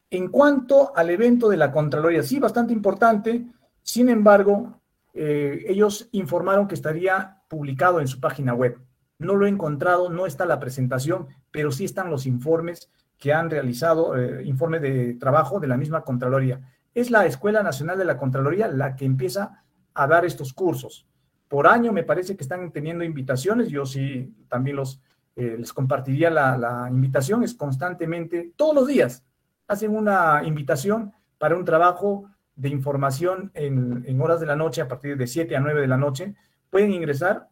En 0.09 0.29
cuanto 0.29 0.95
al 0.95 1.09
evento 1.09 1.47
de 1.47 1.57
la 1.57 1.71
Contraloría, 1.71 2.23
sí, 2.23 2.39
bastante 2.39 2.73
importante, 2.73 3.45
sin 3.81 4.09
embargo, 4.09 4.81
eh, 5.17 5.63
ellos 5.69 6.09
informaron 6.11 6.67
que 6.67 6.75
estaría 6.75 7.41
publicado 7.47 8.01
en 8.01 8.07
su 8.07 8.19
página 8.19 8.53
web. 8.53 8.77
No 9.17 9.35
lo 9.35 9.45
he 9.45 9.49
encontrado, 9.49 10.09
no 10.09 10.25
está 10.25 10.45
la 10.45 10.59
presentación, 10.59 11.27
pero 11.51 11.71
sí 11.71 11.85
están 11.85 12.09
los 12.09 12.25
informes 12.25 12.91
que 13.17 13.33
han 13.33 13.49
realizado, 13.49 14.17
eh, 14.17 14.43
informes 14.43 14.81
de 14.81 15.13
trabajo 15.13 15.61
de 15.61 15.67
la 15.67 15.77
misma 15.77 16.03
Contraloría. 16.03 16.59
Es 16.93 17.11
la 17.11 17.25
Escuela 17.25 17.63
Nacional 17.63 17.97
de 17.97 18.03
la 18.03 18.17
Contraloría 18.17 18.67
la 18.67 18.97
que 18.97 19.05
empieza 19.05 19.63
a 19.93 20.05
dar 20.05 20.25
estos 20.25 20.51
cursos. 20.51 21.07
Por 21.47 21.65
año 21.65 21.93
me 21.93 22.03
parece 22.03 22.35
que 22.35 22.43
están 22.43 22.71
teniendo 22.73 23.05
invitaciones, 23.05 23.69
yo 23.69 23.85
sí 23.85 24.35
también 24.49 24.75
los, 24.75 25.01
eh, 25.37 25.55
les 25.57 25.71
compartiría 25.71 26.29
la, 26.29 26.57
la 26.57 26.89
invitación, 26.89 27.41
es 27.43 27.53
constantemente, 27.53 28.51
todos 28.57 28.75
los 28.75 28.87
días, 28.87 29.23
hacen 29.65 29.95
una 29.95 30.41
invitación 30.43 31.13
para 31.37 31.55
un 31.55 31.63
trabajo 31.63 32.29
de 32.55 32.69
información 32.69 33.51
en, 33.53 34.21
horas 34.21 34.39
de 34.39 34.45
la 34.45 34.55
noche, 34.55 34.81
a 34.81 34.87
partir 34.87 35.17
de 35.17 35.27
7 35.27 35.55
a 35.55 35.59
9 35.59 35.81
de 35.81 35.87
la 35.87 35.97
noche, 35.97 36.35
pueden 36.69 36.91
ingresar 36.91 37.49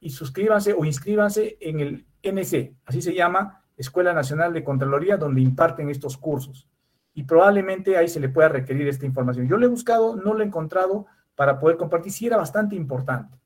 y 0.00 0.10
suscríbanse 0.10 0.74
o 0.74 0.84
inscríbanse 0.84 1.58
en 1.60 1.80
el 1.80 2.06
NC, 2.22 2.74
así 2.86 3.02
se 3.02 3.14
llama, 3.14 3.64
Escuela 3.76 4.12
Nacional 4.12 4.52
de 4.52 4.64
Contraloría, 4.64 5.16
donde 5.16 5.40
imparten 5.40 5.88
estos 5.88 6.16
cursos. 6.16 6.68
Y 7.14 7.24
probablemente 7.24 7.96
ahí 7.96 8.08
se 8.08 8.20
le 8.20 8.28
pueda 8.28 8.48
requerir 8.48 8.88
esta 8.88 9.06
información. 9.06 9.48
Yo 9.48 9.56
lo 9.56 9.66
he 9.66 9.68
buscado, 9.68 10.16
no 10.16 10.34
lo 10.34 10.42
he 10.42 10.46
encontrado 10.46 11.06
para 11.34 11.58
poder 11.58 11.76
compartir, 11.76 12.12
sí 12.12 12.26
era 12.26 12.36
bastante 12.36 12.74
importante. 12.74 13.38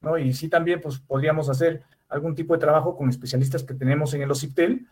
¿no? 0.00 0.18
Y 0.18 0.32
sí 0.34 0.48
también 0.48 0.80
pues, 0.80 0.98
podríamos 0.98 1.48
hacer 1.48 1.82
algún 2.08 2.34
tipo 2.34 2.54
de 2.54 2.60
trabajo 2.60 2.96
con 2.96 3.08
especialistas 3.08 3.62
que 3.62 3.74
tenemos 3.74 4.12
en 4.14 4.22
el 4.22 4.30
OCIPTEL. 4.30 4.86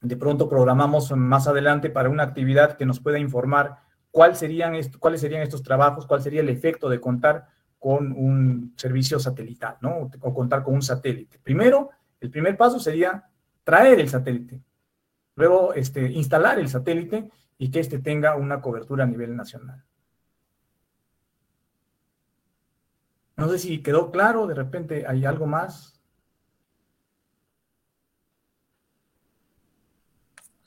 De 0.00 0.16
pronto 0.16 0.48
programamos 0.48 1.10
más 1.12 1.46
adelante 1.46 1.90
para 1.90 2.10
una 2.10 2.24
actividad 2.24 2.76
que 2.76 2.86
nos 2.86 3.00
pueda 3.00 3.18
informar 3.18 3.85
serían 4.34 4.74
cuáles 4.98 5.20
serían 5.20 5.42
estos 5.42 5.62
trabajos, 5.62 6.06
cuál 6.06 6.22
sería 6.22 6.40
el 6.40 6.48
efecto 6.48 6.88
de 6.88 7.00
contar 7.00 7.46
con 7.78 8.12
un 8.12 8.74
servicio 8.76 9.18
satelital, 9.18 9.76
¿no? 9.80 10.10
O 10.20 10.34
contar 10.34 10.62
con 10.62 10.74
un 10.74 10.82
satélite. 10.82 11.38
Primero, 11.38 11.90
el 12.20 12.30
primer 12.30 12.56
paso 12.56 12.80
sería 12.80 13.28
traer 13.62 14.00
el 14.00 14.08
satélite, 14.08 14.62
luego 15.34 15.74
este, 15.74 16.10
instalar 16.10 16.58
el 16.58 16.68
satélite 16.68 17.30
y 17.58 17.70
que 17.70 17.80
éste 17.80 17.98
tenga 17.98 18.36
una 18.36 18.60
cobertura 18.60 19.04
a 19.04 19.06
nivel 19.06 19.36
nacional. 19.36 19.84
No 23.36 23.48
sé 23.50 23.58
si 23.58 23.82
quedó 23.82 24.10
claro, 24.10 24.46
de 24.46 24.54
repente 24.54 25.06
hay 25.06 25.26
algo 25.26 25.46
más. 25.46 25.95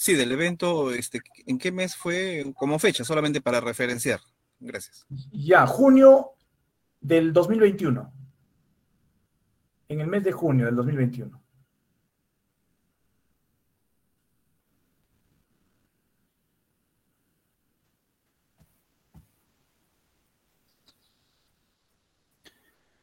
Sí, 0.01 0.13
del 0.15 0.31
evento, 0.31 0.93
este, 0.93 1.19
¿en 1.45 1.57
qué 1.57 1.73
mes 1.73 1.93
fue 1.93 2.53
como 2.55 2.79
fecha? 2.79 3.03
Solamente 3.03 3.41
para 3.41 3.59
referenciar. 3.59 4.21
Gracias. 4.57 5.05
Ya, 5.33 5.67
junio 5.67 6.35
del 7.01 7.33
2021. 7.33 8.09
En 9.89 9.99
el 9.99 10.07
mes 10.07 10.23
de 10.23 10.31
junio 10.31 10.67
del 10.67 10.77
2021. 10.77 11.43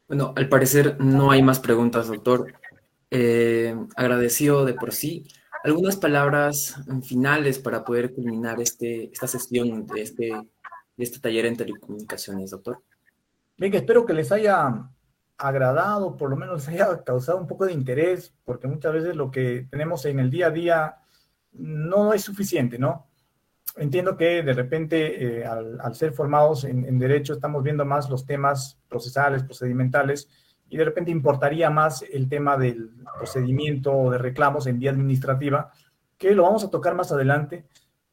Bueno, 0.07 0.33
al 0.35 0.49
parecer 0.49 0.99
no 0.99 1.29
hay 1.29 1.43
más 1.43 1.59
preguntas, 1.59 2.07
doctor. 2.07 2.55
Eh, 3.11 3.75
agradecido 3.95 4.65
de 4.65 4.73
por 4.73 4.93
sí 4.93 5.27
algunas 5.67 5.97
palabras 5.97 6.75
finales 7.03 7.59
para 7.59 7.83
poder 7.83 8.13
culminar 8.13 8.61
este, 8.61 9.11
esta 9.11 9.27
sesión 9.27 9.85
de 9.85 10.01
este, 10.01 10.27
de 10.29 11.03
este 11.03 11.19
taller 11.19 11.45
en 11.45 11.57
telecomunicaciones, 11.57 12.51
doctor. 12.51 12.81
Bien, 13.57 13.73
espero 13.73 14.05
que 14.05 14.13
les 14.13 14.31
haya 14.31 14.89
agradado, 15.37 16.15
por 16.15 16.29
lo 16.29 16.37
menos 16.37 16.67
haya 16.69 17.03
causado 17.03 17.37
un 17.39 17.47
poco 17.47 17.65
de 17.65 17.73
interés, 17.73 18.33
porque 18.45 18.67
muchas 18.67 18.93
veces 18.93 19.15
lo 19.15 19.29
que 19.29 19.67
tenemos 19.69 20.05
en 20.05 20.19
el 20.19 20.29
día 20.29 20.47
a 20.47 20.51
día 20.51 20.95
no 21.51 22.13
es 22.13 22.21
suficiente, 22.21 22.79
¿no? 22.79 23.07
Entiendo 23.75 24.15
que 24.15 24.41
de 24.43 24.53
repente, 24.53 25.39
eh, 25.41 25.45
al, 25.45 25.95
ser 25.95 26.13
formados 26.13 26.63
en, 26.63 26.85
en, 26.85 26.97
derecho, 26.97 27.33
estamos 27.33 27.61
viendo 27.61 27.83
más 27.83 28.09
los 28.09 28.25
temas 28.25 28.79
procesales, 28.87 29.43
procedimentales, 29.43 30.29
y 30.69 30.77
de 30.77 30.85
repente 30.85 31.11
importaría 31.11 31.69
más 31.69 32.03
el 32.11 32.27
tema 32.27 32.57
del 32.57 32.91
procedimiento 33.17 34.09
de 34.11 34.17
reclamos 34.17 34.67
en 34.67 34.79
vía 34.79 34.91
administrativa, 34.91 35.71
que 36.17 36.33
lo 36.33 36.43
vamos 36.43 36.63
a 36.63 36.69
tocar 36.69 36.95
más 36.95 37.11
adelante, 37.11 37.65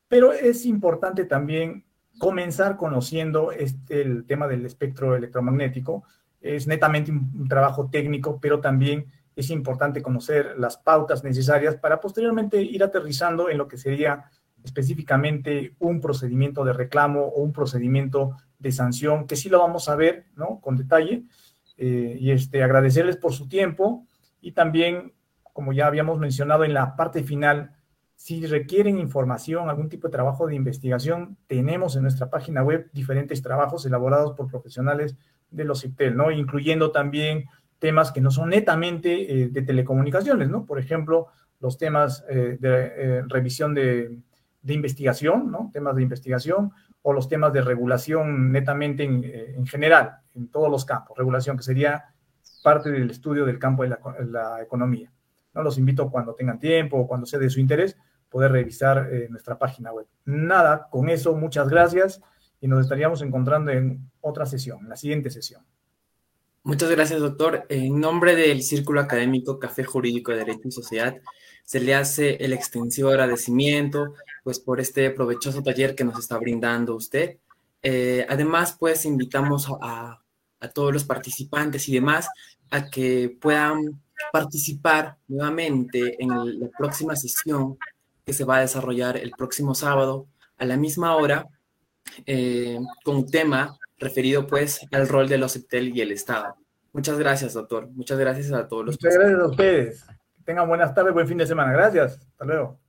pero 0.09 0.33
es 0.33 0.67
importante 0.67 1.25
también 1.25 1.85
comenzar 2.19 2.77
conociendo 2.77 3.51
este, 3.53 4.03
el 4.03 4.25
tema 4.27 4.47
del 4.47 4.65
espectro 4.67 5.17
electromagnético. 5.17 6.05
Es 6.41 6.67
netamente 6.67 7.11
un, 7.11 7.49
trabajo 7.49 7.89
técnico, 7.91 8.39
pero 8.41 8.61
también 8.61 9.07
es 9.35 9.51
importante 9.51 10.03
conocer 10.03 10.55
las 10.59 10.77
pautas 10.77 11.25
necesarias 11.25 11.77
para 11.77 12.01
posteriormente 12.01 12.63
ir 12.63 12.85
aterrizando 12.85 13.49
en 13.49 13.59
lo 13.59 13.67
que 13.67 13.79
sería 13.79 14.31
específicamente 14.63 15.75
un 15.81 16.01
procedimiento 16.01 16.65
de 16.65 16.73
reclamo 16.73 17.25
o 17.25 17.43
un 17.43 17.53
procedimiento 17.53 18.37
de 18.59 18.73
sanción, 18.73 19.27
que 19.27 19.37
sí 19.37 19.49
lo 19.49 19.59
vamos 19.59 19.89
a 19.89 19.97
ver, 19.97 20.27
¿no? 20.37 20.61
Con 20.61 20.77
detalle. 20.77 21.25
Eh, 21.77 22.17
y 22.21 22.31
este, 22.31 22.63
agradecerles 22.63 23.17
por 23.17 23.33
su 23.33 23.49
tiempo 23.49 24.07
y 24.41 24.53
también, 24.53 25.13
como 25.53 25.73
ya 25.73 25.87
habíamos 25.87 26.19
mencionado 26.19 26.65
en 26.65 26.75
la 26.75 26.97
parte 26.97 27.23
final, 27.23 27.75
si 28.17 28.47
requieren 28.47 28.99
información, 28.99 29.69
algún 29.69 29.89
tipo 29.89 30.09
de 30.09 30.13
trabajo 30.13 30.47
de 30.47 30.55
investigación, 30.55 31.37
tenemos 31.47 31.97
en 31.97 32.03
nuestra 32.03 32.31
página 32.31 32.63
web 32.63 32.89
diferentes 32.93 33.43
trabajos 33.43 33.85
elaborados 33.87 34.33
por 34.33 34.47
profesionales 34.49 35.17
de 35.51 35.65
los 35.65 35.83
CIPTEL, 35.83 36.17
¿no? 36.17 36.31
Incluyendo 36.31 36.91
también 36.91 37.47
temas 37.79 38.13
que 38.13 38.21
no 38.21 38.31
son 38.31 38.51
netamente 38.51 39.43
eh, 39.43 39.49
de 39.49 39.63
telecomunicaciones, 39.63 40.49
¿no? 40.49 40.65
Por 40.65 40.79
ejemplo, 40.79 41.29
los 41.61 41.77
temas 41.77 42.25
eh, 42.29 42.57
de 42.61 42.93
eh, 42.97 43.23
revisión 43.29 43.75
de, 43.75 44.17
de, 44.63 44.75
investigación, 44.75 45.51
¿no? 45.51 45.71
Temas 45.73 45.97
de 45.97 46.03
investigación 46.03 46.73
o 47.07 47.13
los 47.13 47.29
temas 47.29 47.53
de 47.53 47.61
regulación 47.61 48.51
netamente 48.51 49.05
en, 49.05 49.23
en, 49.25 49.67
general, 49.67 50.21
en 50.35 50.49
todos 50.49 50.71
los 50.71 50.87
campos. 50.87 51.19
Regulación 51.19 51.55
que 51.55 51.63
sería 51.63 52.15
parte 52.63 52.91
del 52.91 53.11
estudio 53.11 53.45
del 53.45 53.59
campo 53.59 53.83
de 53.83 53.91
la, 53.91 54.01
la 54.27 54.63
economía. 54.63 55.13
¿no? 55.53 55.63
Los 55.63 55.77
invito 55.77 56.11
cuando 56.11 56.35
tengan 56.35 56.59
tiempo 56.59 56.97
o 56.97 57.07
cuando 57.07 57.27
sea 57.27 57.39
de 57.39 57.51
su 57.51 57.61
interés 57.61 57.99
poder 58.31 58.53
revisar 58.53 59.11
eh, 59.13 59.29
nuestra 59.29 59.59
página 59.59 59.93
web. 59.93 60.07
Nada, 60.25 60.89
con 60.91 61.11
eso, 61.11 61.35
muchas 61.37 61.69
gracias 61.69 62.23
y 62.59 62.69
nos 62.69 62.81
estaríamos 62.81 63.21
encontrando 63.21 63.71
en 63.71 64.11
otra 64.23 64.47
sesión, 64.47 64.79
en 64.81 64.89
la 64.89 64.97
siguiente 64.97 65.29
sesión. 65.29 65.63
Muchas 66.63 66.91
gracias, 66.91 67.21
doctor. 67.21 67.67
En 67.69 68.01
nombre 68.01 68.35
del 68.35 68.63
Círculo 68.63 69.03
Académico 69.03 69.59
Café 69.59 69.85
Jurídico 69.85 70.33
de 70.33 70.39
Derecho 70.39 70.69
y 70.69 70.71
Sociedad, 70.71 71.19
se 71.65 71.81
le 71.81 71.95
hace 71.95 72.37
el 72.37 72.55
extensivo 72.55 73.11
agradecimiento 73.11 74.15
pues, 74.45 74.61
por 74.61 74.81
este 74.81 75.11
provechoso 75.11 75.63
taller 75.63 75.97
que 75.97 76.05
nos 76.05 76.19
está 76.19 76.39
brindando 76.39 76.95
usted. 76.95 77.39
Eh, 77.83 78.25
además, 78.29 78.77
pues 78.79 79.05
invitamos 79.05 79.69
a, 79.83 80.21
a 80.61 80.69
todos 80.69 80.93
los 80.93 81.05
participantes 81.05 81.89
y 81.89 81.95
demás 81.95 82.29
a 82.71 82.89
que 82.89 83.37
puedan 83.41 84.01
participar 84.33 85.17
nuevamente 85.29 86.23
en 86.23 86.61
la 86.61 86.69
próxima 86.77 87.17
sesión 87.17 87.77
que 88.25 88.33
se 88.33 88.45
va 88.45 88.57
a 88.57 88.61
desarrollar 88.61 89.17
el 89.17 89.33
próximo 89.33 89.75
sábado 89.75 90.27
a 90.57 90.65
la 90.65 90.77
misma 90.77 91.17
hora 91.17 91.47
eh, 92.27 92.79
con 93.05 93.17
un 93.17 93.27
tema 93.31 93.77
referido 93.99 94.47
pues 94.47 94.81
al 94.93 95.09
rol 95.09 95.29
de 95.29 95.39
los 95.39 95.53
CEPTEL 95.53 95.97
y 95.97 96.01
el 96.01 96.13
Estado. 96.13 96.57
Muchas 96.93 97.19
gracias, 97.19 97.55
doctor. 97.55 97.89
Muchas 97.91 98.19
gracias 98.19 98.53
a 98.53 98.69
todos 98.69 98.87
los. 98.87 98.95
Muchas 98.97 99.19
gracias 99.19 99.41
a 99.41 99.47
ustedes. 99.47 100.05
Que 100.05 100.43
tengan 100.45 100.69
buenas 100.69 100.95
tardes, 100.95 101.13
buen 101.13 101.27
fin 101.27 101.39
de 101.39 101.47
semana. 101.47 101.73
Gracias. 101.73 102.19
Hasta 102.19 102.45
luego. 102.45 102.84